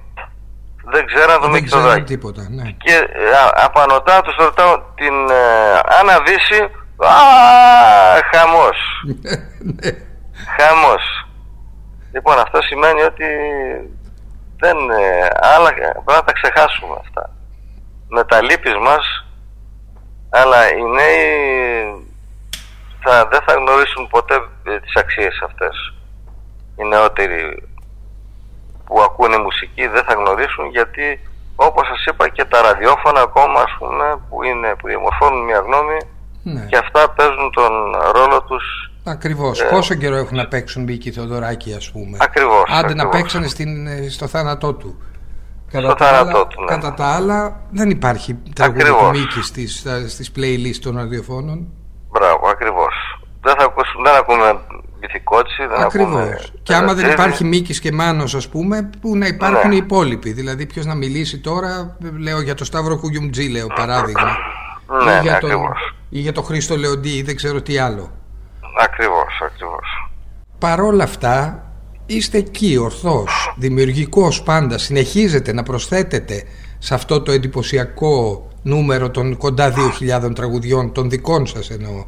δεν 0.84 1.06
ξέρω 1.06 1.34
το 1.34 1.40
Δεν 1.42 1.50
Μίκη 1.50 1.66
ξέρω 1.66 1.82
Θοδωράκη 1.82 2.04
τίποτα. 2.04 2.48
Ναι. 2.50 2.72
και 2.72 2.94
ε, 2.94 3.30
α- 3.44 3.66
απανωτά 3.66 4.22
τους 4.22 4.36
ρωτάω 4.36 4.74
την 4.96 5.16
ε, 5.30 5.80
Άννα 6.00 6.18
Βύση 6.26 6.62
Α, 6.98 7.14
χαμός 8.32 8.78
ναι. 9.76 9.90
Χαμός 10.58 11.04
Λοιπόν 12.14 12.40
αυτό 12.40 12.62
σημαίνει 12.62 13.02
ότι 13.02 13.26
δεν, 14.60 14.78
ε, 14.90 15.28
άλλα, 15.56 15.70
πρέπει 15.74 16.04
να 16.06 16.24
τα 16.24 16.34
ξεχάσουμε 16.34 16.96
αυτά 17.00 17.30
με 18.08 18.24
τα 18.24 18.42
λύπης 18.42 18.76
μας 18.82 19.26
αλλά 20.30 20.70
οι 20.74 20.84
νέοι 20.84 22.07
θα, 23.08 23.16
δεν 23.32 23.42
θα 23.48 23.54
γνωρίσουν 23.60 24.04
ποτέ 24.16 24.36
ε, 24.70 24.80
τις 24.84 24.96
αξίες 25.02 25.36
αυτές 25.48 25.74
οι 26.78 26.84
νεότεροι 26.92 27.42
που 28.86 28.96
ακούνε 29.08 29.38
μουσική 29.48 29.84
δεν 29.96 30.04
θα 30.08 30.14
γνωρίσουν 30.20 30.66
γιατί 30.78 31.08
όπως 31.56 31.86
σας 31.88 32.02
είπα 32.10 32.26
και 32.36 32.46
τα 32.52 32.62
ραδιόφωνα 32.62 33.22
ακόμα 33.28 33.60
ας 33.68 33.74
πούμε 33.80 34.06
που, 34.30 34.44
είναι, 34.50 34.70
που 34.78 34.88
διαμορφώνουν 34.88 35.42
μια 35.50 35.60
γνώμη 35.68 35.98
ναι. 36.44 36.66
και 36.70 36.78
αυτά 36.78 37.02
παίζουν 37.16 37.48
τον 37.58 37.72
ρόλο 38.18 38.40
τους 38.50 38.66
Ακριβώς. 39.04 39.62
Ε, 39.62 39.66
Πόσο 39.66 39.94
καιρό 39.96 40.16
έχουν 40.16 40.38
να 40.38 40.48
παίξουν 40.48 40.84
Μίκη 40.84 41.12
Θοδωράκη, 41.12 41.74
ας 41.74 41.92
πούμε; 41.92 42.18
Ακριβώς, 42.22 42.64
Άντε 42.68 42.94
να 42.94 43.04
ακριβώς. 43.04 43.10
παίξανε 43.12 43.48
στην, 43.48 43.88
ε, 43.88 44.10
στο 44.10 44.28
θάνατό 44.28 44.74
του. 44.74 45.02
Στο 45.70 45.82
τα 45.82 45.96
θάνατό 46.06 46.38
άλλα, 46.38 46.48
του, 46.48 46.62
ναι. 46.62 46.68
κατά 46.68 46.94
τα 46.94 47.06
άλλα 47.16 47.60
δεν 47.72 47.90
υπάρχει 47.90 48.38
τραγούδι 48.56 48.84
του 48.84 48.96
Ακριβώς. 48.96 49.20
Μίκη 49.20 49.42
στις, 49.42 49.80
στα- 49.80 50.08
στις 50.08 50.32
playlist 50.36 50.80
των 50.82 50.96
ραδιοφώνων. 50.98 51.68
Μπράβο, 52.12 52.48
ακριβώς. 52.50 52.94
Δεν, 53.42 53.56
θα 53.58 53.64
ακούσουν, 53.66 54.04
δεν 54.04 54.16
ακούμε 54.16 54.60
μυθικότσι, 55.02 55.66
δεν 55.66 55.82
ακούμε... 55.82 56.22
Ακριβώς. 56.22 56.54
Και 56.64 56.74
άμα 56.74 56.86
δεν 56.86 56.96
Τερατζίδη. 56.96 57.14
υπάρχει 57.22 57.44
Μίκης 57.44 57.80
και 57.80 57.92
Μάνος 57.92 58.36
ας 58.36 58.50
πούμε, 58.50 58.90
που 59.02 59.16
να 59.18 59.28
υπάρχουν 59.28 59.70
Ναι. 59.70 59.74
οι 59.76 59.78
υπόλοιποι. 59.78 60.32
Δηλαδή 60.32 60.66
ποιος 60.66 60.86
να 60.86 60.96
μιλήσει 60.96 61.40
τώρα, 61.40 61.98
λέω 62.20 62.42
για 62.42 62.54
το 62.56 62.66
Σταύρο 62.66 62.98
Κουγιουμτζή 62.98 63.48
λέω 63.50 63.68
παράδειγμα. 63.76 64.38
Ναι, 65.04 65.12
ή, 65.12 65.16
ναι, 65.16 65.20
για 65.22 65.38
τον, 65.40 65.50
ακριβώς. 65.52 65.96
ή 66.10 66.20
για 66.20 66.32
τον 66.32 66.44
Χρήστο 66.44 66.78
Λεοντή 66.78 67.10
ή 67.10 67.22
δεν 67.22 67.36
ξέρω 67.36 67.62
τι 67.62 67.78
άλλο. 67.78 68.12
Ακριβώς, 68.82 69.42
ακριβώς. 69.44 70.10
Παρόλα 70.60 71.04
αυτά 71.04 71.64
είστε 72.06 72.38
εκεί 72.38 72.78
ορθός, 72.78 73.54
δημιουργικός 73.58 74.44
πάντα, 74.44 74.78
συνεχίζετε 74.78 75.54
να 75.54 75.64
προσθέτετε 75.64 76.44
σε 76.80 76.94
αυτό 76.94 77.22
το 77.22 77.32
εντυπωσιακό 77.32 78.47
νούμερο 78.68 79.10
των 79.10 79.38
κοντά 79.38 79.74
2.000 80.24 80.36
τραγουδιών, 80.36 80.94
των 80.94 81.10
δικών 81.10 81.46
σας 81.46 81.70
εννοώ. 81.70 82.06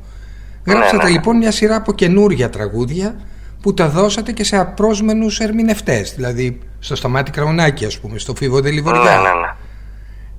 Γράψατε 0.65 0.97
ναι, 0.97 1.03
ναι. 1.03 1.09
λοιπόν 1.09 1.37
μια 1.37 1.51
σειρά 1.51 1.75
από 1.75 1.93
καινούρια 1.93 2.49
τραγούδια 2.49 3.15
που 3.61 3.73
τα 3.73 3.87
δώσατε 3.89 4.31
και 4.31 4.43
σε 4.43 4.57
απρόσμενους 4.57 5.39
ερμηνευτές, 5.39 6.13
δηλαδή 6.15 6.59
στο 6.79 6.95
Σταμάτη 6.95 7.31
Κραουνάκη 7.31 7.85
ας 7.85 7.99
πούμε, 7.99 8.17
στο 8.19 8.35
Φίβο 8.35 8.61
Δελιβοριά. 8.61 9.01
Ναι, 9.01 9.09
ναι, 9.09 9.39
ναι. 9.39 9.53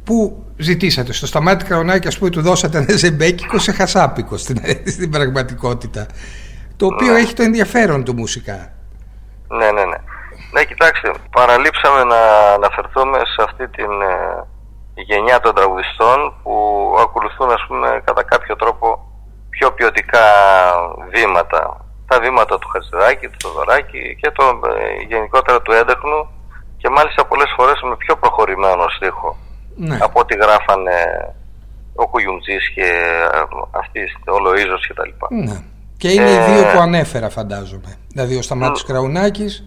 Που 0.04 0.44
ζητήσατε 0.56 1.12
στο 1.12 1.26
Σταμάτη 1.26 1.64
Κραουνάκη 1.64 2.06
ας 2.06 2.18
πούμε 2.18 2.30
του 2.30 2.42
δώσατε 2.42 2.78
ένα 2.78 2.96
ζεμπέκικο 2.96 3.58
σε 3.58 3.72
χασάπικο 3.72 4.36
στην, 4.36 4.60
στην 4.94 5.10
πραγματικότητα. 5.10 6.06
Το 6.76 6.86
οποίο 6.86 7.12
Ναι. 7.12 7.18
έχει 7.18 7.34
το 7.34 7.42
ενδιαφέρον 7.42 8.04
του 8.04 8.14
μουσικά. 8.14 8.72
Ναι, 9.48 9.64
ναι, 9.64 9.84
ναι. 9.84 9.96
Ναι, 10.52 10.64
κοιτάξτε, 10.64 11.12
παραλείψαμε 11.30 12.04
να 12.04 12.20
αναφερθούμε 12.54 13.18
σε 13.18 13.42
αυτή 13.44 13.68
την 13.68 13.90
ε, 14.00 14.44
γενιά 14.94 15.40
των 15.40 15.54
τραγουδιστών 15.54 16.18
που 16.42 16.52
ακολουθούν, 17.00 17.50
ας 17.50 17.64
πούμε, 17.68 18.02
κατά 18.04 18.22
κάποιο 18.22 18.56
τρόπο 18.56 18.86
πιο 19.50 19.72
ποιοτικά 19.72 20.24
βήματα. 21.12 21.84
Τα 22.06 22.20
βήματα 22.20 22.58
του 22.58 22.68
Χατζηδάκη, 22.68 23.26
του 23.28 23.38
Θοδωράκη 23.42 24.16
και 24.20 24.30
το, 24.30 24.44
ε, 24.44 25.02
γενικότερα 25.08 25.62
του 25.62 25.72
έντεχνου 25.72 26.28
και 26.76 26.88
μάλιστα 26.88 27.26
πολλές 27.26 27.52
φορές 27.56 27.80
με 27.82 27.96
πιο 27.96 28.16
προχωρημένο 28.16 28.84
στίχο 28.96 29.36
Ναι. 29.76 29.98
από 30.00 30.20
ό,τι 30.20 30.34
γράφανε 30.36 30.96
ο 31.94 32.08
Κουγιουμτζής 32.08 32.70
και 32.74 32.82
ε, 33.34 33.38
αυτοί, 33.70 34.00
ο 34.34 34.36
Λοΐζος 34.44 34.82
και 34.88 34.94
τα 34.94 35.06
λοιπά. 35.06 35.26
ναι. 35.30 35.62
Και 35.96 36.08
είναι 36.12 36.30
οι 36.30 36.34
Ε, 36.34 36.44
δύο 36.46 36.62
που 36.72 36.78
ανέφερα 36.80 37.28
φαντάζομαι. 37.30 37.96
Δηλαδή 38.08 38.36
ο 38.36 38.42
Σταμάτης 38.42 38.84
Κραουνάκης, 38.84 39.64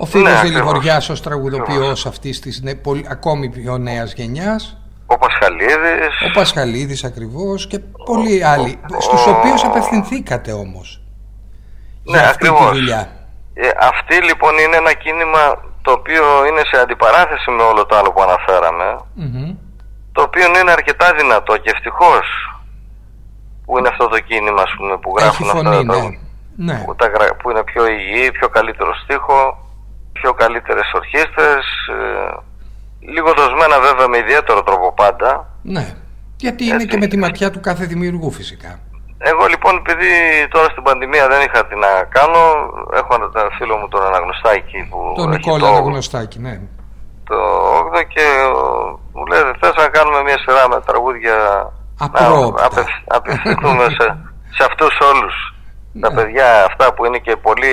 ο 0.00 0.06
Φίλος 0.06 0.32
Ναι, 0.32 0.40
Δελιβοριάς 0.40 1.08
ως 1.08 1.20
ακριβώς. 1.20 1.20
τραγουδοποιός 1.20 2.06
αυτής 2.06 2.40
της 2.40 2.60
νε- 2.62 2.74
πολύ- 2.82 3.06
ακόμη 3.10 3.48
πιο 3.50 3.78
νέας 3.78 4.12
γενιάς, 4.12 4.74
Ο 5.06 5.18
Πασχαλίδης, 5.18 6.14
ο 6.28 6.30
Πασχαλίδης 6.34 7.04
ακριβώς 7.04 7.66
και 7.66 7.78
πολλοί 8.04 8.44
άλλοι, 8.44 8.80
στους 8.98 9.26
ο- 9.26 9.30
οποίους 9.30 9.64
απευθυνθήκατε 9.64 10.52
όμως. 10.52 11.02
Ναι, 12.04 12.18
για 12.18 12.28
αυτή 12.28 12.38
τη 12.42 12.48
ακριβώς. 12.48 12.76
δουλειά. 12.76 13.00
Ε, 13.54 13.68
αυτή 13.80 14.14
λοιπόν 14.28 14.52
είναι 14.58 14.76
ένα 14.76 14.92
κίνημα 14.92 15.44
το 15.82 15.90
οποίο 15.92 16.24
είναι 16.48 16.62
σε 16.70 16.80
αντιπαράθεση 16.82 17.50
με 17.50 17.62
όλο 17.62 17.86
το 17.86 17.96
άλλο 17.96 18.12
που 18.12 18.22
αναφέραμε 18.22 18.96
Μμμ. 19.14 19.54
το 20.12 20.22
οποίο 20.22 20.46
είναι 20.46 20.70
αρκετά 20.78 21.14
δυνατό 21.18 21.56
και 21.56 21.70
ευτυχώς 21.74 22.26
που 23.64 23.78
είναι 23.78 23.88
αυτό 23.88 24.08
το 24.08 24.20
κίνημα 24.20 24.62
ας 24.62 24.72
πούμε, 24.76 24.96
που 24.98 25.10
Έχει 25.16 25.24
γράφουν 25.26 25.46
αυτά 25.50 25.56
φωνή, 25.62 25.70
τα 25.76 25.82
ναι. 25.82 25.88
τραγούδια. 25.92 26.18
ναι. 26.56 26.82
που, 26.84 26.94
τα 26.94 27.06
γρα- 27.06 27.36
που 27.36 27.50
είναι 27.50 27.62
πιο 27.64 27.82
υγιή, 27.86 28.30
πιο 28.30 28.48
καλύτερο 28.48 28.94
στίχο 29.02 29.59
πιο 30.20 30.30
καλύτερες 30.42 30.88
ορχήστρες 31.00 31.64
ε, 31.96 32.32
λίγο 33.14 33.30
δοσμένα 33.40 33.76
βέβαια 33.86 34.08
με 34.08 34.18
ιδιαίτερο 34.24 34.60
τρόπο 34.62 34.92
πάντα 35.02 35.30
Ναι. 35.62 35.86
Γιατί 36.44 36.64
είναι 36.64 36.74
Έτσι. 36.74 36.86
και 36.86 36.96
με 36.96 37.06
τη 37.06 37.16
ματιά 37.24 37.50
του 37.50 37.60
κάθε 37.60 37.84
δημιουργού 37.92 38.30
φυσικά. 38.40 38.72
Εγώ 39.30 39.44
λοιπόν 39.52 39.72
επειδή 39.82 40.10
τώρα 40.54 40.68
στην 40.72 40.82
πανδημία 40.82 41.24
δεν 41.32 41.40
είχα 41.46 41.60
τι 41.68 41.74
να 41.84 41.90
κάνω 42.16 42.42
έχω 43.00 43.12
ένα 43.14 43.50
φίλο 43.58 43.74
μου 43.76 43.88
τον 43.88 44.02
Αναγνωστάκη 44.10 44.78
που 44.90 44.98
Τον 45.16 45.28
έχει 45.32 45.36
Νικόλα 45.36 45.66
το- 45.68 45.72
Αναγνωστάκη, 45.74 46.38
ναι. 46.46 46.54
το 47.30 47.36
8 47.78 48.02
και 48.14 48.26
ο, 48.60 48.62
μου 49.14 49.24
λέει 49.30 49.40
θες 49.60 49.74
να 49.82 49.88
κάνουμε 49.96 50.20
μια 50.26 50.38
σειρά 50.44 50.64
με 50.72 50.78
τραγούδια 50.88 51.36
Απρόοπτα. 52.06 52.60
να 52.60 52.66
απευ- 52.66 53.02
απευθυνθούμε 53.18 53.84
σε, 53.98 54.06
σε 54.56 54.62
αυτούς 54.68 54.94
όλους 55.10 55.34
τα 56.02 56.08
Ναι. 56.08 56.14
παιδιά 56.16 56.46
αυτά 56.64 56.86
που 56.94 57.04
είναι 57.06 57.18
και 57.26 57.36
πολύ 57.46 57.72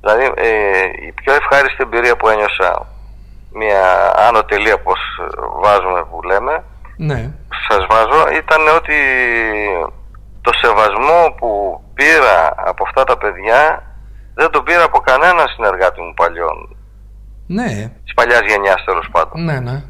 δηλαδή 0.00 0.24
ε, 0.36 0.82
η 1.06 1.12
πιο 1.12 1.32
ευχάριστη 1.34 1.82
εμπειρία 1.82 2.16
που 2.16 2.28
ένιωσα 2.28 2.86
μια 3.52 4.12
άνω 4.28 4.42
τελεία 4.44 4.80
πως 4.80 4.98
βάζουμε 5.62 6.04
που 6.10 6.22
λέμε 6.22 6.64
Ναι. 6.96 7.30
σας 7.68 7.86
βάζω 7.90 8.28
ήταν 8.36 8.60
ότι 8.76 8.94
το 10.40 10.50
σεβασμό 10.62 11.34
που 11.38 11.80
πήρα 11.94 12.54
από 12.56 12.82
αυτά 12.86 13.04
τα 13.04 13.16
παιδιά 13.18 13.82
δεν 14.34 14.50
το 14.50 14.62
πήρα 14.62 14.82
από 14.82 14.98
κανένα 15.00 15.46
συνεργάτη 15.54 16.00
μου 16.00 16.14
παλιών 16.14 16.76
Ναι. 17.46 17.90
της 18.04 18.14
παλιάς 18.14 18.40
γενιάς 18.40 18.84
τέλος 18.84 19.08
πάντων 19.12 19.44
Ναι, 19.44 19.60
ναι. 19.60 19.82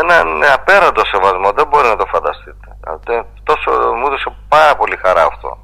έναν 0.00 0.26
απέραντο 0.54 1.02
σεβασμό, 1.04 1.50
δεν 1.52 1.66
μπορεί 1.68 1.88
να 1.88 1.96
το 1.96 2.06
φανταστείτε. 2.06 2.68
Τόσο, 3.42 3.70
μου 3.96 4.06
έδωσε 4.06 4.32
πάρα 4.48 4.76
πολύ 4.76 4.96
χαρά 5.04 5.22
αυτό. 5.22 5.58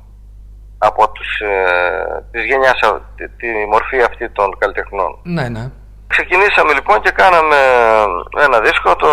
Από 0.78 1.10
τους, 1.10 1.40
ε, 1.40 2.24
της 2.30 2.44
γενιάς, 2.44 2.80
τη, 3.16 3.28
τη, 3.28 3.66
μορφή 3.70 4.02
αυτή 4.02 4.30
των 4.30 4.58
καλλιτεχνών. 4.58 5.18
Ναι, 5.22 5.48
ναι. 5.48 5.70
Ξεκινήσαμε 6.06 6.72
λοιπόν 6.72 7.00
και 7.00 7.10
κάναμε 7.10 7.56
ένα 8.44 8.60
δίσκο, 8.60 8.96
το 8.96 9.08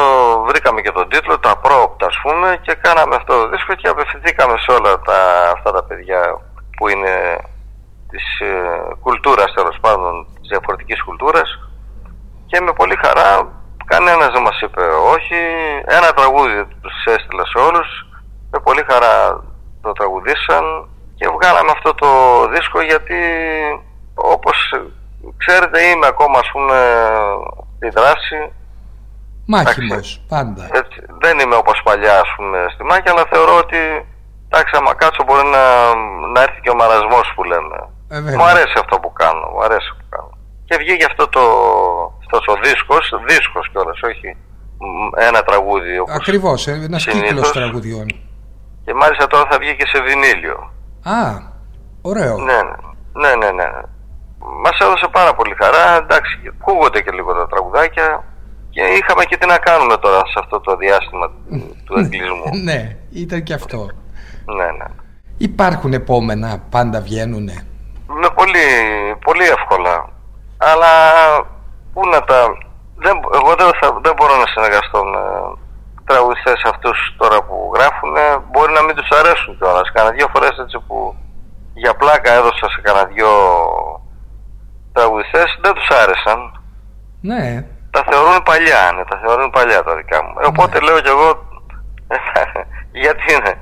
βρήκαμε 0.48 0.82
και 0.82 0.92
τον 0.92 1.10
τίτλο, 1.10 1.40
τα 1.40 1.58
πρόοπτα 1.58 2.06
ας 2.06 2.20
πούμε 2.22 2.58
και 2.62 2.74
κάναμε 2.82 3.16
αυτό 3.16 3.34
το 3.42 3.50
δίσκο 3.50 3.74
και 3.74 3.88
απευθυνθήκαμε 3.88 4.56
σε 4.58 4.72
όλα 4.72 5.00
τα, 5.00 5.20
αυτά 5.56 5.72
τα 5.72 5.84
παιδιά 5.84 6.22
που 6.78 6.88
είναι 6.88 7.38
της 8.10 8.40
ε, 8.40 8.52
κουλτούρας 9.02 9.54
τέλος 9.54 9.78
πάντων, 9.82 10.28
της 10.40 10.50
διαφορετικής 10.50 11.04
κουλτούρας 11.04 11.50
και 12.46 12.62
με 12.62 12.74
πολύ 12.74 12.96
χαρά 13.04 13.30
κανένας 13.86 14.30
δεν 14.34 14.42
μας 14.42 14.62
είπε 14.62 14.82
όχι, 15.16 15.40
ένα 15.86 16.10
τραγούδι 16.14 16.66
τους 16.82 17.06
έστειλα 17.06 17.46
σε 17.46 17.58
όλους, 17.58 17.90
με 18.52 18.60
πολύ 18.60 18.84
χαρά 18.90 19.44
το 19.82 19.92
τραγουδήσαν 19.92 20.64
και 21.44 21.50
βγάλαμε 21.50 21.72
αυτό 21.78 21.94
το 21.94 22.10
δίσκο 22.54 22.82
γιατί 22.82 23.20
όπως 24.14 24.58
ξέρετε 25.38 25.78
είμαι 25.82 26.08
ακόμα 26.08 26.38
ας 26.40 26.50
πούμε 26.52 26.78
στη 27.76 27.90
δράση 27.90 28.40
Μάχημος, 29.46 30.24
πάντα. 30.28 30.64
Έτσι, 30.82 31.00
δεν 31.24 31.40
είμαι 31.40 31.56
όπως 31.56 31.82
παλιά 31.84 32.20
ας 32.20 32.32
πούμε 32.36 32.58
στη 32.74 32.84
μάχη 32.84 33.10
αλλά 33.10 33.26
θεωρώ 33.32 33.56
ότι 33.58 33.80
εντάξει 34.48 34.74
άμα 34.80 34.94
κάτσω 34.94 35.24
μπορεί 35.24 35.46
να, 35.58 35.66
να 36.34 36.40
έρθει 36.46 36.60
και 36.62 36.70
ο 36.70 36.76
μαρασμός 36.76 37.28
που 37.36 37.44
λέμε. 37.44 37.78
Ε, 38.16 38.36
μου 38.38 38.48
αρέσει 38.52 38.76
αυτό 38.84 38.96
που 39.00 39.14
κάνω, 39.14 39.46
μου 39.54 39.62
αρέσει 39.68 39.90
που 39.98 40.06
κάνω. 40.14 40.34
Και 40.68 40.76
βγήκε 40.82 41.06
αυτό 41.06 41.28
το 41.36 41.44
αυτός 42.22 42.44
ο 42.48 42.56
δίσκος, 42.64 43.06
δίσκος 43.28 43.70
κιόλας, 43.72 44.00
όχι 44.10 44.30
ένα 45.28 45.42
τραγούδι 45.44 46.00
όπως 46.00 46.16
Ακριβώς, 46.16 46.68
ένας 46.68 47.06
κύκλος 47.06 47.52
τραγουδιών. 47.52 48.08
Και 48.86 48.94
μάλιστα 48.94 49.28
τώρα 49.28 49.46
θα 49.52 49.58
βγει 49.62 49.76
και 49.76 49.88
σε 49.92 50.00
βινίλιο. 50.08 50.58
Α, 51.04 51.40
ωραίο. 52.02 52.38
Ναι, 52.38 52.54
ναι, 53.14 53.36
ναι, 53.36 53.36
ναι. 53.36 53.52
ναι. 53.52 53.82
Μας 54.64 54.78
έδωσε 54.80 55.08
πάρα 55.12 55.34
πολύ 55.36 55.56
χαρά, 55.62 55.98
εντάξει, 55.98 56.40
ακούγονται 56.62 57.02
και 57.02 57.12
λίγο 57.12 57.34
τα 57.34 57.48
τραγουδάκια 57.48 58.24
και 58.70 58.82
είχαμε 58.82 59.24
και 59.24 59.38
τι 59.38 59.48
να 59.48 59.58
κάνουμε 59.58 59.98
τώρα 59.98 60.18
σε 60.18 60.40
αυτό 60.40 60.60
το 60.60 60.76
διάστημα 60.76 61.32
του 61.86 62.00
εγκλισμού. 62.00 62.50
ναι, 62.64 62.98
ήταν 63.12 63.44
και 63.44 63.54
αυτό. 63.54 63.78
Ναι, 64.46 64.66
ναι. 64.66 64.86
Υπάρχουν 65.38 65.94
επόμενα, 65.94 66.64
πάντα 66.70 67.02
βγαίνουνε; 67.02 67.66
Με 68.08 68.30
πολύ, 68.36 68.66
πολύ 69.24 69.44
εύκολα. 69.44 70.10
Αλλά 70.58 70.92
πού 71.94 72.02
να 72.08 72.20
τα... 72.24 72.38
Δεν, 72.96 73.20
εγώ 73.34 73.56
δεν, 73.56 73.68
θα, 73.82 74.00
δεν 74.02 74.14
μπορώ 74.18 74.36
να 74.36 74.48
συνεργαστώ 74.48 75.04
με 75.04 75.20
τραγουδιστές 76.10 76.62
αυτούς 76.72 76.98
τώρα 77.18 77.38
που 77.44 77.56
γράφουν. 77.76 78.14
Μπορεί 78.52 78.72
να 78.74 78.84
μην 78.84 78.96
τους 78.96 79.10
αρέσουν 79.20 79.58
κιόλας. 79.58 79.92
Κάνα 79.94 80.12
δύο 80.18 80.28
φορές 80.34 80.54
έτσι 80.64 80.78
που 80.88 81.16
για 81.74 81.94
πλάκα 81.96 82.32
έδωσα 82.34 82.70
σε 82.74 82.80
κανένα 82.82 83.06
δυο 83.06 83.32
τραγουδιστές 84.94 85.60
δεν 85.64 85.74
τους 85.74 85.88
άρεσαν. 86.02 86.40
Ναι. 87.22 87.66
Τα 87.92 88.04
θεωρούν 88.10 88.44
παλιά, 88.44 88.92
ναι, 88.96 89.04
τα 89.10 89.18
θεωρούν 89.24 89.50
παλιά 89.50 89.84
τα 89.84 89.96
δικά 89.96 90.24
μου. 90.24 90.34
Ε, 90.42 90.46
οπότε 90.46 90.80
ναι. 90.80 90.86
λέω 90.86 91.00
κι 91.00 91.08
εγώ, 91.16 91.30
γιατί 93.04 93.24
είναι. 93.34 93.54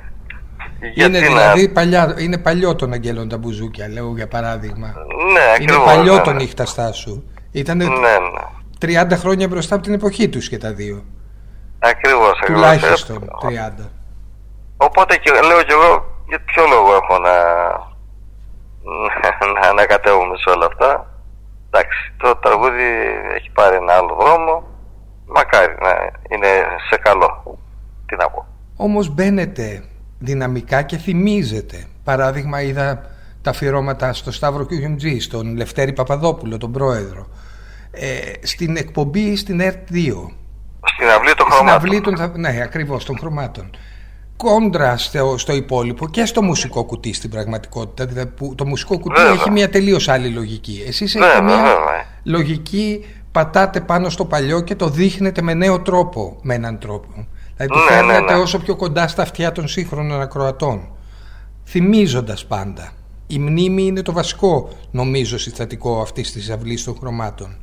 Γιατί 0.94 1.18
είναι 1.18 1.28
δηλαδή 1.28 1.70
παλιά, 1.70 2.16
είναι 2.18 2.38
παλιό 2.38 2.76
τον 2.76 2.94
Αγγέλων 2.94 3.30
τα 3.30 3.38
μπουζούκια, 3.38 3.90
λέω 3.90 4.14
για 4.16 4.28
παράδειγμα. 4.28 4.88
Ναι, 5.34 5.44
ακριβώς, 5.56 5.76
Είναι 5.76 5.86
παλιό 5.86 6.16
ναι, 6.16 6.22
τον 6.22 6.34
ναι. 6.34 6.42
νύχταστά 6.42 6.92
σου. 6.92 7.24
Ήταν 7.52 7.78
ναι, 7.78 7.86
ναι. 7.86 9.02
30 9.04 9.12
χρόνια 9.12 9.48
μπροστά 9.48 9.76
από 9.76 9.84
την 9.84 9.94
εποχή 9.94 10.30
τους 10.30 10.50
και 10.50 10.58
τα 10.58 10.74
δύο. 10.74 11.04
Ακριβώς, 11.82 12.40
ακριβώς. 12.42 12.62
Τουλάχιστον 12.62 13.30
30. 13.42 13.90
Οπότε 14.78 15.18
και, 15.18 15.32
λέω 15.32 15.64
κι 15.64 15.72
εγώ, 15.72 15.92
για 16.28 16.40
ποιο 16.40 16.64
λόγο 16.74 16.94
έχω 16.94 17.18
να, 17.28 17.36
να 19.62 19.70
ανακατεύουμε 19.70 20.38
σε 20.38 20.50
όλα 20.50 20.66
αυτά. 20.66 20.90
Εντάξει, 21.70 22.14
το 22.18 22.36
τραγούδι 22.36 22.90
έχει 23.36 23.50
πάρει 23.50 23.76
ένα 23.76 23.94
άλλο 23.94 24.18
δρόμο. 24.20 24.64
Μακάρι 25.26 25.76
να 25.82 25.92
είναι 26.30 26.48
σε 26.90 26.98
καλό. 26.98 27.58
Τι 28.06 28.16
να 28.16 28.30
πω. 28.30 28.46
Όμως 28.76 29.10
μπαίνετε 29.10 29.84
δυναμικά 30.20 30.82
και 30.82 30.98
θυμίζετε. 30.98 31.88
Παράδειγμα 32.04 32.62
είδα 32.62 33.10
τα 33.42 33.50
αφιερώματα 33.50 34.14
στο 34.14 34.32
Σταύρο 34.32 34.66
Κιουγιουμτζή, 34.66 35.20
στον 35.20 35.56
Λευτέρη 35.56 35.94
Παπαδόπουλο, 35.94 36.58
τον 36.58 36.72
πρόεδρο. 36.72 37.28
Ε, 37.92 38.32
στην 38.42 38.78
εκπομπή 38.78 39.36
στην 39.36 39.62
ΕΡΤ2. 39.62 40.34
Στην 40.86 41.08
αυλή 41.08 41.34
των 41.34 41.52
χρωμάτων. 41.52 41.80
Στην 41.80 42.00
αυλή 42.00 42.30
των, 42.32 42.40
ναι, 42.40 42.62
ακριβώς, 42.64 43.06
των 43.06 43.18
χρωμάτων. 43.18 43.70
Κόντρα 44.38 44.98
στο, 44.98 45.38
στο 45.38 45.54
υπόλοιπο 45.54 46.08
και 46.08 46.26
στο 46.26 46.42
μουσικό 46.42 46.84
κουτί 46.84 47.14
στην 47.14 47.30
πραγματικότητα. 47.30 48.06
Δηλαδή 48.06 48.30
που 48.30 48.56
το 48.56 48.66
μουσικό 48.66 49.00
κουτί 49.00 49.22
έχει 49.22 49.50
μια 49.50 49.70
τελείως 49.70 50.08
άλλη 50.10 50.30
λογική. 50.30 50.84
Εσείς 50.88 51.16
έχετε 51.16 51.42
μια 51.42 51.64
λογική, 52.24 53.06
πατάτε 53.32 53.82
πάνω 53.82 54.10
στο 54.10 54.26
παλιό 54.26 54.62
και 54.62 54.76
το 54.76 54.90
δείχνετε 54.90 55.42
με 55.42 55.54
νέο 55.54 55.80
τρόπο, 55.80 56.38
με 56.42 56.54
έναν 56.54 56.80
τρόπο. 56.80 57.08
Δηλαδή 57.56 57.74
το 57.74 57.80
ναι, 57.80 57.96
φέρνετε 57.96 58.20
ναι, 58.20 58.38
ναι. 58.38 58.42
όσο 58.42 58.60
πιο 58.60 58.76
κοντά 58.76 59.08
στα 59.08 59.22
αυτιά 59.22 59.52
των 59.52 59.68
σύγχρονων 59.68 60.22
ακροατών. 60.22 60.90
Θυμίζοντας 61.66 62.46
πάντα. 62.46 62.92
Η 63.28 63.40
μνήμη 63.40 63.84
είναι 63.84 64.02
το 64.02 64.12
βασικό 64.12 64.70
νομίζω 64.92 65.38
συστατικό 65.38 66.02
αυτής 66.02 66.32
της 66.32 66.50
αυλής 66.50 66.84
των 66.84 66.96
χρωμάτων. 67.00 67.58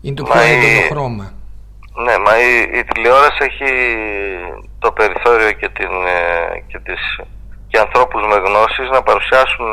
Είναι 0.00 0.14
το 0.14 0.22
πιο 0.22 0.40
έντονο 0.40 0.86
χρώμα. 0.90 1.32
Ναι, 2.04 2.18
μα 2.18 2.32
η, 2.38 2.78
η 2.78 2.84
τηλεόραση 2.84 3.40
έχει 3.48 3.72
το 4.78 4.92
περιθώριο 4.92 5.52
και, 5.52 5.68
την, 5.68 5.92
ε, 6.06 6.20
και, 6.66 6.78
τις, 6.78 7.02
και 7.68 7.78
ανθρώπους 7.78 8.22
με 8.26 8.36
γνώσεις 8.46 8.88
να 8.90 9.02
παρουσιάσουν 9.02 9.72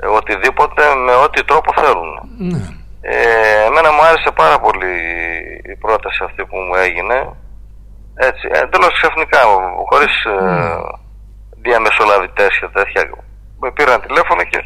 ε, 0.00 0.06
οτιδήποτε 0.06 0.82
με 1.06 1.14
ό,τι 1.14 1.44
τρόπο 1.44 1.72
θέλουν. 1.82 2.12
Ναι. 2.38 2.62
Ε, 3.00 3.64
εμένα 3.68 3.92
μου 3.92 4.02
άρεσε 4.08 4.30
πάρα 4.34 4.58
πολύ 4.58 4.94
η 5.72 5.76
πρόταση 5.76 6.20
αυτή 6.24 6.44
που 6.44 6.56
μου 6.56 6.74
έγινε. 6.74 7.16
Έτσι, 8.14 8.48
εντελώς 8.52 8.92
ξαφνικά, 9.00 9.40
χωρίς 9.90 10.14
ναι. 10.24 10.76
διαμεσολαβητές 11.64 12.58
και 12.60 12.68
τέτοια. 12.72 13.02
Με 13.60 13.70
πήραν 13.72 14.00
τηλέφωνο 14.00 14.42
και 14.42 14.60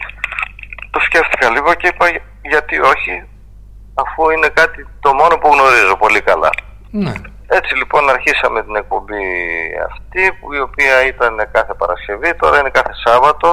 το 0.90 1.00
σκέφτηκα 1.00 1.50
λίγο 1.50 1.74
και 1.74 1.88
είπα 1.88 2.07
γιατί 2.42 2.80
όχι 2.80 3.12
αφού 4.03 4.30
είναι 4.30 4.49
κάτι 4.49 4.86
το 5.01 5.14
μόνο 5.14 5.34
που 5.38 5.49
γνωρίζω 5.55 5.97
πολύ 5.97 6.20
καλά. 6.20 6.51
Ναι. 6.90 7.12
Έτσι 7.49 7.76
λοιπόν 7.76 8.11
αρχίσαμε 8.11 8.62
την 8.62 8.76
εκπομπή 8.76 9.24
αυτή 9.90 10.22
που 10.38 10.53
η 10.53 10.61
οποία 10.61 11.07
ήταν 11.07 11.49
κάθε 11.53 11.74
Παρασκευή, 11.74 12.34
τώρα 12.34 12.59
είναι 12.59 12.70
κάθε 12.70 12.92
Σάββατο 13.05 13.49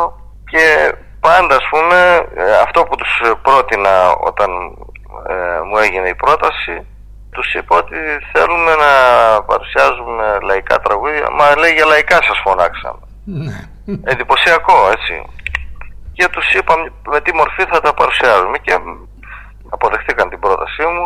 και 0.52 0.94
πάντα 1.20 1.56
ας 1.56 1.68
πούμε 1.70 2.00
ε, 2.36 2.58
αυτό 2.66 2.84
που 2.84 2.96
τους 2.96 3.22
πρότεινα 3.42 3.96
όταν 4.30 4.50
ε, 5.30 5.62
μου 5.68 5.78
έγινε 5.78 6.08
η 6.08 6.16
πρόταση 6.16 6.86
τους 7.30 7.54
είπα 7.54 7.76
ότι 7.78 7.96
θέλουμε 8.34 8.74
να 8.86 8.92
παρουσιάζουμε 9.44 10.38
λαϊκά 10.42 10.80
τραγούδια 10.80 11.28
μα 11.38 11.58
λέει 11.58 11.74
για 11.74 11.86
λαϊκά 11.86 12.16
σας 12.16 12.40
φωνάξαμε 12.44 13.04
ναι. 13.24 13.54
εντυπωσιακό 14.04 14.76
έτσι 14.96 15.16
και 16.14 16.28
τους 16.28 16.54
είπα 16.54 16.74
με 17.12 17.22
τι 17.22 17.34
μορφή 17.36 17.64
θα 17.72 17.80
τα 17.82 17.94
παρουσιάζουμε 17.94 18.58
και 18.58 18.74
αποδεχτήκαν 19.76 20.30
την 20.30 20.40
πρότασή 20.40 20.86
μου 20.94 21.06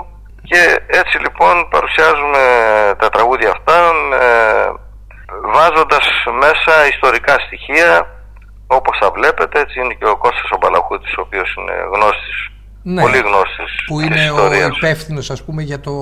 και 0.49 0.61
έτσι 1.01 1.15
λοιπόν 1.25 1.55
παρουσιάζουμε 1.69 2.41
τα 3.01 3.09
τραγούδια 3.09 3.49
αυτά 3.55 3.79
ε, 4.25 4.69
βάζοντας 5.53 6.05
μέσα 6.43 6.73
ιστορικά 6.93 7.33
στοιχεία 7.45 7.91
όπως 8.67 8.97
θα 9.01 9.11
βλέπετε 9.11 9.59
έτσι 9.59 9.79
είναι 9.79 9.93
και 9.93 10.07
ο 10.13 10.17
Κώστας 10.17 10.49
ο 10.55 10.57
Μπαλαχούτης 10.59 11.13
ο 11.17 11.21
οποίος 11.21 11.49
είναι 11.57 11.75
γνώστης 11.93 12.37
ναι, 12.83 13.01
πολύ 13.01 13.17
γνώστης 13.17 13.71
που 13.87 13.99
είναι 13.99 14.31
ο 14.31 14.75
υπεύθυνος 14.75 15.29
ας 15.29 15.43
πούμε 15.43 15.61
για 15.61 15.79
το, 15.79 15.95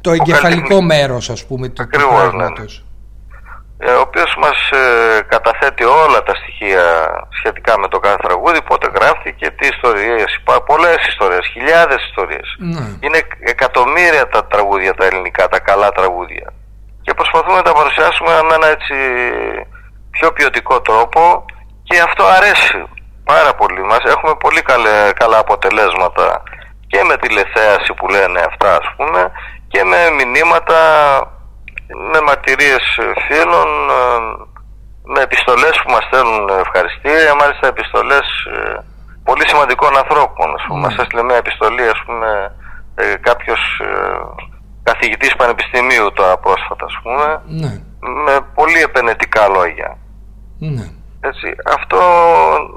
το 0.00 0.10
εγκεφαλικό 0.10 0.82
μέρος 0.82 1.30
ας 1.30 1.46
πούμε 1.46 1.68
του 1.68 1.82
Ακριβώς, 1.82 2.32
ναι, 2.32 2.48
ναι. 2.48 2.64
Ε, 3.80 3.90
ο 3.90 4.00
οποίος 4.00 4.36
μας 4.38 4.70
ε, 4.70 5.22
καταθέτει 5.28 5.84
όλα 5.84 6.22
τα 6.22 6.34
στοιχεία 6.34 6.84
σχετικά 7.38 7.78
με 7.78 7.88
το 7.88 7.98
κάθε 7.98 8.16
τραγούδι, 8.22 8.62
πότε 8.62 8.90
γράφτηκε, 8.94 9.50
τι 9.50 9.68
ιστορίες 9.68 10.34
υπάρχουν, 10.40 10.66
πολλές 10.66 11.06
ιστορίες, 11.08 11.46
χιλιάδες 11.52 12.00
ιστορίες. 12.08 12.56
Ναι. 12.58 12.86
Είναι 13.00 13.20
εκατομμύρια 13.40 14.28
τα 14.28 14.46
τραγούδια 14.46 14.94
τα 14.94 15.04
ελληνικά, 15.06 15.48
τα 15.48 15.60
καλά 15.60 15.88
τραγούδια. 15.90 16.52
Και 17.02 17.14
προσπαθούμε 17.14 17.56
να 17.56 17.62
τα 17.62 17.72
παρουσιάσουμε 17.72 18.30
με 18.48 18.54
ένα 18.54 18.66
έτσι 18.66 18.94
πιο 20.10 20.32
ποιοτικό 20.32 20.80
τρόπο 20.80 21.44
και 21.82 22.00
αυτό 22.00 22.24
αρέσει 22.24 22.84
πάρα 23.24 23.54
πολύ. 23.54 23.82
Μας 23.82 24.02
έχουμε 24.04 24.34
πολύ 24.34 24.62
καλά 25.20 25.38
αποτελέσματα 25.38 26.42
και 26.86 27.02
με 27.08 27.16
τηλεθέαση 27.16 27.92
που 27.96 28.08
λένε 28.08 28.40
αυτά 28.40 28.70
ας 28.76 28.88
πούμε 28.96 29.30
και 29.68 29.84
με 29.84 29.98
μηνύματα 30.10 30.80
με 32.12 32.20
μαρτυρίες 32.26 32.84
φίλων, 33.26 33.70
ε, 34.00 34.18
με 35.12 35.20
επιστολές 35.22 35.74
που 35.82 35.90
μας 35.90 36.04
στέλνουν 36.08 36.48
ευχαριστήρια, 36.48 37.34
μάλιστα 37.40 37.66
επιστολές 37.66 38.26
ε, 38.56 38.84
πολύ 39.24 39.44
σημαντικών 39.48 39.96
ανθρώπων. 40.02 40.48
Ας 40.58 40.64
πούμε. 40.66 40.80
Mm. 40.80 40.84
Μας 40.84 40.96
έστειλε 41.00 41.22
μια 41.22 41.36
επιστολή, 41.36 41.86
ας 41.94 42.00
πούμε, 42.06 42.28
ε, 42.94 43.14
κάποιος 43.28 43.60
καθηγητής 44.82 45.36
πανεπιστημίου 45.36 46.12
τώρα 46.12 46.36
πρόσφατα 46.38 46.84
ας 46.84 46.98
πούμε 47.02 47.26
Ναι. 47.62 47.72
με 48.24 48.34
πολύ 48.54 48.80
επενετικά 48.82 49.48
λόγια. 49.48 49.98
Ναι. 50.58 50.86
Έτσι, 51.20 51.48
αυτό 51.76 51.98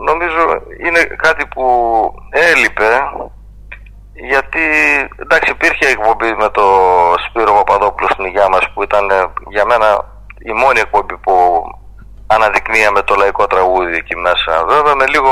νομίζω 0.09 0.43
είναι 0.86 1.01
κάτι 1.26 1.45
που 1.47 1.64
έλειπε 2.30 2.91
γιατί 4.14 4.64
εντάξει 5.24 5.51
υπήρχε 5.51 5.86
εκπομπή 5.88 6.32
με 6.41 6.49
το 6.49 6.66
Σπύρο 7.28 7.53
Παπαδόπουλο 7.53 8.07
στην 8.12 8.26
υγειά 8.26 8.49
μας 8.49 8.70
που 8.74 8.84
ήταν 8.84 9.09
ε, 9.09 9.24
για 9.49 9.66
μένα 9.66 9.88
η 10.49 10.51
μόνη 10.51 10.80
εκπομπή 10.80 11.18
που 11.18 11.34
αναδεικνύαμε 12.28 13.01
το 13.01 13.16
λαϊκό 13.16 13.47
τραγούδι 13.47 13.95
εκεί 13.95 14.16
μέσα 14.16 14.66
βέβαια 14.68 14.95
με 14.95 15.05
λίγο 15.07 15.32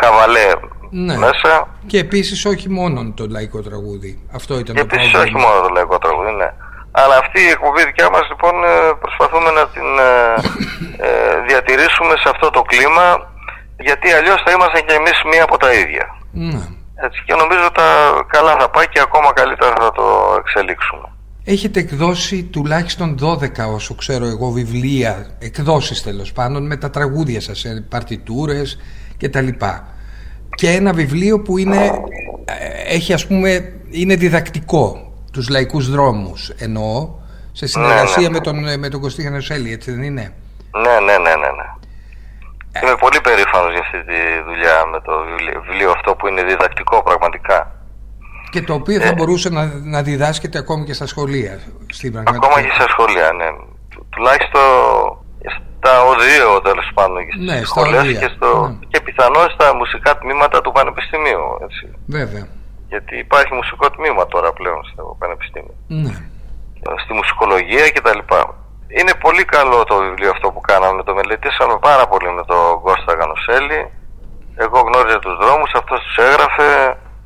χαβαλέ 0.00 0.48
Ναι. 0.90 1.16
μέσα 1.16 1.68
Και 1.86 1.98
επίσης 1.98 2.44
όχι 2.44 2.68
μόνο 2.70 3.12
το 3.16 3.26
λαϊκό 3.30 3.60
τραγούδι. 3.62 4.12
Αυτό 4.34 4.58
ήταν 4.58 4.74
και 4.76 4.84
το 4.84 4.88
επίσης 4.94 5.10
πρόβλημα. 5.12 5.38
όχι 5.38 5.46
μόνο 5.46 5.60
το 5.66 5.72
λαϊκό 5.74 5.98
τραγούδι 5.98 6.32
ναι. 6.32 6.50
αλλά 6.92 7.16
αυτή 7.16 7.40
η 7.40 7.48
εκπομπή 7.48 7.84
δικιά 7.84 8.08
μας 8.10 8.24
λοιπόν 8.28 8.54
ε, 8.64 8.74
προσπαθούμε 9.00 9.50
να 9.50 9.64
την 9.74 9.88
ε, 9.98 10.34
ε, 11.06 11.40
διατηρήσουμε 11.48 12.14
σε 12.22 12.28
αυτό 12.34 12.50
το 12.50 12.62
κλίμα 12.62 13.06
γιατί 13.86 14.12
αλλιώς 14.12 14.42
θα 14.44 14.50
ήμασταν 14.56 14.82
και 14.86 14.94
εμείς 14.94 15.16
μία 15.32 15.44
από 15.44 15.56
τα 15.56 15.72
ίδια 15.72 16.04
Ναι. 16.32 16.62
Έτσι, 17.04 17.22
και 17.26 17.34
νομίζω 17.34 17.70
τα 17.74 17.88
καλά 18.26 18.56
θα 18.58 18.70
πάει 18.70 18.88
και 18.88 19.00
ακόμα 19.00 19.32
καλύτερα 19.32 19.74
θα 19.80 19.92
το 19.92 20.36
εξελίξουμε. 20.38 21.08
Έχετε 21.44 21.80
εκδώσει 21.80 22.44
τουλάχιστον 22.44 23.18
12 23.22 23.74
όσο 23.74 23.94
ξέρω 23.94 24.26
εγώ 24.26 24.50
βιβλία, 24.50 25.26
εκδόσεις 25.38 26.02
τέλος 26.02 26.32
πάντων 26.32 26.66
με 26.66 26.76
τα 26.76 26.90
τραγούδια 26.90 27.40
σας, 27.40 27.64
ε, 27.64 27.86
παρτιτούρες 27.88 28.78
και 29.16 29.28
τα 29.28 29.40
λοιπά. 29.40 29.86
Και 30.54 30.70
ένα 30.70 30.92
βιβλίο 30.92 31.40
που 31.40 31.58
είναι, 31.58 31.84
ε, 32.44 32.94
έχει 32.94 33.12
ας 33.12 33.26
πούμε, 33.26 33.72
είναι 33.90 34.16
διδακτικό, 34.16 35.12
τους 35.32 35.48
λαϊκούς 35.48 35.90
δρόμους 35.90 36.48
εννοώ, 36.48 37.08
σε 37.52 37.66
συνεργασία 37.66 38.22
ναι. 38.22 38.28
με 38.28 38.40
τον, 38.40 38.68
ε, 38.68 38.76
με 38.76 38.88
τον 38.88 39.00
Κωστή 39.00 39.22
Γενεσέλη, 39.22 39.72
έτσι 39.72 39.90
δεν 39.90 40.02
είναι; 40.02 40.32
Ναι, 40.70 41.00
ναι, 41.04 41.18
ναι, 41.18 41.34
ναι. 41.34 41.34
ναι. 41.34 41.79
Είμαι 42.82 42.94
πολύ 43.04 43.20
περήφανος 43.20 43.70
για 43.72 43.80
αυτή 43.86 43.98
τη 44.04 44.18
δουλειά 44.48 44.76
με 44.92 45.00
το 45.00 45.12
βιβλίο, 45.28 45.60
βιβλίο 45.66 45.90
αυτό 45.90 46.14
που 46.14 46.26
είναι 46.28 46.42
διδακτικό 46.42 47.02
πραγματικά. 47.02 47.58
Και 48.50 48.62
το 48.62 48.74
οποίο 48.74 49.00
Ε. 49.02 49.04
θα 49.06 49.12
μπορούσε 49.16 49.48
να, 49.48 49.64
να 49.94 50.02
διδάσκεται 50.02 50.58
ακόμη 50.58 50.84
και 50.84 50.92
στα 50.92 51.06
σχολεία. 51.06 51.54
Στην 51.98 52.18
Ακόμα 52.18 52.38
πραγματικότητα. 52.38 52.68
και 52.68 52.80
στα 52.80 52.88
σχολεία, 52.94 53.32
ναι. 53.32 53.48
Του- 53.90 54.06
Τουλάχιστον 54.10 54.68
στα 55.82 56.02
οδείο 56.12 56.60
τέλος 56.68 56.90
πάντων 56.94 57.20
και 57.26 57.32
στις 57.32 57.44
Ναι, 57.50 57.56
στα 57.56 57.66
σχολές 57.66 58.00
οδεία, 58.00 58.20
και, 58.20 58.30
στο, 58.36 58.48
ναι. 58.66 58.86
και 58.92 59.00
πιθανώς 59.00 59.48
στα 59.56 59.74
μουσικά 59.74 60.18
τμήματα 60.18 60.60
του 60.60 60.72
Πανεπιστημίου. 60.72 61.44
Έτσι. 61.66 61.84
Βέβαια. 62.06 62.44
Γιατί 62.88 63.14
υπάρχει 63.18 63.52
μουσικό 63.54 63.90
τμήμα 63.90 64.26
τώρα 64.26 64.52
πλέον 64.52 64.80
στο 64.92 65.16
Πανεπιστήμιο. 65.18 65.74
Ναι. 65.86 66.14
στη 67.04 67.12
μουσικολογία 67.20 67.90
κτλ. 67.94 68.18
Είναι 68.98 69.14
πολύ 69.24 69.44
καλό 69.44 69.84
το 69.84 69.96
βιβλίο 70.04 70.30
αυτό 70.30 70.46
που 70.52 70.60
κάναμε. 70.60 71.02
Το 71.02 71.14
μελετήσαμε 71.14 71.76
πάρα 71.88 72.04
πολύ 72.06 72.30
με 72.38 72.42
τον 72.44 72.80
Κώστα 72.82 73.12
Γανοσέλη. 73.18 73.80
Εγώ 74.64 74.78
γνώριζα 74.80 75.18
τους 75.18 75.36
δρόμους, 75.42 75.72
αυτός 75.80 75.98
τους 76.04 76.16
έγραφε. 76.26 76.70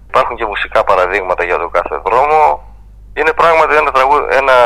Υπάρχουν 0.08 0.36
και 0.36 0.46
μουσικά 0.46 0.84
παραδείγματα 0.84 1.44
για 1.44 1.58
τον 1.58 1.70
κάθε 1.70 1.96
δρόμο. 2.06 2.40
Είναι 3.18 3.32
πράγματι 3.32 3.74
ένα, 3.76 3.90
τραγού... 3.90 4.16
ένα 4.40 4.56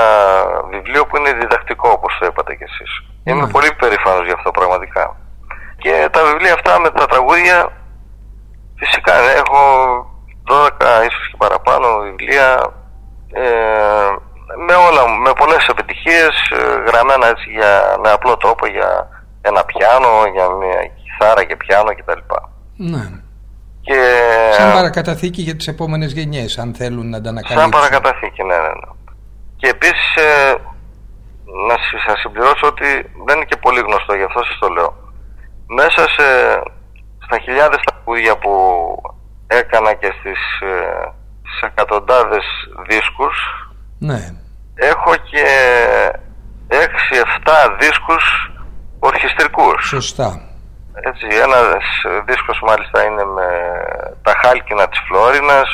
βιβλίο 0.71 1.07
που 1.07 1.17
είναι 1.17 1.33
διδακτικό, 1.33 1.89
όπως 1.91 2.17
το 2.19 2.27
είπατε 2.27 2.55
κι 2.55 2.63
εσείς. 2.71 2.93
Είμαι 3.25 3.45
Ναι. 3.45 3.51
πολύ 3.51 3.71
περήφανος 3.81 4.25
γι' 4.27 4.37
αυτό 4.39 4.51
πραγματικά. 4.51 5.17
Και 5.83 6.09
τα 6.13 6.21
βιβλία 6.25 6.53
αυτά 6.55 6.81
με 6.81 6.91
τα 6.91 7.07
τραγούδια, 7.07 7.73
φυσικά 8.81 9.15
έχω 9.41 9.61
12 10.49 11.07
ίσως 11.09 11.29
και 11.31 11.37
παραπάνω 11.39 11.99
βιβλία 11.99 12.73
ε, 13.33 13.49
με 14.67 14.75
όλα, 14.75 15.09
με 15.09 15.33
πολλές 15.33 15.67
επιτυχίες 15.67 16.51
ε, 16.51 16.91
γραμμένα 16.91 17.27
έτσι 17.27 17.51
για, 17.51 17.97
με 18.03 18.11
απλό 18.11 18.37
τρόπο 18.37 18.67
για 18.67 19.09
ένα 19.41 19.65
πιάνο, 19.65 20.09
για 20.35 20.49
μια 20.51 20.81
κιθάρα 21.03 21.45
και 21.45 21.57
πιάνο 21.57 21.91
κτλ. 21.95 22.21
ναι. 22.77 23.11
Και 23.81 24.01
Σαν 24.53 24.73
παρακαταθήκη 24.73 25.43
για 25.43 25.57
τις 25.57 25.67
επόμενες 25.69 26.13
γενιές, 26.13 26.59
αν 26.59 26.75
θέλουν 26.75 27.09
να 27.11 27.21
τα 27.21 27.29
ανακαλύψουν. 27.29 27.61
σαν 27.73 27.81
παρακαταθήκη, 27.81 28.43
ναι, 28.43 28.57
ναι, 28.57 28.69
ναι. 28.69 28.91
Και 29.57 29.69
επίσης 29.69 30.15
ε, 30.17 30.55
να 31.69 31.75
συ- 31.79 32.01
σας 32.07 32.21
συμπληρώσω 32.21 32.67
ότι 32.67 32.87
δεν 33.27 33.37
είναι 33.37 33.45
και 33.45 33.57
πολύ 33.57 33.81
γνωστό, 33.81 34.15
γι' 34.15 34.23
αυτό 34.23 34.45
σας 34.45 34.59
το 34.59 34.69
λέω. 34.69 34.97
Μέσα 35.67 36.09
σε, 36.09 36.27
στα 37.25 37.39
χιλιάδες 37.39 37.81
τραγούδια 37.85 38.37
που 38.39 38.53
έκανα 39.47 39.95
και 39.95 40.13
στις, 40.19 40.41
ε, 40.61 41.13
στις 41.49 41.61
εκατοντάδες 41.63 42.45
δίσκους 42.89 43.37
Ναι. 43.99 44.31
έχω 44.75 45.15
και 45.31 45.45
6-7 46.69 47.77
δίσκους 47.81 48.25
ορχιστρικούς. 48.99 49.87
Σωστά. 49.87 50.43
Έτσι, 51.09 51.27
ένας 51.43 51.85
δίσκος 52.27 52.61
μάλιστα 52.67 53.03
είναι 53.05 53.25
με 53.25 53.47
τα 54.23 54.33
χάλκινα 54.43 54.89
της 54.89 54.99
Φλόρινας, 55.09 55.69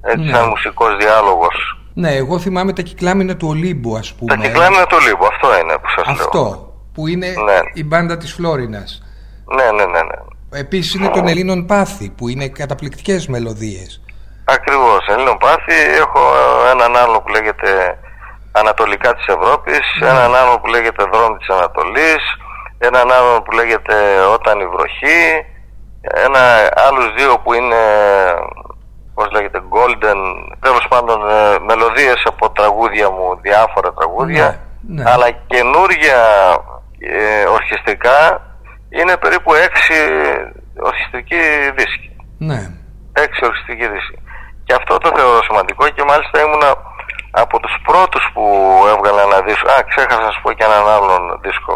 έτσι 0.00 0.24
Ναι. 0.26 0.32
σαν 0.36 0.48
μουσικός 0.48 0.96
διάλογος. 0.96 1.78
Ναι, 1.94 2.14
εγώ 2.14 2.38
θυμάμαι 2.38 2.72
τα 2.72 2.82
κυκλάμινα 2.82 3.36
του 3.36 3.48
Ολύμπου, 3.48 3.96
ας 3.96 4.12
πούμε. 4.14 4.36
Τα 4.36 4.42
κυκλάμινα 4.42 4.86
του 4.86 4.96
Λίμπου, 5.08 5.26
αυτό 5.26 5.58
είναι 5.60 5.72
που 5.72 5.88
σας 5.96 6.06
λέω. 6.06 6.14
Αυτό, 6.14 6.74
που 6.94 7.06
είναι 7.06 7.26
Ναι. 7.26 7.58
η 7.74 7.84
μπάντα 7.84 8.16
της 8.16 8.32
Φλόρινας. 8.32 9.02
Ναι, 9.54 9.64
ναι, 9.64 9.84
ναι, 9.84 10.02
ναι. 10.02 10.58
Επίσης 10.58 10.94
είναι 10.94 11.08
των 11.08 11.28
Ελλήνων 11.28 11.66
Πάθη, 11.66 12.10
που 12.10 12.28
είναι 12.28 12.48
καταπληκτικές 12.48 13.26
μελωδίες. 13.26 14.03
Ακριβώς, 14.44 15.06
Ελλήνων 15.08 15.38
Πάθη. 15.38 15.78
Έχω 15.98 16.20
έναν 16.72 16.96
άλλο 16.96 17.20
που 17.22 17.28
λέγεται 17.28 17.98
Ανατολικά 18.52 19.14
της 19.14 19.26
Ευρώπης, 19.26 19.80
Ναι. 20.00 20.08
έναν 20.08 20.34
άλλο 20.34 20.60
που 20.60 20.66
λέγεται 20.66 21.04
Δρόμοι 21.12 21.36
της 21.38 21.48
Ανατολής, 21.48 22.22
έναν 22.78 23.12
άλλο 23.12 23.42
που 23.42 23.50
λέγεται 23.52 23.94
Όταν 24.32 24.60
η 24.60 24.66
βροχή, 24.66 25.22
ένα 26.26 26.40
άλλους 26.86 27.14
δύο 27.16 27.38
που 27.38 27.52
είναι, 27.52 27.76
πώς 29.14 29.30
λέγεται, 29.30 29.62
Golden, 29.74 30.16
τέλος 30.60 30.86
πάντων 30.88 31.30
ε, 31.30 31.58
μελωδίες 31.66 32.22
από 32.24 32.50
τραγούδια 32.50 33.10
μου, 33.10 33.38
διάφορα 33.42 33.92
τραγούδια, 33.92 34.60
Ναι, 34.80 35.02
ναι. 35.02 35.10
αλλά 35.10 35.30
καινούργια 35.46 36.18
ε, 36.98 37.44
ορχιστρικά 37.48 38.40
είναι 38.88 39.16
περίπου 39.16 39.54
έξι 39.54 39.94
ορχιστρικοί 40.82 41.36
δίσκοι 41.76 42.16
Ναι. 42.38 42.70
έξι 43.12 43.44
ορχιστρική 43.44 43.86
δύση. 43.88 44.18
Και 44.64 44.74
αυτό 44.80 44.98
το 44.98 45.08
θεωρώ 45.16 45.40
σημαντικό 45.48 45.88
και 45.88 46.04
μάλιστα 46.10 46.36
ήμουνα 46.44 46.70
από 47.30 47.60
τους 47.60 47.74
πρώτους 47.88 48.24
που 48.32 48.44
έβγαλε 48.92 49.20
ένα 49.28 49.40
δίσκο. 49.46 49.66
Α, 49.70 49.76
ξέχασα 49.90 50.22
να 50.26 50.30
σου 50.30 50.42
πω 50.42 50.52
και 50.52 50.64
έναν 50.70 50.84
άλλον 50.96 51.22
δίσκο 51.44 51.74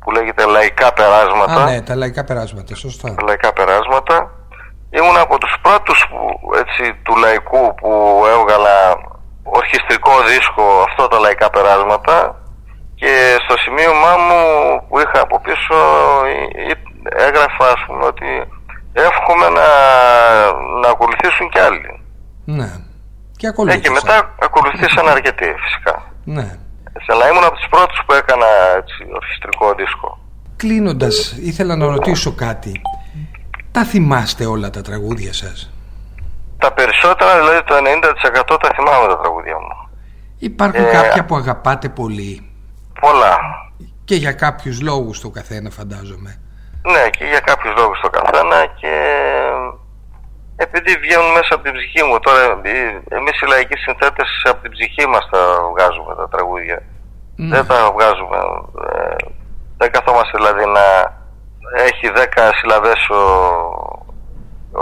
που 0.00 0.10
λέγεται 0.10 0.44
Λαϊκά 0.46 0.92
Περάσματα. 0.92 1.62
Α, 1.62 1.70
ναι, 1.70 1.80
τα 1.82 1.94
λαϊκά 1.94 2.24
περάσματα, 2.24 2.74
σωστά. 2.74 3.14
Λαϊκά 3.26 3.52
Περάσματα. 3.52 4.16
Ήμουν 4.90 5.18
από 5.18 5.38
τους 5.38 5.54
πρώτους 5.62 6.06
που, 6.10 6.18
έτσι, 6.62 6.94
του 7.04 7.16
λαϊκού 7.16 7.74
που 7.74 7.90
έβγαλα 8.34 8.76
ορχιστρικό 9.42 10.12
δίσκο 10.28 10.64
αυτό 10.88 11.08
τα 11.08 11.18
λαϊκά 11.18 11.50
περάσματα 11.50 12.36
και 12.94 13.36
στο 13.44 13.56
σημείωμά 13.58 14.16
μου 14.16 14.42
που 14.88 14.98
είχα 14.98 15.20
από 15.20 15.40
πίσω 15.40 15.76
ε, 16.26 16.72
ε, 16.72 16.74
έγραφα 17.26 17.66
ας 17.76 17.84
πούμε 17.86 18.04
ότι 18.04 18.30
εύχομαι 18.92 19.48
να, 19.48 19.68
να 20.80 20.88
ακολουθήσουν 20.88 21.48
κι 21.48 21.58
άλλοι. 21.58 21.99
Ναι. 22.56 22.70
Και 23.36 23.46
Ε, 23.46 23.48
ακολούθησα. 23.48 23.80
και 23.80 23.90
μετά 23.90 24.34
ακολουθήσαν 24.42 25.08
αρκετοί 25.08 25.54
φυσικά. 25.64 26.02
Ναι. 26.24 26.58
Έτσι, 26.96 27.06
αλλά 27.12 27.28
ήμουν 27.30 27.44
από 27.44 27.54
τους 27.56 27.66
πρώτους 27.70 28.02
που 28.06 28.12
έκανα 28.12 28.46
έτσι, 28.76 29.06
ορχιστρικό 29.14 29.74
δίσκο. 29.74 30.18
Κλείνοντας, 30.56 31.36
ήθελα 31.40 31.76
να 31.76 31.86
ρωτήσω 31.86 32.32
κάτι. 32.32 32.80
Τα 33.72 33.84
θυμάστε 33.84 34.44
όλα 34.46 34.70
τα 34.70 34.80
τραγούδια 34.82 35.32
σας; 35.32 35.70
Τα 36.58 36.72
περισσότερα, 36.72 37.38
δηλαδή 37.38 37.62
το 37.64 37.74
90% 37.76 38.56
τα 38.60 38.70
θυμάμαι 38.74 39.06
τα 39.08 39.18
τραγούδια 39.18 39.54
μου. 39.54 39.88
Υπάρχουν 40.38 40.84
Ε, 40.84 40.90
κάποια 40.90 41.24
που 41.24 41.36
αγαπάτε 41.36 41.88
πολύ; 41.88 42.50
Πολλά. 43.00 43.36
και 44.04 44.14
για 44.14 44.32
κάποιους 44.32 44.80
λόγους 44.80 45.20
το 45.20 45.30
καθένα 45.30 45.70
φαντάζομαι. 45.70 46.40
Ναι, 46.82 47.08
και 47.10 47.24
για 47.24 47.40
κάποιους 47.40 47.74
λόγους 47.76 48.00
το 48.00 48.10
καθένα 48.10 48.66
και 48.80 48.92
επειδή 50.64 50.92
βγαίνουν 51.04 51.30
μέσα 51.38 51.52
από 51.54 51.62
την 51.64 51.72
ψυχή 51.76 52.02
μου. 52.04 52.18
Τώρα, 52.20 52.42
ε, 52.62 53.16
εμείς 53.18 53.40
οι 53.40 53.46
λαϊκοί 53.46 53.76
συνθέτες 53.78 54.30
από 54.50 54.60
την 54.62 54.70
ψυχή 54.70 55.04
μας 55.12 55.24
τα 55.30 55.40
βγάζουμε 55.72 56.12
τα 56.20 56.28
τραγούδια. 56.28 56.78
Ναι. 57.36 57.48
Δεν 57.56 57.66
τα 57.66 57.78
βγάζουμε. 57.94 58.36
ε, 58.92 59.16
δεν 59.80 59.90
καθόμαστε 59.90 60.34
δηλαδή 60.38 60.64
να 60.78 60.84
έχει 61.88 62.06
10 62.16 62.52
συλλαβές 62.58 63.08
ο, 63.08 63.22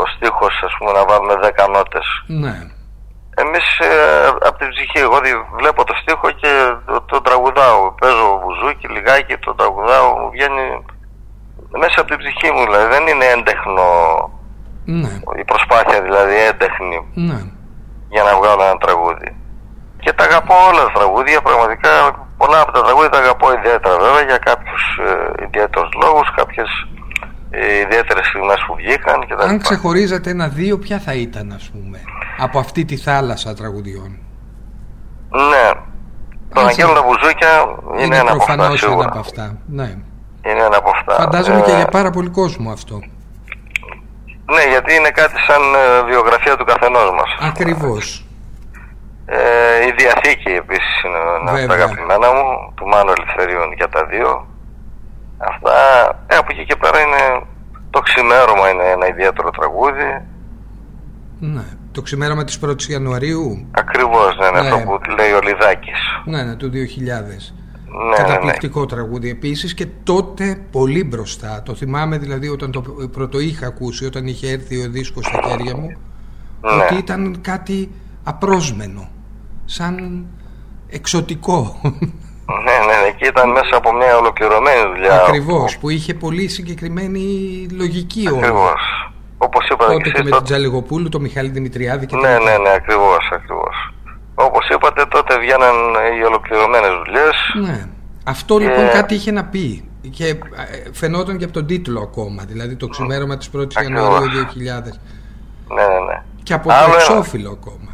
ο 0.01 0.03
στίχος, 0.17 0.55
ας 0.67 0.73
πούμε, 0.79 0.91
να 0.93 1.05
βάλουμε 1.05 1.35
10 1.43 1.69
νότες. 1.75 2.07
Ναι. 2.27 2.55
Εμείς 3.45 3.79
ε, 3.79 4.27
από 4.49 4.59
την 4.59 4.69
ψυχή, 4.69 4.99
εγώ 4.99 5.19
δι- 5.21 5.47
βλέπω 5.59 5.85
το 5.85 5.95
στίχο 6.03 6.31
και 6.31 6.53
το, 6.87 7.01
το 7.01 7.21
τραγουδάω. 7.21 7.93
Παίζω 8.01 8.41
μπουζούκι 8.43 8.89
λιγάκι, 8.89 9.37
το 9.37 9.55
τραγουδάω, 9.55 10.17
μου 10.19 10.31
βγαίνει 10.31 10.85
μέσα 11.83 11.97
από 12.01 12.09
την 12.11 12.19
ψυχή 12.19 12.53
μου 12.53 12.63
δηλαδή. 12.65 12.87
Δεν 12.95 13.07
είναι 13.07 13.25
έντεχνο 13.25 13.85
Ναι. 15.03 15.13
η 15.43 15.45
προσπάθεια 15.51 15.99
δηλαδή 16.07 16.35
έντεχνη 16.51 16.99
Ναι. 17.29 17.41
για 18.15 18.23
να 18.29 18.33
βγάλω 18.39 18.63
ένα 18.71 18.79
τραγούδι. 18.85 19.31
Και 20.05 20.13
τα 20.17 20.25
αγαπώ 20.29 20.55
όλα 20.69 20.83
τα 20.87 20.93
τραγούδια, 20.99 21.39
πραγματικά 21.49 21.93
πολλά 22.41 22.61
από 22.65 22.73
τα 22.77 22.83
τραγούδια 22.85 23.11
τα 23.15 23.19
αγαπώ 23.25 23.47
ιδιαίτερα 23.59 23.97
βέβαια 24.05 24.25
για 24.31 24.39
κάποιους 24.49 24.83
ε, 25.09 25.45
ιδιαίτερους 25.47 25.91
λόγους, 26.03 26.27
κάποιες 26.41 26.69
ε, 27.51 27.79
ιδιαίτερες 27.85 28.27
στιγμές 28.27 28.61
που 28.67 28.75
βγήκαν 28.81 29.19
και 29.27 29.35
Αν 29.39 29.59
ξεχωρίζατε 29.59 30.31
ένα-δύο 30.31 30.79
ποια 30.79 30.99
θα 30.99 31.15
ήταν 31.15 31.53
ας 31.59 31.71
πούμε 31.73 31.99
από 32.39 32.59
αυτή 32.59 32.85
τη 32.85 32.97
θάλασσα 32.97 33.55
τραγουδιών; 33.55 34.11
Ναι, 35.51 35.67
το 36.55 36.61
Αγγέλο 36.61 36.93
τα 36.93 37.03
Μπουζούκια 37.03 37.51
είναι, 37.95 38.05
είναι 38.05 38.17
ένα 38.17 38.33
από 38.33 38.43
αυτά 38.43 38.77
σίγουρα. 38.77 38.99
ένα 38.99 39.09
από 39.09 39.19
αυτά. 39.19 39.59
Ναι. 39.67 39.89
Είναι 40.49 40.63
ένα 40.69 40.77
από 40.77 40.91
αυτά. 40.97 41.15
Φαντάζομαι 41.15 41.61
και 41.61 41.71
ε, 41.71 41.77
για 41.77 41.87
πάρα 41.87 42.11
πολύ 42.11 42.29
κόσμο 42.29 42.71
αυτό. 42.71 43.01
Ναι, 44.55 44.63
γιατί 44.73 44.91
είναι 44.95 45.11
κάτι 45.21 45.39
σαν 45.47 45.63
ε, 45.75 46.03
βιογραφία 46.11 46.57
του 46.57 46.65
καθενός 46.65 47.11
μας. 47.19 47.31
Ακριβώς. 47.51 48.25
Ε, 49.27 49.87
η 49.89 49.91
Διαθήκη 49.99 50.51
επίσης 50.63 51.03
είναι 51.05 51.19
ένα 51.41 51.51
από 51.51 51.67
τα 51.67 51.75
αγαπημένα 51.75 52.29
μου, 52.37 52.73
του 52.77 52.87
Μάνου 52.87 53.13
Ελευθερίων 53.17 53.73
για 53.73 53.89
τα 53.89 54.05
δύο. 54.05 54.47
Αυτά, 55.39 55.77
ε, 56.27 56.37
από 56.37 56.49
εκεί 56.51 56.65
και 56.65 56.77
πέρα 56.77 57.01
είναι 57.01 57.23
το 57.91 58.01
ξημέρωμα 58.01 58.71
είναι 58.71 58.87
ένα 58.97 59.07
ιδιαίτερο 59.09 59.51
τραγούδι. 59.51 60.11
Ναι. 61.41 61.67
Το 61.93 62.03
ξημέρωμα 62.03 62.45
της 62.45 62.59
1ης 62.65 62.89
Ιανουαρίου. 62.89 63.69
Ακριβώς, 63.71 64.37
ναι, 64.39 64.51
ναι, 64.51 64.61
ναι. 64.61 64.75
αυτό 64.75 64.79
που 64.79 65.11
λέει 65.19 65.33
ο 65.33 65.41
Λιδάκης. 65.41 66.01
Ναι, 66.25 66.43
ναι, 66.43 66.55
του 66.55 66.71
2000. 66.71 67.53
Ναι, 67.89 68.17
Καταπληκτικό 68.17 68.79
ναι, 68.79 68.85
ναι. 68.85 68.91
τραγούδι 68.91 69.31
επίσης 69.31 69.75
και 69.75 69.87
τότε 70.03 70.67
πολύ 70.71 71.05
μπροστά. 71.05 71.63
Το 71.65 71.75
θυμάμαι 71.75 72.19
δηλαδή 72.19 72.49
όταν 72.49 72.71
το 72.71 72.81
πρώτο 73.13 73.41
είχα 73.41 73.67
ακούσει, 73.67 74.05
όταν 74.05 74.27
είχε 74.27 74.51
έρθει 74.51 74.85
ο 74.85 74.91
δίσκος 74.91 75.25
στα 75.25 75.41
χέρια 75.49 75.77
μου, 75.77 75.89
ναι. 76.61 76.85
ότι 76.85 76.95
ήταν 76.95 77.39
κάτι 77.41 77.91
απρόσμενο, 78.25 79.09
σαν 79.65 80.27
εξωτικό. 80.89 81.81
Ναι, 82.65 82.77
ναι, 82.87 83.03
ναι, 83.03 83.11
και 83.11 83.27
ήταν 83.27 83.51
μέσα 83.51 83.77
από 83.77 83.93
μια 83.93 84.17
ολοκληρωμένη 84.17 84.93
δουλειά. 84.95 85.23
Ακριβώς, 85.23 85.79
που 85.79 85.89
είχε 85.89 86.15
πολύ 86.15 86.49
συγκεκριμένη 86.49 87.23
λογική 87.73 88.25
Ακριβώς. 88.27 88.49
Ακριβώς. 88.49 89.13
Όπως 89.39 89.69
είπατε 89.69 89.93
τότε 89.93 90.11
και, 90.11 90.23
με 90.23 90.31
τον 90.31 90.45
Τζαλιγοπούλου, 90.45 91.09
τον 91.09 91.21
Μιχάλη 91.21 91.49
Δημητριάδη 91.49 92.07
και 92.07 92.17
Ναι, 92.17 92.29
ναι, 92.29 92.59
ναι, 92.59 92.73
ακριβώς, 92.77 93.31
ακριβώς. 93.33 93.93
Όπως 94.35 94.69
είπατε 94.69 95.05
τότε 95.07 95.38
βγαίναν 95.49 95.77
οι 96.19 96.25
ολοκληρωμένες 96.25 96.91
δουλειές. 97.05 97.37
Ναι. 97.63 97.89
Αυτό 98.25 98.59
λοιπόν 98.59 98.91
κάτι 98.91 99.15
είχε 99.15 99.31
να 99.31 99.45
πει 99.45 99.89
και 100.11 100.27
ε, 100.27 100.37
φαινόταν 100.93 101.37
και 101.39 101.45
από 101.45 101.53
τον 101.53 101.67
τίτλο 101.67 102.01
ακόμα, 102.01 102.43
δηλαδή 102.47 102.77
το 102.77 102.87
ξημέρωμα 102.87 103.37
της 103.37 103.51
1ης 103.57 103.83
Ιανουαρίου 103.83 104.29
2000. 104.29 104.59
Ναι, 105.75 105.87
ναι, 105.93 105.99
ναι. 106.09 106.23
Και 106.43 106.55
από 106.55 106.73
Άλλο 106.73 106.93
το 106.93 106.99
εξώφυλλο 106.99 107.51
ακόμα. 107.51 107.91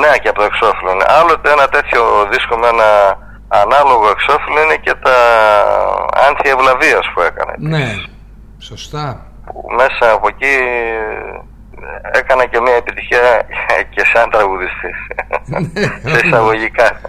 Ναι, 0.00 0.18
και 0.22 0.28
από 0.28 0.38
το 0.38 0.44
εξώφυλλο. 0.44 0.94
Ναι. 0.94 1.04
Άλλο 1.18 1.34
ένα 1.54 1.68
τέτοιο 1.68 2.02
δίσκο 2.30 2.56
με 2.56 2.66
ένα 2.66 2.90
ανάλογο 3.48 4.08
εξώφυλλο 4.10 4.62
είναι 4.62 4.76
και 4.76 4.94
τα 5.02 5.16
άνθια 6.26 6.50
ευλαβίας 6.56 7.04
που 7.14 7.20
έκανε. 7.20 7.54
Ναι, 7.58 7.86
σωστά. 8.58 9.26
Που 9.44 9.66
μέσα 9.76 10.12
από 10.12 10.26
εκεί 10.28 10.54
έκανα 12.12 12.46
και 12.46 12.60
μια 12.60 12.74
επιτυχία 12.74 13.46
και 13.90 14.02
σαν 14.12 14.30
τραγουδιστής. 14.30 14.96
Ναι, 15.46 16.10
Σε 16.10 16.26
εισαγωγικά. 16.26 17.00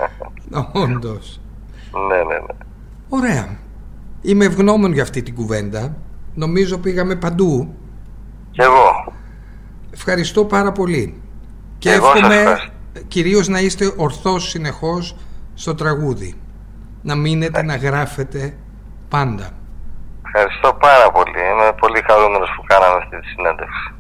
Όντως. 0.72 1.41
Ναι, 2.07 2.15
ναι, 2.15 2.39
ναι. 2.39 2.53
Ωραία. 3.09 3.57
Είμαι 4.22 4.45
ευγνώμων 4.45 4.93
για 4.93 5.03
αυτή 5.03 5.22
την 5.24 5.36
κουβέντα. 5.36 5.95
Νομίζω 6.34 6.78
πήγαμε 6.78 7.15
παντού. 7.15 7.76
Κι 8.51 8.61
εγώ. 8.61 9.13
Ευχαριστώ 9.93 10.45
πάρα 10.45 10.72
πολύ. 10.72 11.22
Και 11.78 11.91
εγώ 11.91 12.07
εύχομαι 12.07 12.69
κυρίως 13.07 13.47
να 13.47 13.59
είστε 13.59 13.93
ορθός 13.97 14.49
συνεχώς 14.49 15.15
στο 15.53 15.76
τραγούδι. 15.76 16.39
Να 17.01 17.15
μείνετε 17.15 17.59
ε. 17.59 17.63
να 17.63 17.76
γράφετε 17.76 18.57
πάντα. 19.09 19.49
Ευχαριστώ 20.26 20.74
πάρα 20.74 21.11
πολύ. 21.11 21.39
Είμαι 21.51 21.74
πολύ 21.80 22.01
χαρούμενος 22.07 22.49
που 22.55 22.63
κάναμε 22.67 22.97
αυτή 22.97 23.19
τη 23.19 23.28
συνέντευξη. 23.28 23.93